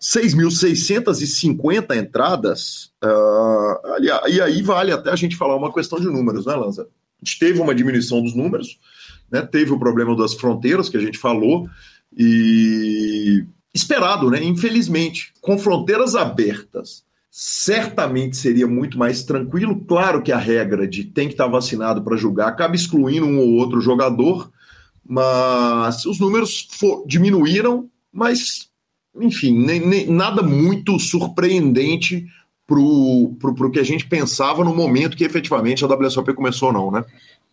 6.650 0.00 1.96
entradas, 1.96 2.90
uh, 3.04 4.02
e 4.28 4.40
aí 4.40 4.62
vale 4.62 4.92
até 4.92 5.10
a 5.10 5.16
gente 5.16 5.36
falar 5.36 5.56
uma 5.56 5.72
questão 5.72 6.00
de 6.00 6.06
números, 6.06 6.46
né, 6.46 6.54
Lanza? 6.54 6.82
A 6.82 7.24
gente 7.24 7.38
teve 7.38 7.60
uma 7.60 7.74
diminuição 7.74 8.22
dos 8.22 8.34
números, 8.34 8.78
né, 9.30 9.42
teve 9.42 9.72
o 9.72 9.78
problema 9.78 10.16
das 10.16 10.34
fronteiras, 10.34 10.88
que 10.88 10.96
a 10.96 11.00
gente 11.00 11.18
falou, 11.18 11.68
e 12.16 13.44
esperado, 13.74 14.30
né, 14.30 14.42
infelizmente, 14.42 15.32
com 15.40 15.58
fronteiras 15.58 16.14
abertas, 16.14 17.04
certamente 17.34 18.36
seria 18.36 18.66
muito 18.66 18.98
mais 18.98 19.24
tranquilo. 19.24 19.82
Claro 19.86 20.22
que 20.22 20.30
a 20.30 20.36
regra 20.36 20.86
de 20.86 21.02
tem 21.02 21.28
que 21.28 21.32
estar 21.32 21.46
vacinado 21.46 22.02
para 22.02 22.14
julgar 22.14 22.48
acaba 22.48 22.76
excluindo 22.76 23.24
um 23.24 23.38
ou 23.38 23.54
outro 23.54 23.80
jogador, 23.80 24.52
mas 25.02 26.04
os 26.04 26.20
números 26.20 26.68
for, 26.72 27.06
diminuíram, 27.06 27.88
mas, 28.12 28.68
enfim, 29.18 29.58
nem, 29.64 29.80
nem, 29.80 30.06
nada 30.10 30.42
muito 30.42 30.98
surpreendente 30.98 32.26
para 32.66 32.78
o 32.78 33.70
que 33.72 33.80
a 33.80 33.84
gente 33.84 34.06
pensava 34.06 34.62
no 34.62 34.74
momento 34.74 35.16
que 35.16 35.24
efetivamente 35.24 35.82
a 35.82 35.88
WSOP 35.88 36.34
começou, 36.34 36.70
não, 36.70 36.90
né? 36.90 37.02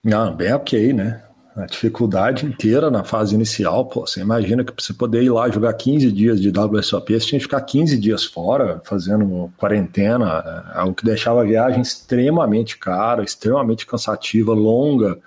Não, 0.04 0.36
bem 0.36 0.54
ok, 0.54 0.92
né? 0.92 1.24
A 1.56 1.66
dificuldade 1.66 2.46
inteira 2.46 2.90
na 2.90 3.04
fase 3.04 3.36
inicial, 3.36 3.86
pô, 3.86 4.06
você 4.06 4.22
imagina 4.22 4.64
que 4.64 4.74
você 4.78 4.94
poder 4.94 5.24
ir 5.24 5.30
lá 5.30 5.50
jogar 5.50 5.74
15 5.74 6.12
dias 6.12 6.40
de 6.40 6.50
WSOP, 6.50 7.14
você 7.14 7.26
tinha 7.26 7.40
que 7.40 7.46
ficar 7.46 7.62
15 7.62 7.98
dias 7.98 8.24
fora, 8.24 8.82
fazendo 8.86 9.52
quarentena, 9.58 10.72
é, 10.76 10.84
o 10.84 10.94
que 10.94 11.04
deixava 11.04 11.42
a 11.42 11.46
viagem 11.46 11.82
extremamente 11.82 12.78
cara, 12.78 13.24
extremamente 13.24 13.86
cansativa, 13.86 14.54
longa, 14.54 15.18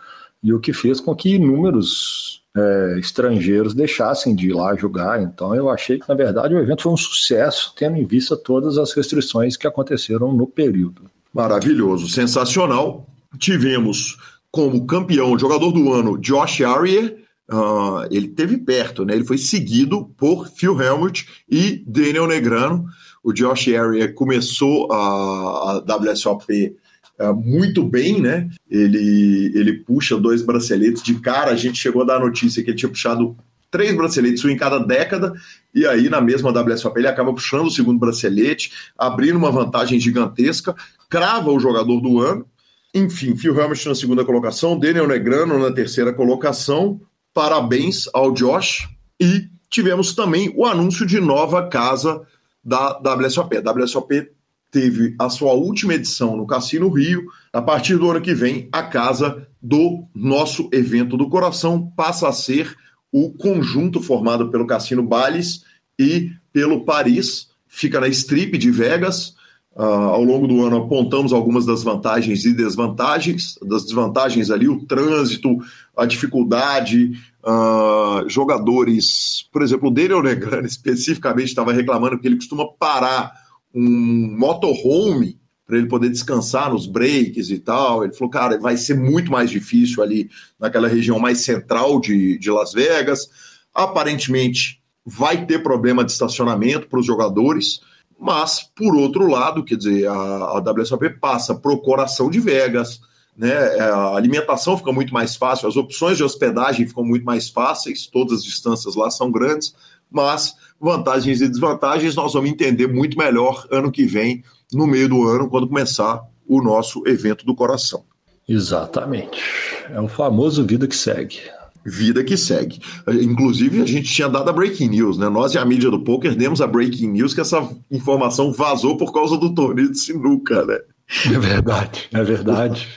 e 0.43 0.53
o 0.53 0.61
que 0.61 0.73
fez 0.73 1.01
com 1.01 1.15
que 1.15 1.35
inúmeros 1.35 2.43
é, 2.57 2.99
estrangeiros 2.99 3.75
deixassem 3.75 4.35
de 4.35 4.49
ir 4.49 4.53
lá 4.53 4.75
jogar. 4.75 5.23
Então 5.23 5.55
eu 5.55 5.71
achei 5.71 5.99
que, 5.99 6.09
na 6.09 6.15
verdade, 6.15 6.55
o 6.55 6.59
evento 6.59 6.83
foi 6.83 6.93
um 6.93 6.97
sucesso, 6.97 7.75
tendo 7.77 7.97
em 7.97 8.05
vista 8.05 8.37
todas 8.37 8.79
as 8.79 8.93
restrições 8.93 9.57
que 9.57 9.67
aconteceram 9.67 10.33
no 10.33 10.47
período. 10.47 11.03
Maravilhoso, 11.33 12.09
sensacional. 12.09 13.07
Tivemos 13.39 14.19
como 14.53 14.87
campeão, 14.87 15.39
jogador 15.39 15.73
do 15.73 15.91
ano, 15.91 16.19
Josh 16.19 16.61
Arier. 16.61 17.17
Uh, 17.51 18.07
ele 18.11 18.29
teve 18.29 18.59
perto, 18.59 19.05
né? 19.05 19.15
Ele 19.15 19.25
foi 19.25 19.39
seguido 19.39 20.05
por 20.17 20.49
Phil 20.49 20.81
Helmut 20.81 21.27
e 21.51 21.83
Daniel 21.87 22.27
Negrano. 22.27 22.85
O 23.25 23.33
Josh 23.33 23.69
Arier 23.69 24.15
começou 24.15 24.93
a, 24.93 25.83
a 25.89 25.97
WSOP 25.97 26.77
uh, 27.19 27.35
muito 27.35 27.83
bem, 27.83 28.21
né? 28.21 28.49
Ele, 28.71 29.51
ele 29.55 29.73
puxa 29.85 30.19
dois 30.19 30.43
braceletes 30.43 31.03
de 31.03 31.15
cara. 31.15 31.51
A 31.51 31.57
gente 31.57 31.79
chegou 31.79 32.03
a 32.03 32.05
dar 32.05 32.17
a 32.17 32.25
notícia 32.25 32.63
que 32.63 32.71
ele 32.71 32.77
tinha 32.77 32.91
puxado 32.91 33.37
três 33.71 33.97
braceletes, 33.97 34.45
um 34.45 34.51
em 34.51 34.57
cada 34.57 34.79
década, 34.79 35.33
e 35.75 35.87
aí 35.87 36.11
na 36.11 36.21
mesma 36.21 36.51
WSOP 36.51 36.99
ele 36.99 37.09
acaba 37.09 37.33
puxando 37.33 37.69
o 37.69 37.71
segundo 37.71 37.99
bracelete, 37.99 38.71
abrindo 38.99 39.39
uma 39.39 39.51
vantagem 39.51 39.99
gigantesca, 39.99 40.77
crava 41.09 41.51
o 41.51 41.59
jogador 41.59 41.99
do 41.99 42.21
ano, 42.21 42.47
enfim, 42.95 43.35
Phil 43.37 43.59
Helmut 43.59 43.89
na 43.89 43.95
segunda 43.95 44.25
colocação, 44.25 44.79
Daniel 44.79 45.09
Negrano 45.09 45.59
na 45.59 45.73
terceira 45.73 46.13
colocação. 46.13 47.01
Parabéns 47.33 48.09
ao 48.13 48.31
Josh. 48.33 48.89
E 49.19 49.49
tivemos 49.71 50.15
também 50.15 50.53
o 50.55 50.67
anúncio 50.67 51.07
de 51.07 51.19
nova 51.19 51.69
casa 51.69 52.23
da 52.63 52.99
WSOP. 52.99 53.57
A 53.57 53.73
WSOP 53.73 54.31
teve 54.71 55.15
a 55.19 55.31
sua 55.31 55.55
última 55.55 55.95
edição 55.95 56.37
no 56.37 56.47
Cassino 56.47 56.89
Rio. 56.91 57.25
A 57.51 57.63
partir 57.63 57.97
do 57.97 58.11
ano 58.11 58.21
que 58.21 58.35
vem, 58.35 58.69
a 58.71 58.83
casa 58.83 59.47
do 59.61 60.05
nosso 60.15 60.69
evento 60.71 61.17
do 61.17 61.31
coração 61.31 61.91
passa 61.97 62.29
a 62.29 62.33
ser 62.33 62.77
o 63.11 63.33
conjunto 63.33 64.03
formado 64.03 64.51
pelo 64.51 64.67
Cassino 64.67 65.03
Bales 65.03 65.65
e 65.99 66.31
pelo 66.53 66.85
Paris. 66.85 67.49
Fica 67.67 67.99
na 67.99 68.09
Strip 68.09 68.59
de 68.59 68.71
Vegas. 68.71 69.35
Uh, 69.75 69.83
ao 69.83 70.23
longo 70.23 70.47
do 70.47 70.67
ano 70.67 70.77
apontamos 70.77 71.33
algumas 71.33 71.65
das 71.65 71.83
vantagens 71.83 72.45
e 72.45 72.53
desvantagens, 72.53 73.59
das 73.63 73.85
desvantagens 73.85 74.51
ali, 74.51 74.69
o 74.69 74.85
trânsito, 74.85 75.57
a 75.97 76.05
dificuldade, 76.05 77.13
uh, 77.43 78.29
jogadores, 78.29 79.49
por 79.51 79.63
exemplo, 79.63 79.89
o 79.89 79.91
Daniel 79.91 80.23
Negrano 80.23 80.67
especificamente 80.69 81.49
estava 81.49 81.73
reclamando 81.73 82.19
que 82.19 82.27
ele 82.27 82.37
costuma 82.37 82.67
parar 82.79 83.33
um 83.75 84.37
motorhome 84.39 85.41
para 85.67 85.79
ele 85.79 85.89
poder 85.89 86.11
descansar 86.11 86.71
nos 86.71 86.87
breaks 86.87 87.49
e 87.49 87.59
tal. 87.59 88.05
Ele 88.05 88.13
falou, 88.13 88.31
cara, 88.31 88.59
vai 88.59 88.77
ser 88.77 88.95
muito 88.95 89.33
mais 89.33 89.51
difícil 89.51 90.03
ali 90.03 90.29
naquela 90.61 90.87
região 90.87 91.19
mais 91.19 91.41
central 91.41 91.99
de, 91.99 92.39
de 92.39 92.51
Las 92.51 92.75
Vegas. 92.75 93.31
Aparentemente 93.73 94.83
vai 95.05 95.47
ter 95.47 95.63
problema 95.63 96.05
de 96.05 96.13
estacionamento 96.13 96.89
para 96.89 97.01
os 97.01 97.07
jogadores. 97.07 97.81
Mas, 98.23 98.71
por 98.77 98.95
outro 98.95 99.27
lado, 99.27 99.65
quer 99.65 99.77
dizer, 99.77 100.07
a, 100.07 100.13
a 100.13 100.59
WSOP 100.59 101.19
passa 101.19 101.57
para 101.57 101.73
o 101.73 101.79
coração 101.79 102.31
de 102.31 102.39
Vegas, 102.39 103.01
né? 103.37 103.51
É, 103.77 103.81
a 103.81 104.15
alimentação 104.15 104.79
fica 104.79 104.93
muito 104.93 105.13
mais 105.13 105.35
fácil, 105.35 105.67
as 105.67 105.75
opções 105.75 106.19
de 106.19 106.23
hospedagem 106.23 106.87
ficam 106.87 107.03
muito 107.03 107.25
mais 107.25 107.49
fáceis, 107.49 108.07
todas 108.07 108.39
as 108.39 108.45
distâncias 108.45 108.95
lá 108.95 109.11
são 109.11 109.29
grandes, 109.29 109.75
mas 110.09 110.55
vantagens 110.81 111.41
e 111.41 111.49
desvantagens 111.49 112.15
nós 112.15 112.33
vamos 112.35 112.49
entender 112.49 112.87
muito 112.87 113.19
melhor 113.19 113.67
ano 113.73 113.91
que 113.91 114.05
vem, 114.05 114.45
no 114.73 114.87
meio 114.87 115.09
do 115.09 115.27
ano, 115.27 115.49
quando 115.49 115.67
começar 115.67 116.23
o 116.47 116.63
nosso 116.63 117.03
evento 117.09 117.45
do 117.45 117.57
coração. 117.57 118.05
Exatamente. 118.49 119.43
É 119.91 120.01
o 120.01 120.07
famoso 120.07 120.65
vida 120.65 120.87
que 120.87 120.95
segue 120.95 121.41
vida 121.85 122.23
que 122.23 122.37
segue. 122.37 122.81
Inclusive, 123.09 123.83
a 123.83 123.87
gente 123.87 124.13
tinha 124.13 124.29
dado 124.29 124.49
a 124.49 124.53
breaking 124.53 124.89
news, 124.89 125.19
né? 125.19 125.29
Nós 125.29 125.55
e 125.55 125.59
a 125.59 125.65
mídia 125.65 125.91
do 125.91 126.03
poker 126.03 126.35
demos 126.35 126.61
a 126.61 126.67
breaking 126.67 127.09
news 127.09 127.35
que 127.35 127.41
essa 127.41 127.69
informação 127.91 128.53
vazou 128.53 128.97
por 128.97 129.13
causa 129.13 129.37
do 129.37 129.55
torneio 129.55 129.91
de 129.91 129.99
sinuca, 129.99 130.65
né? 130.65 130.79
É 131.27 131.39
verdade, 131.39 132.09
é 132.13 132.23
verdade. 132.23 132.89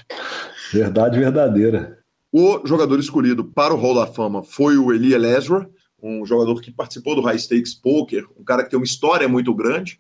verdade 0.72 1.20
verdadeira. 1.20 1.98
O 2.32 2.66
jogador 2.66 3.00
escolhido 3.00 3.46
para 3.46 3.74
o 3.74 3.78
Hall 3.78 3.96
da 3.96 4.08
Fama 4.08 4.44
foi 4.44 4.78
o 4.78 4.92
Eli 4.92 5.14
Elezra, 5.14 5.70
um 6.02 6.26
jogador 6.26 6.62
que 6.62 6.72
participou 6.72 7.16
do 7.16 7.22
High 7.22 7.40
Stakes 7.40 7.74
Poker, 7.74 8.26
um 8.38 8.44
cara 8.44 8.64
que 8.64 8.70
tem 8.70 8.78
uma 8.78 8.86
história 8.86 9.28
muito 9.28 9.54
grande. 9.54 10.00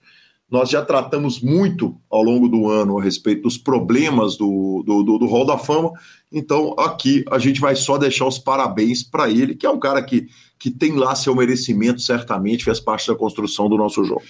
Nós 0.50 0.70
já 0.70 0.84
tratamos 0.84 1.41
muito 1.41 1.96
ao 2.10 2.22
longo 2.22 2.48
do 2.48 2.70
ano 2.70 3.00
a 3.00 3.04
respeito 3.04 3.43
dos 3.43 3.58
problemas 3.58 4.38
do, 4.38 4.84
do, 4.86 5.04
do, 5.04 5.18
do 5.18 5.26
Hall 5.26 5.46
da 5.46 5.58
Fama, 5.58 5.91
então 6.32 6.76
aqui 6.78 7.26
a 7.32 7.39
gente 7.39 7.60
vai 7.60 7.76
só 7.76 7.98
deixar 7.98 8.28
os 8.28 8.38
parabéns 8.38 9.02
para 9.02 9.30
ele, 9.30 9.56
que 9.56 9.66
é 9.66 9.70
um 9.70 9.80
cara 9.80 10.04
que, 10.04 10.28
que 10.60 10.70
tem 10.70 10.93
lá 10.93 11.16
seu 11.16 11.36
merecimento, 11.36 12.02
certamente 12.02 12.64
fez 12.64 12.80
parte 12.80 13.08
da 13.08 13.16
construção 13.16 13.68
do 13.68 13.78
nosso 13.78 14.04
jogo. 14.04 14.24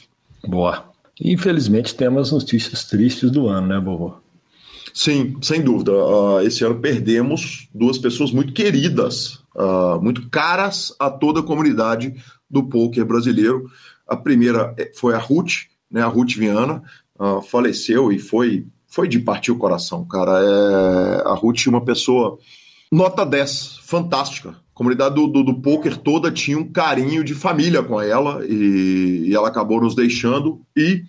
Boa. 0.47 0.85
Infelizmente 1.19 1.95
temos 1.95 2.31
notícias 2.31 2.85
tristes 2.85 3.31
do 3.31 3.47
ano, 3.47 3.67
né, 3.67 3.79
Bobo? 3.79 4.25
Sim, 4.93 5.35
sem 5.41 5.61
dúvida. 5.61 5.91
Uh, 5.91 6.39
esse 6.41 6.63
ano 6.63 6.79
perdemos 6.79 7.67
duas 7.73 7.97
pessoas 7.97 8.31
muito 8.31 8.53
queridas, 8.53 9.41
uh, 9.53 10.01
muito 10.01 10.29
caras 10.29 10.95
a 10.97 11.09
toda 11.09 11.41
a 11.41 11.43
comunidade 11.43 12.15
do 12.49 12.63
poker 12.63 13.03
brasileiro. 13.05 13.69
A 14.07 14.15
primeira 14.15 14.73
eh, 14.77 14.91
foi 14.95 15.13
a 15.13 15.17
Ruth, 15.17 15.65
né, 15.95 16.01
a 16.01 16.07
Ruth 16.07 16.33
Viana, 16.35 16.83
uh, 17.17 17.41
faleceu 17.41 18.11
e 18.11 18.19
foi, 18.19 18.67
foi 18.85 19.07
de 19.07 19.17
partir 19.17 19.51
o 19.51 19.57
coração, 19.57 20.03
cara. 20.03 20.41
É, 20.43 21.29
a 21.29 21.33
Ruth, 21.33 21.67
uma 21.67 21.79
pessoa 21.79 22.37
nota 22.91 23.25
10, 23.25 23.79
fantástica. 23.81 24.49
A 24.49 24.55
comunidade 24.73 25.15
do, 25.15 25.25
do, 25.25 25.41
do 25.41 25.61
poker 25.61 25.95
toda 25.95 26.29
tinha 26.29 26.57
um 26.59 26.69
carinho 26.69 27.23
de 27.23 27.33
família 27.33 27.81
com 27.81 28.01
ela 28.01 28.45
e, 28.45 29.29
e 29.29 29.33
ela 29.33 29.47
acabou 29.47 29.79
nos 29.79 29.95
deixando. 29.95 30.59
E 30.75 31.03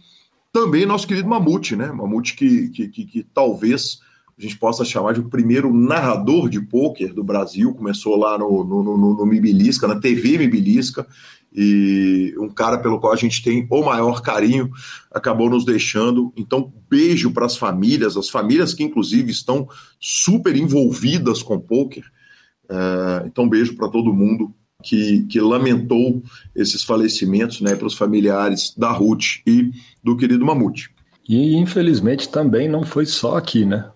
também 0.53 0.87
nosso 0.87 1.09
querido 1.09 1.28
Mamute, 1.28 1.74
né? 1.74 1.91
Mamute 1.91 2.37
que, 2.37 2.68
que, 2.68 2.87
que, 2.87 3.05
que 3.07 3.22
talvez 3.24 3.99
a 4.39 4.43
gente 4.43 4.57
possa 4.57 4.84
chamar 4.84 5.14
de 5.14 5.20
o 5.20 5.28
primeiro 5.28 5.74
narrador 5.74 6.49
de 6.49 6.61
pôquer 6.61 7.12
do 7.12 7.24
Brasil, 7.24 7.74
começou 7.74 8.16
lá 8.16 8.39
no, 8.39 8.62
no, 8.62 8.82
no, 8.84 9.16
no 9.16 9.26
Mibilisca, 9.26 9.89
na 9.89 9.99
TV 9.99 10.39
Mibilisca, 10.39 11.07
e 11.57 12.35
um 12.39 12.51
cara 12.51 12.77
pelo 12.77 13.01
qual 13.01 13.15
a 13.15 13.17
gente 13.17 13.43
tem 13.43 13.67
o 13.71 13.83
maior 13.83 14.21
carinho 14.21 14.71
acabou 15.11 15.49
nos 15.49 15.65
deixando. 15.65 16.31
Então, 16.37 16.71
beijo 16.91 17.31
para 17.31 17.47
as 17.47 17.57
famílias, 17.57 18.15
as 18.17 18.29
famílias 18.29 18.75
que 18.75 18.85
inclusive 18.85 19.31
estão 19.31 19.67
super 19.99 20.55
envolvidas 20.55 21.43
com 21.43 21.59
pôquer. 21.59 22.05
É, 22.69 23.25
então, 23.27 23.49
beijo 23.49 23.75
para 23.75 23.89
todo 23.89 24.13
mundo 24.13 24.55
que, 24.85 25.25
que, 25.31 25.41
lamentou 25.41 26.23
esses 26.55 26.83
falecimentos, 26.83 27.63
né, 27.63 27.75
para 27.75 27.87
os 27.87 27.95
familiares 27.95 28.75
da 28.77 28.93
Ruth 28.93 29.41
e 29.47 29.71
do 30.05 30.17
querido 30.17 30.45
Mamute. 30.45 30.91
E 31.27 31.57
infelizmente 31.57 32.29
também 32.29 32.69
não 32.69 32.85
foi 32.85 33.07
só 33.07 33.37
aqui, 33.37 33.65
né? 33.65 33.89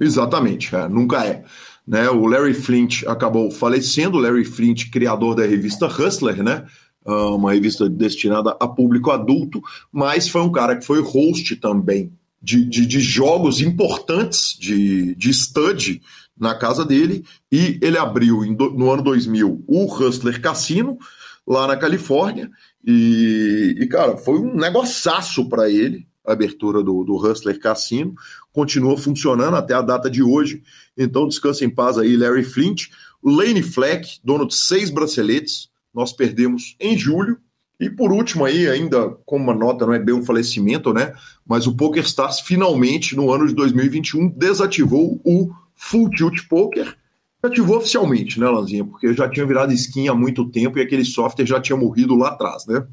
Exatamente, 0.00 0.74
é, 0.74 0.88
nunca 0.88 1.26
é. 1.26 1.42
Né, 1.86 2.08
o 2.08 2.26
Larry 2.26 2.54
Flint 2.54 3.02
acabou 3.06 3.50
falecendo, 3.50 4.18
Larry 4.18 4.44
Flint, 4.44 4.90
criador 4.90 5.34
da 5.34 5.44
revista 5.44 5.86
Hustler, 5.86 6.42
né? 6.42 6.64
Ah, 7.10 7.30
uma 7.30 7.54
revista 7.54 7.88
destinada 7.88 8.54
a 8.60 8.68
público 8.68 9.10
adulto, 9.10 9.62
mas 9.90 10.28
foi 10.28 10.42
um 10.42 10.52
cara 10.52 10.76
que 10.76 10.84
foi 10.84 11.00
host 11.00 11.56
também 11.56 12.12
de, 12.42 12.66
de, 12.66 12.84
de 12.84 13.00
jogos 13.00 13.62
importantes 13.62 14.54
de, 14.60 15.14
de 15.14 15.30
stud 15.30 16.02
na 16.38 16.54
casa 16.54 16.84
dele, 16.84 17.24
e 17.50 17.78
ele 17.80 17.96
abriu 17.96 18.42
no 18.44 18.90
ano 18.90 19.02
2000 19.02 19.64
o 19.66 19.86
Hustler 19.86 20.38
Cassino, 20.38 20.98
lá 21.46 21.66
na 21.66 21.78
Califórnia, 21.78 22.50
e, 22.86 23.74
e 23.78 23.86
cara, 23.86 24.18
foi 24.18 24.38
um 24.38 24.54
negociaço 24.54 25.48
para 25.48 25.70
ele, 25.70 26.06
a 26.26 26.34
abertura 26.34 26.82
do, 26.82 27.04
do 27.04 27.16
Hustler 27.16 27.58
Cassino, 27.58 28.14
continua 28.52 28.98
funcionando 28.98 29.56
até 29.56 29.72
a 29.72 29.80
data 29.80 30.10
de 30.10 30.22
hoje. 30.22 30.62
Então, 30.94 31.26
descansa 31.26 31.64
em 31.64 31.70
paz 31.70 31.96
aí, 31.96 32.18
Larry 32.18 32.44
Flint. 32.44 32.88
Lane 33.24 33.62
Fleck, 33.62 34.20
dono 34.22 34.46
de 34.46 34.54
seis 34.54 34.90
braceletes, 34.90 35.70
nós 35.98 36.12
perdemos 36.12 36.76
em 36.78 36.96
julho. 36.96 37.38
E 37.80 37.90
por 37.90 38.12
último 38.12 38.44
aí, 38.44 38.68
ainda 38.68 39.10
como 39.26 39.44
uma 39.44 39.54
nota, 39.54 39.84
não 39.84 39.92
é 39.92 39.98
bem 39.98 40.14
um 40.14 40.24
falecimento, 40.24 40.92
né? 40.92 41.12
Mas 41.46 41.66
o 41.66 41.76
PokerStars 41.76 42.40
finalmente, 42.40 43.16
no 43.16 43.32
ano 43.32 43.46
de 43.46 43.54
2021, 43.54 44.28
desativou 44.30 45.20
o 45.24 45.50
Full 45.74 46.10
Tilt 46.10 46.48
Poker. 46.48 46.96
Ativou 47.42 47.76
oficialmente, 47.76 48.38
né, 48.38 48.48
Lanzinha? 48.48 48.84
Porque 48.84 49.12
já 49.12 49.28
tinha 49.28 49.46
virado 49.46 49.72
skin 49.72 50.08
há 50.08 50.14
muito 50.14 50.48
tempo 50.48 50.78
e 50.78 50.82
aquele 50.82 51.04
software 51.04 51.46
já 51.46 51.60
tinha 51.60 51.76
morrido 51.76 52.14
lá 52.14 52.28
atrás, 52.28 52.66
né? 52.66 52.84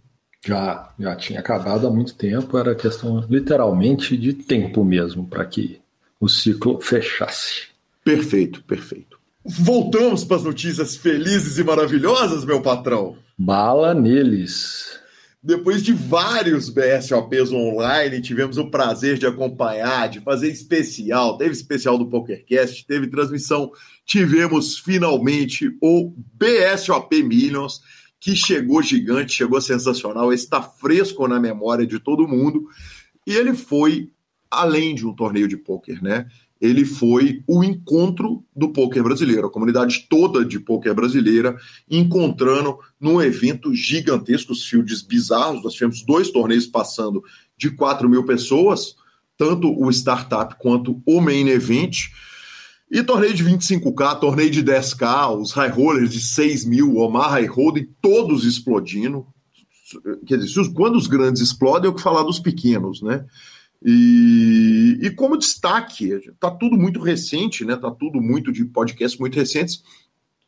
Já, 0.45 0.93
já 0.99 1.15
tinha 1.15 1.39
acabado 1.39 1.87
há 1.87 1.91
muito 1.91 2.15
tempo, 2.15 2.55
era 2.57 2.75
questão 2.75 3.25
literalmente 3.27 4.15
de 4.15 4.33
tempo 4.33 4.83
mesmo 4.83 5.27
para 5.27 5.43
que 5.45 5.79
o 6.19 6.29
ciclo 6.29 6.79
fechasse. 6.79 7.67
Perfeito, 8.03 8.63
perfeito. 8.63 9.14
Voltamos 9.47 10.23
para 10.23 10.37
as 10.37 10.43
notícias 10.43 10.95
felizes 10.95 11.59
e 11.59 11.63
maravilhosas, 11.63 12.43
meu 12.43 12.63
patrão. 12.63 13.15
Bala 13.37 13.93
neles. 13.93 14.99
Depois 15.41 15.83
de 15.83 15.93
vários 15.93 16.71
BSOPs 16.71 17.51
online, 17.51 18.19
tivemos 18.19 18.57
o 18.57 18.71
prazer 18.71 19.19
de 19.19 19.27
acompanhar, 19.27 20.09
de 20.09 20.19
fazer 20.19 20.49
especial. 20.49 21.37
Teve 21.37 21.51
especial 21.51 21.95
do 21.95 22.09
PokerCast, 22.09 22.87
teve 22.87 23.05
transmissão. 23.05 23.71
Tivemos 24.03 24.79
finalmente 24.79 25.69
o 25.79 26.11
BSOP 26.33 27.21
Millions 27.21 27.81
que 28.19 28.35
chegou 28.35 28.81
gigante, 28.81 29.33
chegou 29.33 29.61
sensacional, 29.61 30.33
está 30.33 30.59
fresco 30.59 31.27
na 31.27 31.39
memória 31.39 31.85
de 31.85 31.99
todo 31.99 32.27
mundo. 32.27 32.67
E 33.27 33.35
ele 33.35 33.53
foi 33.53 34.09
além 34.49 34.95
de 34.95 35.05
um 35.05 35.13
torneio 35.13 35.47
de 35.47 35.57
pôquer, 35.57 36.01
né? 36.01 36.25
Ele 36.66 36.86
foi 36.86 37.43
o 37.47 37.63
encontro 37.63 38.43
do 38.55 38.70
pôquer 38.74 39.03
brasileiro, 39.03 39.47
a 39.47 39.51
comunidade 39.51 40.07
toda 40.09 40.43
de 40.43 40.59
pôquer 40.59 40.93
brasileira 40.93 41.55
encontrando 41.89 42.78
num 42.99 43.22
evento 43.22 43.74
gigantesco, 43.74 44.53
os 44.53 44.66
fields 44.66 45.01
bizarros. 45.01 45.63
Nós 45.63 45.74
tivemos 45.74 46.03
dois 46.05 46.30
torneios 46.32 46.66
passando 46.66 47.24
de 47.57 47.72
4 47.72 48.09
mil 48.09 48.26
pessoas, 48.26 48.95
tanto 49.38 49.72
o 49.72 49.89
Startup 49.89 50.55
quanto 50.59 51.01
o 51.05 51.22
Main 51.22 51.47
Event. 51.47 52.07
E 52.91 53.01
torneio 53.03 53.34
de 53.34 53.43
25K, 53.43 54.20
torneio 54.20 54.51
de 54.51 54.63
10K, 54.63 55.39
os 55.39 55.51
high 55.51 55.70
rollers 55.70 56.11
de 56.11 56.22
6 56.22 56.66
mil, 56.66 56.97
Omar 56.97 57.32
High 57.32 57.47
Holding, 57.47 57.88
todos 58.01 58.45
explodindo. 58.45 59.26
Quer 60.26 60.38
dizer, 60.38 60.72
quando 60.74 60.95
os 60.95 61.07
grandes 61.07 61.41
explodem, 61.41 61.89
é 61.89 61.91
o 61.91 61.95
que 61.95 62.01
falar 62.01 62.24
dos 62.24 62.39
pequenos, 62.39 63.01
né? 63.01 63.26
E, 63.88 64.97
e 64.99 65.11
como 65.11 65.38
destaque, 65.38 66.11
está 66.11 66.49
tudo 66.49 66.75
muito 66.75 66.99
recente, 66.99 67.63
né? 67.63 67.75
Está 67.75 67.91
tudo 67.91 68.19
muito 68.19 68.51
de 68.51 68.65
podcasts 68.65 69.19
muito 69.19 69.36
recentes, 69.36 69.83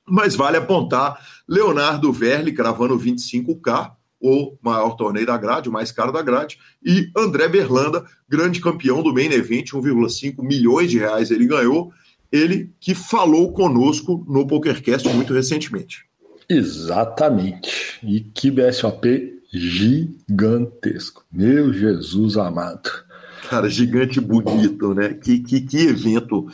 mas 0.09 0.35
vale 0.35 0.57
apontar 0.57 1.23
Leonardo 1.47 2.11
Verli 2.11 2.51
cravando 2.51 2.97
25K, 2.97 3.91
o 4.19 4.57
maior 4.59 4.95
torneio 4.95 5.27
da 5.27 5.37
grade, 5.37 5.69
o 5.69 5.71
mais 5.71 5.91
caro 5.91 6.11
da 6.11 6.23
grade, 6.23 6.57
e 6.83 7.11
André 7.15 7.47
Berlanda, 7.47 8.03
grande 8.27 8.59
campeão 8.59 9.03
do 9.03 9.13
Main 9.13 9.31
Event, 9.31 9.67
1,5 9.67 10.41
milhões 10.41 10.89
de 10.89 10.97
reais 10.97 11.29
ele 11.29 11.45
ganhou, 11.45 11.93
ele 12.31 12.73
que 12.79 12.95
falou 12.95 13.53
conosco 13.53 14.25
no 14.27 14.47
PokerCast 14.47 15.07
muito 15.09 15.31
recentemente. 15.31 16.07
Exatamente. 16.49 17.99
E 18.01 18.21
que 18.21 18.49
BSOP 18.49 19.37
gigantesco. 19.53 21.23
Meu 21.31 21.71
Jesus 21.71 22.35
amado. 22.35 23.06
Cara, 23.49 23.69
gigante 23.69 24.19
bonito, 24.19 24.93
né? 24.93 25.13
Que, 25.13 25.39
que, 25.39 25.61
que 25.61 25.77
evento 25.77 26.47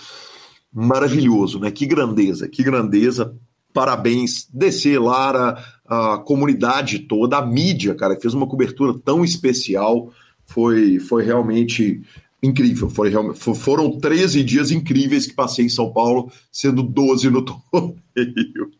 maravilhoso, 0.71 1.59
né? 1.59 1.71
Que 1.71 1.85
grandeza, 1.85 2.47
que 2.47 2.63
grandeza. 2.63 3.35
Parabéns, 3.73 4.47
DC, 4.53 4.99
Lara, 4.99 5.57
a 5.85 6.17
comunidade 6.19 6.99
toda, 6.99 7.37
a 7.37 7.45
mídia, 7.45 7.95
cara, 7.95 8.19
fez 8.19 8.33
uma 8.33 8.47
cobertura 8.47 8.97
tão 9.03 9.23
especial. 9.23 10.11
Foi, 10.45 10.99
foi 10.99 11.23
realmente 11.23 12.01
incrível. 12.41 12.89
Foi, 12.89 13.11
foram 13.55 13.99
13 13.99 14.43
dias 14.43 14.69
incríveis 14.69 15.25
que 15.25 15.33
passei 15.33 15.65
em 15.65 15.69
São 15.69 15.91
Paulo, 15.91 16.31
sendo 16.51 16.83
12 16.83 17.29
no 17.29 17.41
torneio. 17.45 18.71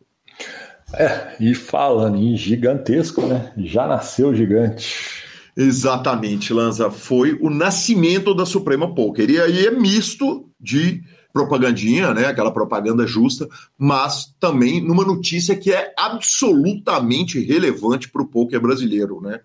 É, 0.93 1.36
e 1.39 1.56
falando 1.56 2.18
em 2.18 2.38
gigantesco, 2.38 3.26
né? 3.26 3.51
Já 3.58 3.88
nasceu 3.88 4.36
gigante. 4.36 5.22
Exatamente, 5.56 6.51
Lanza. 6.51 6.89
Foi 6.89 7.38
o 7.39 7.49
nascimento 7.49 8.34
da 8.34 8.45
Suprema 8.45 8.93
Poker. 8.93 9.30
E 9.30 9.39
aí 9.39 9.66
é 9.68 9.72
misto 9.72 10.49
de 10.60 11.04
propagandinha, 11.32 12.14
né? 12.14 12.28
Aquela 12.28 12.51
propaganda 12.51 13.08
justa, 13.08 13.47
mas 13.78 14.34
também 14.39 14.80
numa 14.80 15.04
notícia 15.04 15.56
que 15.56 15.72
é 15.72 15.93
absolutamente 15.97 17.39
relevante 17.39 18.10
para 18.10 18.22
o 18.22 18.28
poker 18.28 18.62
brasileiro, 18.62 19.20
né? 19.20 19.39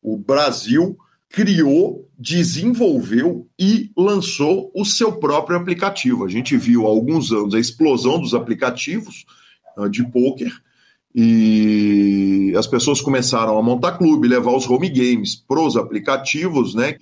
O 0.00 0.16
Brasil 0.16 0.96
criou, 1.28 2.08
desenvolveu 2.18 3.48
e 3.58 3.90
lançou 3.96 4.70
o 4.74 4.84
seu 4.84 5.12
próprio 5.12 5.56
aplicativo. 5.56 6.24
A 6.24 6.28
gente 6.28 6.56
viu 6.56 6.86
há 6.86 6.90
alguns 6.90 7.32
anos 7.32 7.54
a 7.54 7.58
explosão 7.58 8.20
dos 8.20 8.34
aplicativos 8.34 9.24
uh, 9.76 9.88
de 9.88 10.04
poker 10.04 10.52
e 11.14 12.54
as 12.56 12.66
pessoas 12.66 13.00
começaram 13.00 13.58
a 13.58 13.62
montar 13.62 13.92
clube, 13.92 14.28
levar 14.28 14.54
os 14.54 14.68
home 14.68 14.88
games 14.88 15.34
para 15.36 15.60
os 15.60 15.76
aplicativos, 15.76 16.74
né, 16.74 16.96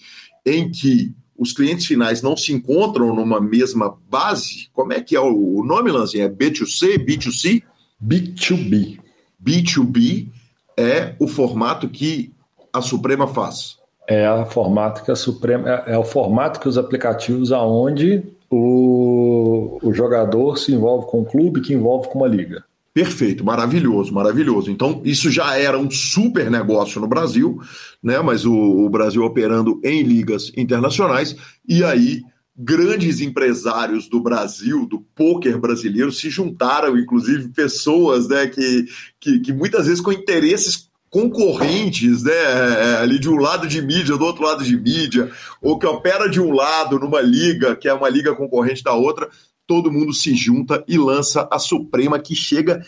em 0.44 0.70
que 0.70 1.14
os 1.38 1.52
clientes 1.52 1.86
finais 1.86 2.20
não 2.20 2.36
se 2.36 2.52
encontram 2.52 3.14
numa 3.14 3.40
mesma 3.40 3.96
base. 4.08 4.68
Como 4.72 4.92
é 4.92 5.00
que 5.00 5.16
é 5.16 5.20
o 5.20 5.62
nome, 5.64 5.90
Lanzinha? 5.90 6.24
É 6.24 6.28
B2C, 6.28 6.98
B2C? 6.98 7.62
B2B. 8.04 8.98
B2B 9.42 10.28
é 10.76 11.14
o 11.18 11.26
formato 11.26 11.88
que 11.88 12.32
a 12.72 12.82
Suprema 12.82 13.26
faz 13.26 13.80
é 14.10 14.26
a 14.26 14.44
formato 14.44 15.04
que 15.04 15.10
a 15.12 15.16
Suprema 15.16 15.68
é, 15.86 15.92
é, 15.92 15.98
o 15.98 16.02
formato 16.02 16.58
que 16.58 16.68
os 16.68 16.76
aplicativos 16.76 17.52
aonde 17.52 18.24
o, 18.50 19.78
o 19.80 19.94
jogador 19.94 20.58
se 20.58 20.72
envolve 20.72 21.06
com 21.06 21.20
o 21.20 21.24
clube, 21.24 21.60
que 21.60 21.72
envolve 21.72 22.08
com 22.08 22.18
uma 22.18 22.26
liga. 22.26 22.64
Perfeito, 22.92 23.44
maravilhoso, 23.44 24.12
maravilhoso. 24.12 24.70
Então, 24.70 25.00
isso 25.04 25.30
já 25.30 25.56
era 25.56 25.78
um 25.78 25.88
super 25.90 26.50
negócio 26.50 27.00
no 27.00 27.06
Brasil, 27.06 27.60
né? 28.02 28.20
Mas 28.20 28.44
o, 28.44 28.52
o 28.52 28.90
Brasil 28.90 29.22
operando 29.22 29.80
em 29.84 30.02
ligas 30.02 30.50
internacionais, 30.56 31.36
e 31.68 31.84
aí 31.84 32.22
grandes 32.62 33.20
empresários 33.20 34.08
do 34.08 34.20
Brasil, 34.20 34.86
do 34.86 35.00
poker 35.14 35.58
brasileiro, 35.58 36.12
se 36.12 36.28
juntaram, 36.28 36.98
inclusive 36.98 37.48
pessoas 37.48 38.28
né, 38.28 38.48
que, 38.48 38.84
que, 39.18 39.40
que 39.40 39.52
muitas 39.52 39.86
vezes 39.86 40.00
com 40.00 40.12
interesses 40.12 40.90
concorrentes, 41.08 42.22
né, 42.22 42.32
é, 42.32 42.96
ali 42.98 43.18
de 43.18 43.28
um 43.28 43.36
lado 43.36 43.66
de 43.66 43.80
mídia, 43.80 44.16
do 44.16 44.24
outro 44.24 44.44
lado 44.44 44.62
de 44.62 44.76
mídia, 44.76 45.30
ou 45.60 45.78
que 45.78 45.86
opera 45.86 46.28
de 46.28 46.40
um 46.40 46.52
lado 46.52 46.98
numa 46.98 47.20
liga, 47.20 47.74
que 47.74 47.88
é 47.88 47.94
uma 47.94 48.08
liga 48.08 48.34
concorrente 48.34 48.84
da 48.84 48.92
outra, 48.92 49.28
todo 49.70 49.92
mundo 49.92 50.12
se 50.12 50.34
junta 50.34 50.84
e 50.88 50.98
lança 50.98 51.48
a 51.48 51.56
Suprema 51.56 52.18
que 52.18 52.34
chega 52.34 52.84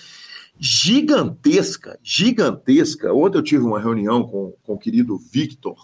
gigantesca, 0.59 1.97
gigantesca. 2.03 3.15
Ontem 3.15 3.39
eu 3.39 3.43
tive 3.45 3.63
uma 3.63 3.79
reunião 3.79 4.25
com, 4.25 4.53
com 4.65 4.73
o 4.73 4.79
querido 4.79 5.17
Victor, 5.17 5.77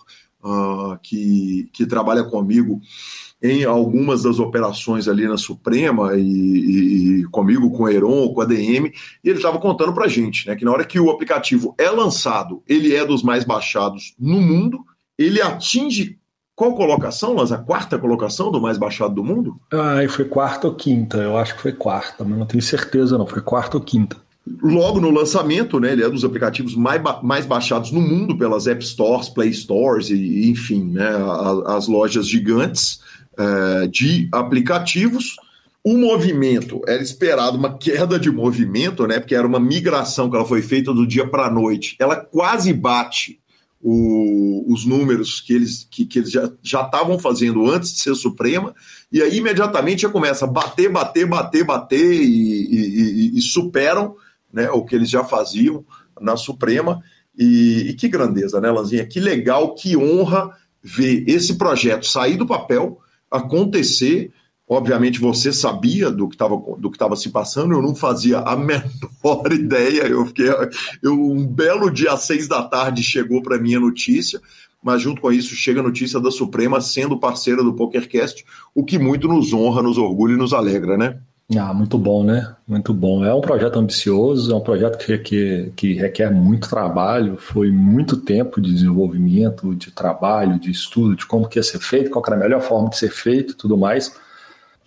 uh, 0.43 0.99
que, 1.01 1.71
que 1.73 1.87
trabalha 1.87 2.25
comigo 2.25 2.81
em 3.41 3.63
algumas 3.63 4.25
das 4.25 4.41
operações 4.41 5.07
ali 5.07 5.29
na 5.29 5.37
Suprema 5.37 6.17
e, 6.17 7.21
e, 7.21 7.25
comigo, 7.27 7.71
com 7.71 7.85
o 7.85 7.89
Heron, 7.89 8.35
com 8.35 8.41
a 8.41 8.45
DM, 8.45 8.93
e 9.23 9.29
ele 9.29 9.39
estava 9.39 9.61
contando 9.61 9.95
para 9.95 10.09
gente 10.09 10.49
né, 10.49 10.57
que 10.57 10.65
na 10.65 10.73
hora 10.73 10.85
que 10.85 10.99
o 10.99 11.11
aplicativo 11.11 11.77
é 11.79 11.89
lançado, 11.89 12.61
ele 12.67 12.93
é 12.93 13.07
dos 13.07 13.23
mais 13.23 13.45
baixados 13.45 14.17
no 14.19 14.41
mundo, 14.41 14.85
ele 15.17 15.41
atinge 15.41 16.19
qual 16.59 16.75
colocação, 16.75 17.35
Las? 17.35 17.53
A 17.53 17.59
quarta 17.59 17.97
colocação 17.97 18.51
do 18.51 18.61
mais 18.61 18.77
baixado 18.77 19.15
do 19.15 19.23
mundo? 19.23 19.55
Ah, 19.73 20.01
foi 20.09 20.25
quarta 20.25 20.67
ou 20.67 20.75
quinta, 20.75 21.19
eu 21.19 21.39
acho 21.39 21.55
que 21.55 21.63
foi 21.63 21.71
quarta, 21.73 22.25
mas 22.25 22.37
não 22.37 22.47
tenho 22.47 22.61
certeza 22.61 23.17
não, 23.17 23.29
foi 23.29 23.41
quarta 23.41 23.77
ou 23.77 23.83
quinta 23.83 24.17
logo 24.63 24.99
no 24.99 25.11
lançamento, 25.11 25.79
né, 25.79 25.93
ele 25.93 26.03
é 26.03 26.09
dos 26.09 26.25
aplicativos 26.25 26.75
mais, 26.75 27.03
ba 27.03 27.21
mais 27.23 27.45
baixados 27.45 27.93
no 27.93 28.01
mundo 28.01 28.39
pelas 28.39 28.67
App 28.67 28.83
Stores, 28.83 29.29
Play 29.29 29.53
Stores 29.53 30.09
e, 30.09 30.51
enfim, 30.51 30.93
né, 30.95 31.07
as, 31.07 31.77
as 31.77 31.87
lojas 31.87 32.27
gigantes 32.27 32.99
é, 33.37 33.87
de 33.89 34.27
aplicativos. 34.33 35.37
O 35.85 35.99
movimento 35.99 36.81
era 36.89 37.03
esperado 37.03 37.59
uma 37.59 37.77
queda 37.77 38.19
de 38.19 38.31
movimento, 38.31 39.07
né, 39.07 39.21
porque 39.21 39.35
era 39.35 39.47
uma 39.47 39.61
migração 39.61 40.31
que 40.31 40.37
ela 40.37 40.47
foi 40.47 40.63
feita 40.63 40.95
do 40.95 41.07
dia 41.07 41.27
para 41.27 41.45
a 41.45 41.51
noite. 41.51 41.95
Ela 41.99 42.17
quase 42.17 42.73
bate 42.73 43.39
o, 43.81 44.73
os 44.73 44.85
números 44.85 45.41
que 45.41 45.53
eles, 45.53 45.87
que, 45.91 46.05
que 46.05 46.19
eles 46.19 46.31
já 46.31 46.83
estavam 46.83 47.19
fazendo 47.19 47.67
antes 47.71 47.93
de 47.93 48.01
ser 48.01 48.15
Suprema, 48.15 48.75
e 49.11 49.23
aí 49.23 49.37
imediatamente 49.37 50.03
já 50.03 50.09
começa 50.09 50.45
a 50.45 50.49
bater, 50.49 50.91
bater, 50.91 51.27
bater, 51.27 51.65
bater 51.65 52.13
e, 52.13 52.25
e, 52.25 53.35
e, 53.35 53.39
e 53.39 53.41
superam 53.41 54.17
né, 54.53 54.71
o 54.71 54.85
que 54.85 54.95
eles 54.95 55.09
já 55.09 55.25
faziam 55.25 55.85
na 56.21 56.37
Suprema. 56.37 57.03
E, 57.39 57.95
que 57.99 58.09
grandeza, 58.09 58.61
né, 58.61 58.71
Lanzinha? 58.71 59.07
Que 59.07 59.21
legal, 59.21 59.75
que 59.75 59.97
honra 59.97 60.51
ver 60.83 61.25
esse 61.29 61.57
projeto 61.57 62.07
sair 62.07 62.37
do 62.37 62.47
papel, 62.47 62.99
acontecer. 63.31 64.33
Obviamente 64.69 65.19
você 65.19 65.53
sabia 65.53 66.11
do 66.11 66.29
que 66.29 66.35
estava 66.35 67.17
se 67.17 67.31
passando, 67.31 67.73
eu 67.73 67.81
não 67.81 67.95
fazia 67.95 68.41
a 68.41 68.55
menor 68.57 69.53
ideia. 69.53 70.03
Eu 70.03 70.27
fiquei, 70.27 70.51
eu, 71.03 71.15
um 71.15 71.47
belo 71.47 71.91
dia 71.91 72.13
às 72.13 72.25
seis 72.25 72.47
da 72.47 72.63
tarde 72.63 73.03
chegou 73.03 73.43
para 73.43 73.59
mim 73.59 73.75
a 73.75 73.81
notícia, 73.81 74.41
mas 74.83 75.01
junto 75.01 75.23
com 75.23 75.33
isso 75.33 75.55
chega 75.55 75.81
a 75.81 75.83
notícia 75.83 76.21
da 76.21 76.31
Suprema 76.31 76.81
sendo 76.81 77.19
parceira 77.19 77.65
do 77.65 77.73
PokerCast, 77.73 78.45
o 78.75 78.85
que 78.85 78.99
muito 78.99 79.27
nos 79.27 79.53
honra, 79.55 79.83
nos 79.83 79.97
orgulha 79.97 80.35
e 80.35 80.39
nos 80.39 80.53
alegra, 80.53 80.99
né? 80.99 81.19
Ah, 81.57 81.73
muito 81.73 81.97
bom, 81.97 82.23
né? 82.23 82.55
Muito 82.67 82.93
bom. 82.93 83.25
É 83.25 83.33
um 83.33 83.41
projeto 83.41 83.79
ambicioso, 83.79 84.53
é 84.53 84.55
um 84.55 84.61
projeto 84.61 84.99
que, 84.99 85.17
que, 85.17 85.73
que 85.75 85.95
requer 85.95 86.31
muito 86.31 86.69
trabalho, 86.69 87.39
foi 87.39 87.71
muito 87.71 88.19
tempo 88.19 88.61
de 88.61 88.71
desenvolvimento, 88.71 89.75
de 89.75 89.91
trabalho, 89.91 90.61
de 90.61 90.71
estudo, 90.71 91.17
de 91.17 91.25
como 91.25 91.49
que 91.49 91.59
ia 91.59 91.63
ser 91.63 91.79
feito, 91.79 92.11
qual 92.11 92.23
era 92.27 92.37
a 92.37 92.39
melhor 92.39 92.61
forma 92.61 92.91
de 92.91 92.99
ser 92.99 93.11
feito 93.11 93.55
e 93.55 93.57
tudo 93.57 93.79
mais. 93.79 94.15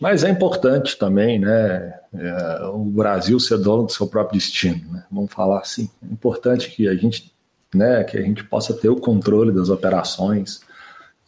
Mas 0.02 0.24
é 0.24 0.32
importante 0.32 0.97
também, 0.97 1.38
né? 1.38 1.93
É, 2.12 2.66
o 2.74 2.84
Brasil 2.86 3.39
ser 3.39 3.60
dono 3.60 3.84
do 3.84 3.91
seu 3.91 4.08
próprio 4.08 4.39
destino, 4.39 4.91
né? 4.91 5.04
Vamos 5.12 5.32
falar 5.32 5.60
assim. 5.60 5.88
É 6.02 6.12
importante 6.12 6.72
que 6.72 6.88
a 6.88 6.95
gente, 6.95 7.32
né, 7.72 8.04
que 8.04 8.18
a 8.18 8.22
gente 8.22 8.43
possa 8.43 8.74
ter 8.74 8.89
o 8.89 8.95
controle 8.95 9.52
das 9.52 9.70
operações 9.70 10.62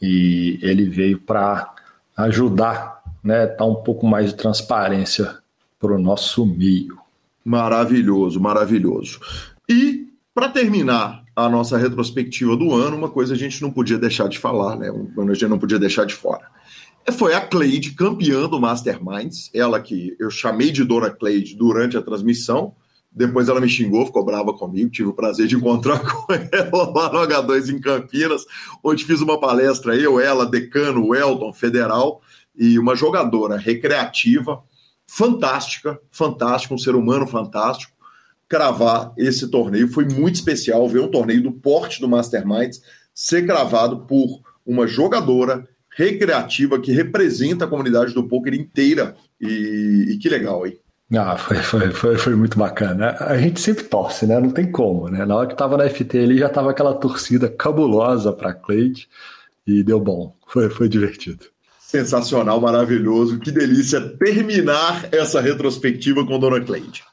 e 0.02 0.58
ele 0.64 0.90
veio 0.90 1.20
para 1.20 1.72
ajudar 2.18 3.04
né, 3.24 3.46
dar 3.46 3.66
um 3.66 3.76
pouco 3.76 4.08
mais 4.08 4.32
de 4.32 4.36
transparência 4.36 5.38
para 5.80 5.94
o 5.94 6.00
nosso 6.00 6.44
meio. 6.44 6.98
Maravilhoso, 7.46 8.40
maravilhoso. 8.40 9.20
E 9.70 10.08
para 10.34 10.50
terminar 10.50 11.24
a 11.36 11.48
nossa 11.48 11.78
retrospectiva 11.78 12.58
do 12.58 12.74
ano, 12.74 12.98
uma 12.98 13.10
coisa 13.10 13.36
a 13.36 13.38
gente 13.38 13.62
não 13.62 13.70
podia 13.70 14.00
deixar 14.00 14.28
de 14.28 14.40
falar, 14.40 14.76
né? 14.78 14.90
A 14.90 15.34
gente 15.34 15.48
não 15.48 15.60
podia 15.60 15.78
deixar 15.78 16.06
de 16.06 16.16
fora. 16.16 16.48
Foi 17.12 17.34
a 17.34 17.42
Cleide, 17.42 17.92
campeã 17.92 18.48
do 18.48 18.60
Masterminds, 18.60 19.50
ela 19.54 19.82
que 19.82 20.16
eu 20.18 20.30
chamei 20.30 20.72
de 20.72 20.86
Dona 20.86 21.10
Cleide 21.10 21.56
durante 21.56 21.98
a 21.98 22.02
transmissão. 22.02 22.76
Depois 23.12 23.50
ela 23.50 23.60
me 23.60 23.68
xingou, 23.68 24.06
ficou 24.06 24.24
brava 24.24 24.54
comigo. 24.54 24.90
Tive 24.90 25.10
o 25.10 25.14
prazer 25.14 25.48
de 25.48 25.56
encontrar 25.56 26.00
com 26.10 26.34
ela 26.34 26.92
lá 26.92 27.12
no 27.12 27.20
H2 27.20 27.70
em 27.70 27.80
Campinas, 27.80 28.46
onde 28.82 29.04
fiz 29.04 29.22
uma 29.22 29.40
palestra, 29.40 29.96
eu, 29.96 30.20
ela, 30.20 30.46
decano, 30.46 31.06
o 31.06 31.14
Elton, 31.14 31.52
federal 31.52 32.22
e 32.56 32.80
uma 32.80 32.96
jogadora 32.96 33.58
recreativa, 33.58 34.64
fantástica, 35.06 36.00
fantástica, 36.10 36.74
um 36.74 36.78
ser 36.78 36.96
humano 36.96 37.28
fantástico. 37.28 37.92
Cravar 38.48 39.14
esse 39.18 39.50
torneio 39.50 39.88
foi 39.90 40.06
muito 40.06 40.36
especial 40.36 40.88
ver 40.88 41.00
um 41.00 41.12
torneio 41.12 41.44
do 41.44 41.52
porte 41.52 42.00
do 42.00 42.08
Masterminds 42.08 42.82
ser 43.14 43.46
cravado 43.46 44.06
por 44.06 44.42
uma 44.66 44.88
jogadora 44.88 45.68
recreativa 45.96 46.80
que 46.80 46.92
representa 46.92 47.66
a 47.66 47.68
comunidade 47.68 48.14
do 48.14 48.28
poker 48.28 48.54
inteira. 48.54 49.16
E, 49.40 50.08
e 50.12 50.18
que 50.18 50.30
legal, 50.30 50.66
hein? 50.66 50.78
Ah, 51.16 51.38
foi, 51.38 51.58
foi, 51.58 51.92
foi, 51.92 52.18
foi, 52.18 52.36
muito 52.36 52.58
bacana. 52.58 53.16
A 53.20 53.38
gente 53.38 53.60
sempre 53.60 53.84
torce, 53.84 54.26
né? 54.26 54.40
Não 54.40 54.50
tem 54.50 54.72
como, 54.72 55.10
né? 55.10 55.26
Na 55.26 55.36
hora 55.36 55.48
que 55.48 55.56
tava 55.56 55.78
na 55.78 55.88
FT 55.88 56.18
ali, 56.18 56.38
já 56.40 56.50
tava 56.50 56.72
aquela 56.72 56.94
torcida 56.94 57.48
cabulosa 57.50 58.34
para 58.34 58.54
Cleide 58.54 59.08
e 59.68 59.84
deu 59.84 60.00
bom. 60.00 60.36
Foi, 60.48 60.70
foi 60.70 60.90
divertido. 60.90 61.46
Sensacional, 61.80 62.60
maravilhoso. 62.60 63.40
Que 63.40 63.52
delícia 63.52 64.02
terminar 64.02 65.08
essa 65.12 65.40
retrospectiva 65.40 66.26
com 66.26 66.40
Dona 66.40 66.60
Cleide. 66.62 67.04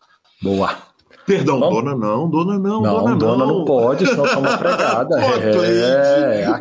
Boa. 0.41 0.90
Perdão, 1.31 1.61
dona 1.61 1.95
não, 1.95 2.29
dona 2.29 2.59
não, 2.59 2.83
não 2.83 2.83
dona, 2.83 3.17
dona 3.17 3.47
não. 3.47 3.59
não 3.59 3.65
pode, 3.65 4.05
senão 4.05 4.25
tá 4.25 4.39
uma 4.39 4.59
pregada. 4.59 5.15
com 5.21 5.29
a 5.29 5.39
Cleide, 5.39 5.85
é, 5.85 6.45
a 6.47 6.59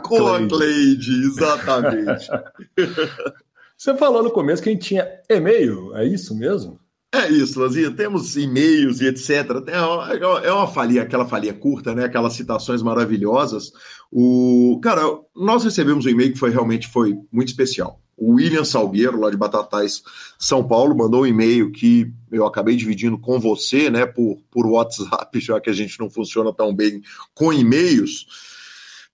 Cleide. 0.48 1.12
exatamente. 1.26 2.30
Você 3.76 3.96
falou 3.96 4.22
no 4.22 4.30
começo 4.30 4.62
que 4.62 4.70
a 4.70 4.72
gente 4.74 4.88
tinha 4.90 5.08
e-mail, 5.30 5.96
é 5.96 6.06
isso 6.06 6.36
mesmo? 6.36 6.80
É 7.12 7.28
isso, 7.28 7.60
Lazinha. 7.60 7.90
Temos 7.90 8.38
e-mails 8.38 9.02
e 9.02 9.08
etc. 9.08 9.30
É 9.68 9.82
uma, 9.82 10.40
é 10.44 10.52
uma 10.52 10.68
falia, 10.68 11.02
aquela 11.02 11.26
falia 11.26 11.54
curta, 11.54 11.96
né? 11.96 12.06
Aquelas 12.06 12.34
citações 12.34 12.84
maravilhosas. 12.84 13.72
O 14.12 14.80
cara, 14.84 15.02
nós 15.36 15.64
recebemos 15.64 16.06
um 16.06 16.10
e-mail 16.10 16.32
que 16.32 16.38
foi 16.38 16.52
realmente 16.52 16.88
foi 16.88 17.18
muito 17.32 17.48
especial. 17.48 18.00
O 18.20 18.34
William 18.34 18.66
Salgueiro, 18.66 19.20
lá 19.20 19.30
de 19.30 19.38
Batatais, 19.38 20.04
São 20.38 20.68
Paulo, 20.68 20.96
mandou 20.96 21.22
um 21.22 21.28
e-mail 21.28 21.72
que 21.72 22.12
eu 22.32 22.46
acabei 22.46 22.76
dividindo 22.76 23.18
com 23.18 23.40
você, 23.40 23.90
né? 23.90 24.06
Por, 24.06 24.40
por 24.52 24.68
WhatsApp, 24.68 25.40
já 25.40 25.60
que 25.62 25.70
a 25.70 25.74
gente 25.74 26.00
não 26.00 26.10
funciona 26.10 26.54
tão 26.54 26.74
bem 26.74 27.02
com 27.34 27.54
e-mails. 27.54 28.26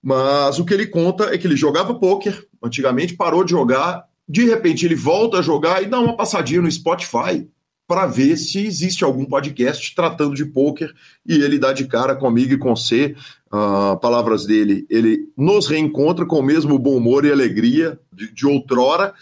Mas 0.01 0.59
o 0.59 0.65
que 0.65 0.73
ele 0.73 0.87
conta 0.87 1.33
é 1.33 1.37
que 1.37 1.47
ele 1.47 1.55
jogava 1.55 1.93
pôquer, 1.95 2.45
antigamente 2.61 3.15
parou 3.15 3.43
de 3.43 3.51
jogar, 3.51 4.05
de 4.27 4.45
repente 4.45 4.85
ele 4.85 4.95
volta 4.95 5.39
a 5.39 5.41
jogar 5.41 5.83
e 5.83 5.87
dá 5.87 5.99
uma 5.99 6.15
passadinha 6.15 6.61
no 6.61 6.71
Spotify 6.71 7.47
para 7.87 8.07
ver 8.07 8.37
se 8.37 8.65
existe 8.65 9.03
algum 9.03 9.25
podcast 9.25 9.93
tratando 9.93 10.35
de 10.35 10.45
poker 10.45 10.91
e 11.25 11.35
ele 11.35 11.59
dá 11.59 11.71
de 11.71 11.85
cara 11.85 12.15
comigo 12.15 12.53
e 12.53 12.57
com 12.57 12.75
você. 12.75 13.15
Uh, 13.55 13.97
palavras 13.99 14.45
dele, 14.45 14.85
ele 14.89 15.29
nos 15.37 15.67
reencontra 15.67 16.25
com 16.25 16.39
o 16.39 16.43
mesmo 16.43 16.77
bom 16.77 16.97
humor 16.97 17.23
e 17.23 17.31
alegria 17.31 17.97
de, 18.11 18.33
de 18.33 18.45
outrora. 18.45 19.13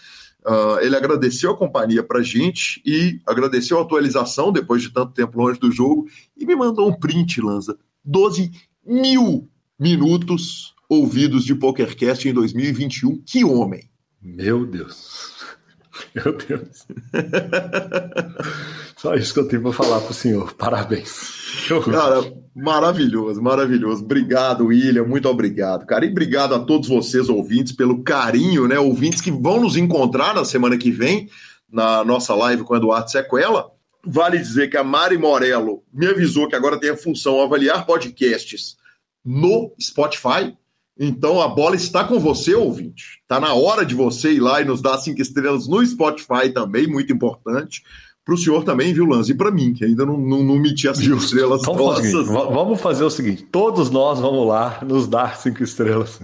Uh, 0.44 0.80
ele 0.80 0.96
agradeceu 0.96 1.52
a 1.52 1.56
companhia 1.56 2.02
para 2.02 2.20
gente 2.20 2.82
e 2.84 3.20
agradeceu 3.24 3.78
a 3.78 3.82
atualização 3.82 4.50
depois 4.50 4.82
de 4.82 4.90
tanto 4.90 5.12
tempo 5.12 5.38
longe 5.38 5.60
do 5.60 5.70
jogo 5.70 6.08
e 6.36 6.44
me 6.44 6.56
mandou 6.56 6.88
um 6.88 6.98
print, 6.98 7.40
Lanza. 7.40 7.78
12 8.04 8.50
mil 8.84 9.48
minutos 9.78 10.74
ouvidos 10.88 11.44
de 11.44 11.54
PokerCast 11.54 12.28
em 12.28 12.34
2021. 12.34 13.22
Que 13.24 13.44
homem! 13.44 13.88
Meu 14.20 14.66
Deus! 14.66 15.32
Meu 16.12 16.36
Deus. 16.36 16.88
Só 18.96 19.14
isso 19.14 19.32
que 19.32 19.38
eu 19.38 19.46
tenho 19.48 19.62
para 19.62 19.72
falar 19.72 20.00
para 20.00 20.10
o 20.10 20.14
senhor. 20.14 20.54
Parabéns. 20.54 21.43
Cara, 21.90 22.32
maravilhoso, 22.54 23.42
maravilhoso. 23.42 24.04
Obrigado, 24.04 24.66
William. 24.66 25.04
Muito 25.04 25.28
obrigado, 25.28 25.86
cara. 25.86 26.04
E 26.04 26.10
obrigado 26.10 26.54
a 26.54 26.58
todos 26.58 26.88
vocês, 26.88 27.28
ouvintes, 27.28 27.72
pelo 27.72 28.02
carinho, 28.02 28.68
né? 28.68 28.78
Ouvintes 28.78 29.20
que 29.20 29.30
vão 29.30 29.60
nos 29.60 29.76
encontrar 29.76 30.34
na 30.34 30.44
semana 30.44 30.76
que 30.76 30.90
vem, 30.90 31.28
na 31.70 32.04
nossa 32.04 32.34
live 32.34 32.62
com 32.62 32.74
o 32.74 32.76
Eduardo 32.76 33.10
Sequela. 33.10 33.70
Vale 34.06 34.38
dizer 34.38 34.68
que 34.68 34.76
a 34.76 34.84
Mari 34.84 35.16
Morello 35.16 35.82
me 35.92 36.06
avisou 36.06 36.48
que 36.48 36.54
agora 36.54 36.78
tem 36.78 36.90
a 36.90 36.96
função 36.96 37.40
avaliar 37.40 37.86
podcasts 37.86 38.76
no 39.24 39.74
Spotify. 39.80 40.54
Então 40.98 41.40
a 41.40 41.48
bola 41.48 41.74
está 41.74 42.04
com 42.04 42.20
você, 42.20 42.54
ouvinte. 42.54 43.20
Está 43.22 43.40
na 43.40 43.54
hora 43.54 43.84
de 43.84 43.94
você 43.94 44.32
ir 44.32 44.40
lá 44.40 44.60
e 44.60 44.64
nos 44.64 44.82
dar 44.82 44.98
cinco 44.98 45.22
estrelas 45.22 45.66
no 45.66 45.84
Spotify 45.84 46.50
também, 46.52 46.86
muito 46.86 47.12
importante 47.12 47.82
para 48.24 48.34
o 48.34 48.38
senhor 48.38 48.64
também, 48.64 48.94
viu, 48.94 49.04
Lanz? 49.04 49.28
E 49.28 49.34
para 49.34 49.50
mim, 49.50 49.74
que 49.74 49.84
ainda 49.84 50.06
não, 50.06 50.16
não, 50.16 50.42
não 50.42 50.58
meti 50.58 50.88
as 50.88 50.96
cinco 50.96 51.18
estrelas 51.18 51.60
então, 51.60 51.74
nossas. 51.74 52.26
Vamos 52.26 52.80
fazer 52.80 53.04
o 53.04 53.10
seguinte: 53.10 53.44
todos 53.52 53.90
nós 53.90 54.18
vamos 54.18 54.48
lá 54.48 54.78
nos 54.82 55.06
dar 55.06 55.36
cinco 55.36 55.62
estrelas 55.62 56.20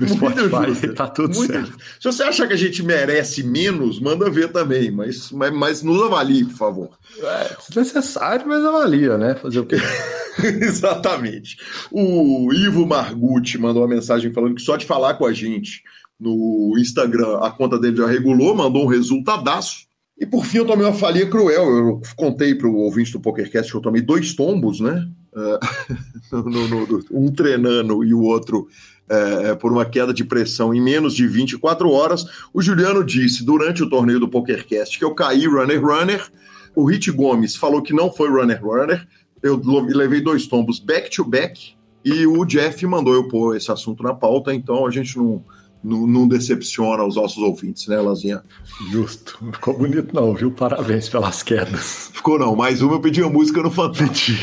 no 0.00 0.08
Spotify. 0.08 0.94
Tá 0.94 1.08
tudo 1.08 1.34
muito 1.34 1.52
certo. 1.52 1.66
Justo. 1.66 1.82
Se 2.00 2.12
você 2.12 2.22
achar 2.22 2.46
que 2.46 2.54
a 2.54 2.58
gente 2.58 2.82
merece 2.82 3.42
menos, 3.42 4.00
manda 4.00 4.30
ver 4.30 4.50
também, 4.52 4.90
mas, 4.90 5.30
mas, 5.30 5.52
mas 5.52 5.82
nos 5.82 6.02
avalie, 6.02 6.44
por 6.44 6.54
favor. 6.54 6.90
É, 7.20 7.56
se 7.60 7.76
necessário, 7.76 8.46
mas 8.46 8.64
avalia, 8.64 9.16
né? 9.18 9.34
Fazer 9.34 9.60
o 9.60 9.66
quê? 9.66 9.76
Exatamente. 10.42 11.56
O 11.90 12.52
Ivo 12.52 12.86
Margutti 12.86 13.58
mandou 13.58 13.82
uma 13.82 13.88
mensagem 13.88 14.32
falando 14.32 14.54
que 14.54 14.62
só 14.62 14.76
de 14.76 14.86
falar 14.86 15.14
com 15.14 15.26
a 15.26 15.32
gente 15.32 15.82
no 16.18 16.74
Instagram, 16.78 17.38
a 17.38 17.50
conta 17.50 17.78
dele 17.78 17.96
já 17.96 18.06
regulou, 18.06 18.54
mandou 18.54 18.84
um 18.84 18.88
resultadaço. 18.88 19.86
E 20.18 20.24
por 20.24 20.44
fim, 20.44 20.58
eu 20.58 20.66
tomei 20.66 20.86
uma 20.86 20.94
falia 20.94 21.28
cruel. 21.28 21.68
Eu 21.70 22.02
contei 22.16 22.54
para 22.54 22.68
o 22.68 22.76
ouvinte 22.76 23.12
do 23.12 23.20
PokerCast 23.20 23.70
que 23.70 23.76
eu 23.76 23.82
tomei 23.82 24.00
dois 24.00 24.34
tombos, 24.34 24.80
né? 24.80 25.08
Uh, 26.32 26.48
no, 26.48 26.68
no, 26.68 27.04
um 27.10 27.32
treinando 27.32 28.04
e 28.04 28.14
o 28.14 28.22
outro 28.22 28.68
uh, 29.10 29.56
por 29.56 29.72
uma 29.72 29.84
queda 29.84 30.14
de 30.14 30.24
pressão 30.24 30.72
em 30.72 30.80
menos 30.80 31.12
de 31.12 31.26
24 31.26 31.90
horas. 31.90 32.24
O 32.52 32.62
Juliano 32.62 33.02
disse 33.02 33.44
durante 33.44 33.82
o 33.82 33.90
torneio 33.90 34.20
do 34.20 34.28
PokerCast 34.28 34.96
que 34.96 35.04
eu 35.04 35.12
caí 35.12 35.44
runner-runner. 35.46 36.24
O 36.72 36.84
Rich 36.84 37.10
Gomes 37.10 37.56
falou 37.56 37.82
que 37.82 37.92
não 37.92 38.12
foi 38.12 38.30
runner-runner. 38.30 39.06
Eu 39.42 39.60
levei 39.88 40.20
dois 40.20 40.46
tombos 40.46 40.78
back-to-back. 40.78 41.52
-back, 41.52 41.74
e 42.04 42.26
o 42.26 42.44
Jeff 42.44 42.86
mandou 42.86 43.14
eu 43.14 43.26
pôr 43.26 43.56
esse 43.56 43.72
assunto 43.72 44.02
na 44.02 44.14
pauta, 44.14 44.54
então 44.54 44.86
a 44.86 44.90
gente 44.90 45.16
não 45.16 45.42
não, 45.84 46.06
não, 46.06 46.26
decepciona 46.26 47.04
os 47.04 47.16
nossos 47.16 47.38
ouvintes, 47.38 47.86
né, 47.86 48.00
Lazinha? 48.00 48.42
Justo. 48.90 49.38
Não 49.42 49.52
ficou 49.52 49.76
bonito, 49.76 50.14
não, 50.14 50.34
viu? 50.34 50.50
Parabéns 50.50 51.08
pelas 51.08 51.42
quedas. 51.42 52.10
Ficou 52.12 52.38
não, 52.38 52.56
mais 52.56 52.80
uma 52.82 52.94
eu 52.94 53.00
pedi 53.00 53.22
a 53.22 53.28
música 53.28 53.62
no 53.62 53.70
Fantástico. 53.70 54.38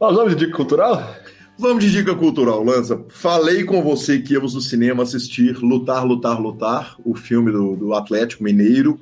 Nós 0.00 0.16
vamos 0.16 0.34
de 0.34 0.46
dica 0.46 0.56
cultural? 0.56 1.14
Vamos 1.58 1.84
de 1.84 1.90
dica 1.90 2.14
cultural, 2.14 2.64
Lanza. 2.64 3.04
Falei 3.08 3.62
com 3.62 3.82
você 3.82 4.18
que 4.18 4.32
íamos 4.32 4.54
no 4.54 4.60
cinema 4.60 5.02
assistir 5.02 5.58
Lutar, 5.58 6.04
Lutar, 6.04 6.40
Lutar, 6.40 6.96
o 7.04 7.14
filme 7.14 7.52
do, 7.52 7.76
do 7.76 7.94
Atlético 7.94 8.42
Mineiro, 8.42 8.98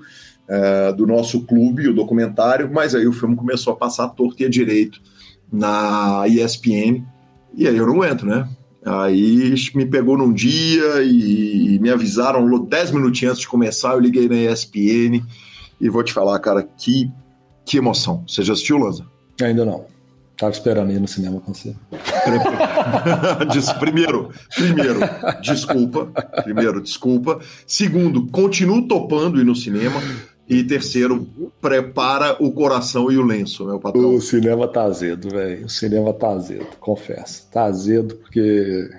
uh, 0.48 0.94
do 0.94 1.06
nosso 1.06 1.46
clube, 1.46 1.88
o 1.88 1.94
documentário, 1.94 2.70
mas 2.70 2.94
aí 2.94 3.06
o 3.06 3.12
filme 3.12 3.36
começou 3.36 3.72
a 3.72 3.76
passar 3.76 4.08
torto 4.08 4.42
e 4.42 4.46
a 4.46 4.50
direito 4.50 5.00
na 5.50 6.24
ESPN, 6.28 7.04
e 7.54 7.66
aí 7.66 7.76
eu 7.76 7.86
não 7.86 7.94
aguento, 7.94 8.26
né? 8.26 8.48
Aí 8.84 9.54
me 9.74 9.84
pegou 9.84 10.16
num 10.16 10.32
dia 10.32 11.02
e 11.02 11.78
me 11.80 11.90
avisaram 11.90 12.64
10 12.64 12.92
minutinhos 12.92 13.32
antes 13.32 13.42
de 13.42 13.48
começar, 13.48 13.92
eu 13.92 14.00
liguei 14.00 14.28
na 14.28 14.36
ESPN 14.36 15.22
e 15.80 15.88
vou 15.88 16.02
te 16.02 16.12
falar, 16.12 16.38
cara, 16.38 16.62
que, 16.62 17.10
que 17.64 17.76
emoção. 17.76 18.24
Você 18.26 18.42
já 18.42 18.52
assistiu, 18.52 18.78
Lanza? 18.78 19.04
Ainda 19.42 19.64
não. 19.64 19.84
Tava 20.36 20.52
esperando 20.52 20.90
ir 20.90 20.98
no 20.98 21.06
cinema 21.06 21.38
com 21.40 21.52
você. 21.52 21.76
primeiro, 23.78 24.30
primeiro, 24.56 25.00
desculpa. 25.42 26.06
Primeiro, 26.42 26.80
desculpa. 26.80 27.40
Segundo, 27.66 28.26
continuo 28.28 28.88
topando 28.88 29.38
ir 29.38 29.44
no 29.44 29.54
cinema. 29.54 30.00
E 30.50 30.64
terceiro, 30.64 31.28
prepara 31.60 32.36
o 32.40 32.50
coração 32.50 33.08
e 33.08 33.16
o 33.16 33.22
lenço, 33.22 33.64
meu 33.64 33.78
patrão. 33.78 34.16
O 34.16 34.20
cinema 34.20 34.66
tá 34.66 34.82
azedo, 34.82 35.30
velho. 35.30 35.66
O 35.66 35.68
cinema 35.68 36.12
tá 36.12 36.30
azedo, 36.30 36.66
confesso. 36.80 37.48
Tá 37.52 37.66
azedo 37.66 38.16
porque, 38.16 38.90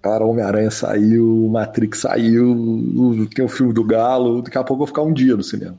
cara, 0.00 0.24
Homem-Aranha 0.24 0.70
saiu, 0.70 1.46
Matrix 1.52 1.98
saiu, 1.98 3.28
tem 3.34 3.44
o 3.44 3.48
filme 3.50 3.74
do 3.74 3.84
Galo. 3.84 4.40
Daqui 4.40 4.56
a 4.56 4.64
pouco 4.64 4.74
eu 4.74 4.78
vou 4.78 4.86
ficar 4.86 5.02
um 5.02 5.12
dia 5.12 5.36
no 5.36 5.42
cinema. 5.42 5.78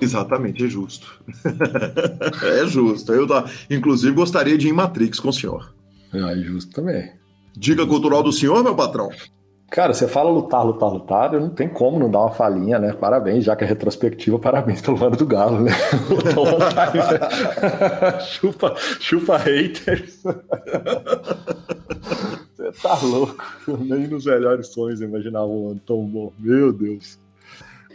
Exatamente, 0.00 0.64
é 0.64 0.68
justo. 0.68 1.22
é 2.42 2.66
justo. 2.66 3.12
Eu, 3.12 3.28
tá, 3.28 3.48
inclusive, 3.70 4.12
gostaria 4.12 4.58
de 4.58 4.66
ir 4.66 4.70
em 4.70 4.74
Matrix 4.74 5.20
com 5.20 5.28
o 5.28 5.32
senhor. 5.32 5.72
É 6.12 6.36
justo 6.38 6.72
também. 6.72 7.12
Dica 7.56 7.86
cultural 7.86 8.24
do 8.24 8.32
senhor, 8.32 8.64
meu 8.64 8.74
patrão? 8.74 9.08
Cara, 9.74 9.92
você 9.92 10.06
fala 10.06 10.30
lutar, 10.30 10.64
lutar, 10.64 10.88
lutar, 10.88 11.32
não 11.32 11.50
tem 11.50 11.68
como 11.68 11.98
não 11.98 12.08
dar 12.08 12.20
uma 12.20 12.30
falinha, 12.30 12.78
né? 12.78 12.92
Parabéns, 12.92 13.42
já 13.42 13.56
que 13.56 13.64
é 13.64 13.66
retrospectiva, 13.66 14.38
parabéns 14.38 14.80
pelo 14.80 15.04
ano 15.04 15.16
do 15.16 15.26
Galo, 15.26 15.60
né? 15.60 15.72
né? 16.94 18.20
chupa, 18.22 18.76
chupa 19.00 19.36
haters. 19.36 20.22
Você 22.54 22.70
tá 22.80 23.00
louco. 23.02 23.44
Nem 23.80 24.06
nos 24.06 24.26
melhores 24.26 24.68
sonhos 24.68 25.00
imaginava 25.00 25.48
um 25.48 25.70
ano 25.70 25.80
tão 25.84 26.06
bom. 26.06 26.32
Meu 26.38 26.72
Deus. 26.72 27.18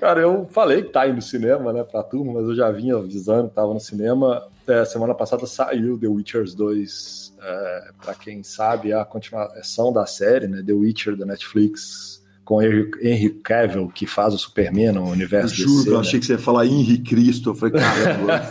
Cara, 0.02 0.20
eu 0.20 0.50
falei 0.52 0.82
que 0.82 0.90
tá 0.90 1.04
aí 1.04 1.14
no 1.14 1.22
cinema, 1.22 1.72
né, 1.72 1.82
pra 1.86 2.04
turma, 2.04 2.34
mas 2.34 2.50
eu 2.50 2.56
já 2.56 2.70
vinha 2.72 2.98
avisando 2.98 3.48
tava 3.48 3.74
no 3.74 3.80
cinema. 3.80 4.44
É, 4.70 4.86
semana 4.86 5.16
passada 5.16 5.48
saiu 5.48 5.98
The 5.98 6.08
Witchers 6.08 6.54
2 6.54 7.34
é, 7.42 7.92
para 8.00 8.14
quem 8.14 8.44
sabe, 8.44 8.94
a 8.94 9.04
continuação 9.04 9.92
da 9.92 10.06
série, 10.06 10.48
né, 10.48 10.62
The 10.64 10.74
Witcher 10.74 11.16
da 11.16 11.26
Netflix, 11.26 12.24
com 12.46 12.62
Henry 12.62 13.30
Cavill, 13.44 13.90
que 13.90 14.06
faz 14.06 14.34
o 14.34 14.38
Superman 14.38 14.92
no 14.92 15.10
universo 15.10 15.56
Juro, 15.56 15.78
DC, 15.78 15.90
eu 15.90 15.94
né? 15.94 16.00
achei 16.00 16.20
que 16.20 16.26
você 16.28 16.34
ia 16.34 16.40
falar 16.40 16.68
Henry 16.68 17.00
Cristo, 17.00 17.50
eu 17.50 17.56
falei, 17.56 17.80
caramba. 17.80 18.42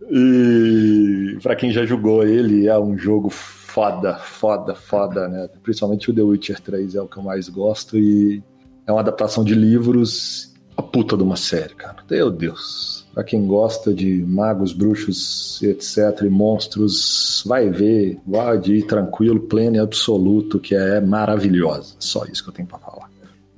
e 0.10 1.38
para 1.40 1.54
quem 1.54 1.70
já 1.70 1.84
jogou 1.84 2.24
ele, 2.24 2.66
é 2.66 2.78
um 2.78 2.98
jogo 2.98 3.30
foda, 3.30 4.16
foda, 4.16 4.74
foda, 4.74 5.28
né? 5.28 5.48
Principalmente 5.62 6.10
o 6.10 6.14
The 6.14 6.22
Witcher 6.22 6.60
3 6.60 6.96
é 6.96 7.00
o 7.00 7.06
que 7.06 7.18
eu 7.18 7.22
mais 7.22 7.48
gosto 7.48 7.96
e 7.96 8.42
é 8.86 8.92
uma 8.92 9.00
adaptação 9.00 9.44
de 9.44 9.54
livros, 9.54 10.52
a 10.76 10.82
puta 10.82 11.16
de 11.16 11.22
uma 11.22 11.36
série, 11.36 11.74
cara. 11.74 11.96
Meu 12.10 12.30
Deus 12.30 12.97
para 13.12 13.24
quem 13.24 13.46
gosta 13.46 13.92
de 13.92 14.24
magos, 14.24 14.72
bruxos, 14.72 15.60
etc., 15.62 16.22
e 16.22 16.28
monstros, 16.28 17.42
vai 17.46 17.68
ver, 17.68 18.18
ir 18.64 18.86
tranquilo, 18.86 19.40
pleno 19.40 19.76
e 19.76 19.80
absoluto, 19.80 20.58
que 20.58 20.74
é 20.74 21.00
maravilhosa. 21.00 21.94
Só 21.98 22.24
isso 22.26 22.42
que 22.42 22.50
eu 22.50 22.54
tenho 22.54 22.68
para 22.68 22.78
falar 22.78 23.07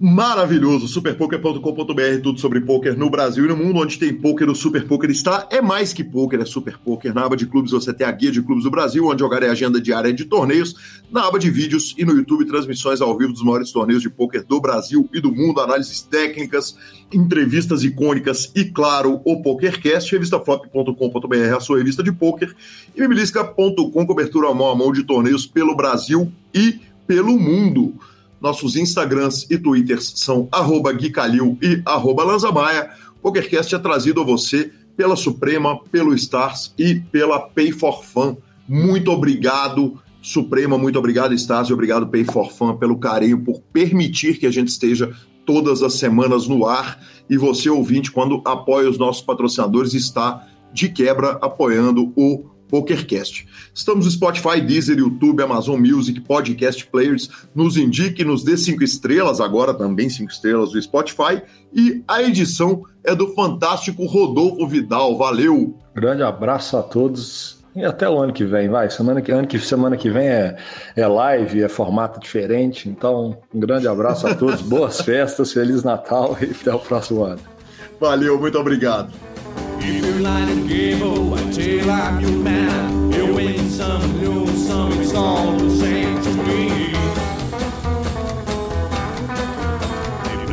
maravilhoso, 0.03 0.89
superpoker.com.br, 0.89 2.23
tudo 2.23 2.41
sobre 2.41 2.63
poker 2.63 2.97
no 2.97 3.11
Brasil 3.11 3.45
e 3.45 3.49
no 3.49 3.57
mundo, 3.57 3.81
onde 3.81 3.99
tem 3.99 4.15
poker, 4.15 4.49
o 4.49 4.55
Super 4.55 4.87
Poker 4.87 5.11
está. 5.11 5.47
É 5.51 5.61
mais 5.61 5.93
que 5.93 6.03
poker, 6.03 6.41
é 6.41 6.47
Super 6.47 6.79
Poker. 6.79 7.13
Na 7.13 7.27
aba 7.27 7.37
de 7.37 7.47
clubes 7.47 7.73
você 7.73 7.93
tem 7.93 8.07
a 8.07 8.11
guia 8.11 8.33
de 8.33 8.41
clubes 8.41 8.65
do 8.65 8.71
Brasil, 8.71 9.07
onde 9.07 9.21
jogar 9.21 9.43
é 9.43 9.51
agenda 9.51 9.79
diária 9.79 10.11
de 10.11 10.25
torneios. 10.25 11.03
Na 11.13 11.27
aba 11.27 11.39
de 11.39 11.51
vídeos 11.51 11.95
e 11.99 12.05
no 12.07 12.13
YouTube, 12.13 12.47
transmissões 12.47 13.03
ao 13.03 13.15
vivo 13.19 13.35
dos 13.35 13.43
maiores 13.43 13.71
torneios 13.73 14.01
de 14.01 14.09
poker 14.09 14.43
do 14.43 14.59
Brasil 14.59 15.07
e 15.13 15.21
do 15.21 15.31
mundo, 15.31 15.61
análises 15.61 16.01
técnicas, 16.01 16.75
entrevistas 17.13 17.85
icônicas 17.85 18.51
e, 18.57 18.65
claro, 18.65 19.21
o 19.23 19.43
PokerCast, 19.43 20.13
revistaflop.com.br, 20.13 21.55
a 21.55 21.61
sua 21.61 21.77
revista 21.77 22.03
de 22.03 22.11
poker, 22.11 22.57
e 22.97 23.01
mibilisca.com, 23.03 24.07
cobertura 24.07 24.55
mão 24.55 24.71
a 24.71 24.75
mão 24.75 24.93
de 24.93 25.03
torneios 25.03 25.47
pelo 25.47 25.77
Brasil 25.77 26.33
e 26.55 26.81
pelo 27.07 27.39
mundo. 27.39 27.93
Nossos 28.41 28.77
Instagrams 28.77 29.47
e 29.51 29.59
Twitters 29.59 30.15
são 30.17 30.49
arroba 30.51 30.93
Gui 30.93 31.11
Calil 31.11 31.59
e 31.61 31.83
arroba 31.85 32.25
Lanzamaia. 32.25 32.91
O 33.19 33.23
PokerCast 33.23 33.75
é 33.75 33.79
trazido 33.79 34.21
a 34.21 34.25
você 34.25 34.73
pela 34.97 35.17
Suprema, 35.17 35.83
pelo 35.85 36.15
Stars 36.15 36.75
e 36.79 36.95
pela 36.95 37.41
Pay 37.41 37.73
for 37.73 38.03
Fun. 38.05 38.37
Muito 38.69 39.11
obrigado, 39.11 39.99
Suprema, 40.23 40.77
muito 40.77 40.99
obrigado, 40.99 41.35
Stars, 41.35 41.69
e 41.69 41.73
obrigado, 41.73 42.07
Pay 42.07 42.25
for 42.25 42.51
Fun, 42.51 42.77
pelo 42.77 42.99
carinho, 42.99 43.43
por 43.43 43.61
permitir 43.73 44.39
que 44.39 44.47
a 44.47 44.51
gente 44.51 44.69
esteja 44.69 45.15
todas 45.45 45.83
as 45.83 45.95
semanas 45.95 46.47
no 46.47 46.67
ar. 46.67 47.01
E 47.29 47.37
você, 47.37 47.69
ouvinte, 47.69 48.11
quando 48.11 48.43
apoia 48.45 48.89
os 48.89 48.99
nossos 48.99 49.23
patrocinadores, 49.23 49.95
está 49.95 50.47
de 50.73 50.89
quebra 50.89 51.39
apoiando 51.43 52.13
o 52.17 52.45
PokerCast. 52.71 53.47
Estamos 53.75 54.05
no 54.07 54.11
Spotify, 54.11 54.61
Deezer, 54.61 54.99
YouTube, 54.99 55.43
Amazon 55.43 55.81
Music, 55.81 56.21
Podcast 56.21 56.87
Players. 56.87 57.29
Nos 57.55 57.77
indique, 57.77 58.25
nos 58.25 58.45
dê 58.45 58.57
cinco 58.57 58.85
estrelas, 58.85 59.41
agora 59.41 59.75
também 59.75 60.09
cinco 60.09 60.31
estrelas 60.31 60.71
do 60.71 60.81
Spotify. 60.81 61.43
E 61.75 62.03
a 62.07 62.23
edição 62.23 62.83
é 63.05 63.15
do 63.15 63.35
fantástico 63.35 64.07
Rodolfo 64.07 64.67
Vidal. 64.67 65.19
Valeu! 65.19 65.77
Grande 65.95 66.23
abraço 66.23 66.77
a 66.77 66.83
todos. 66.83 67.61
E 67.75 67.85
até 67.85 68.09
o 68.09 68.19
ano 68.19 68.33
que 68.33 68.45
vem, 68.45 68.69
vai. 68.69 68.91
Semana 68.91 69.23
que, 69.23 69.31
ano 69.31 69.47
que, 69.47 69.59
semana 69.59 69.97
que 69.97 70.11
vem 70.11 70.27
é, 70.27 70.57
é 70.97 71.07
live, 71.07 71.63
é 71.63 71.69
formato 71.69 72.19
diferente. 72.19 72.89
Então, 72.89 73.39
um 73.55 73.61
grande 73.61 73.87
abraço 73.87 74.27
a 74.27 74.35
todos, 74.35 74.61
boas 74.63 75.01
festas, 75.01 75.53
Feliz 75.53 75.85
Natal 75.85 76.37
e 76.41 76.51
até 76.51 76.75
o 76.75 76.79
próximo 76.79 77.23
ano. 77.25 77.41
Valeu, 78.01 78.41
muito 78.41 78.59
obrigado. 78.59 79.30
If 79.83 80.05
you're 80.05 80.21
lying 80.21 80.67
game, 80.67 81.01
oh, 81.03 81.35
I 81.35 81.51
tell 81.51 81.91
I'm 81.91 82.21
your 82.21 82.31
man. 82.33 83.13
You 83.13 83.35
win 83.35 83.71
some, 83.71 84.21
lose 84.21 84.67
some, 84.67 84.93
it's 85.01 85.15
all 85.15 85.53
the 85.57 85.71
same 85.71 86.23
to 86.23 86.31
me. 86.45 86.93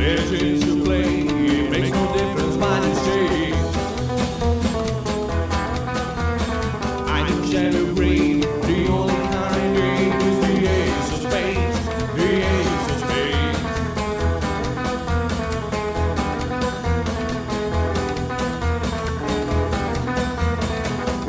If 0.00 0.30
there's 0.30 0.77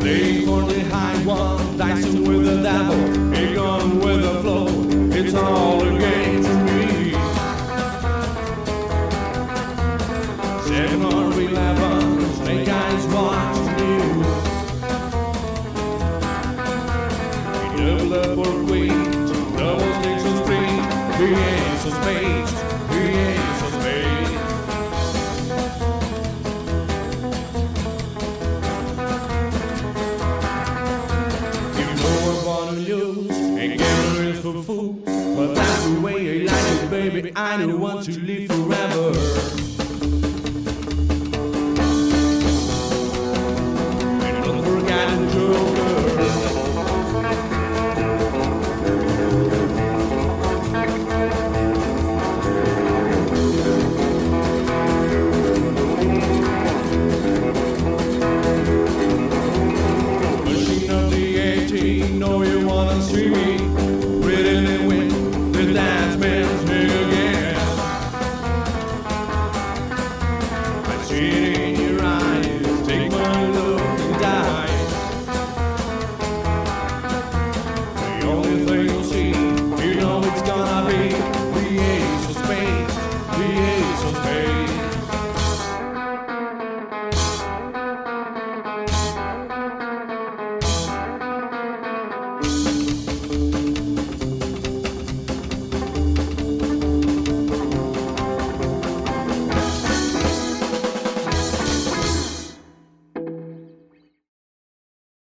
They 0.02 0.46
fall 0.46 0.70
high 0.90 1.18
one, 1.26 1.78
dancing 1.78 2.24
with 2.26 2.46
the 2.46 2.62
devil, 2.64 3.34
a 3.34 3.54
gun 3.54 4.00
with 4.00 4.22
the 4.22 4.42
flow. 4.42 4.68
It's 5.12 5.34
all 5.34 5.99
I 37.60 37.66
don't 37.66 37.82
want 37.82 38.06
to 38.06 38.14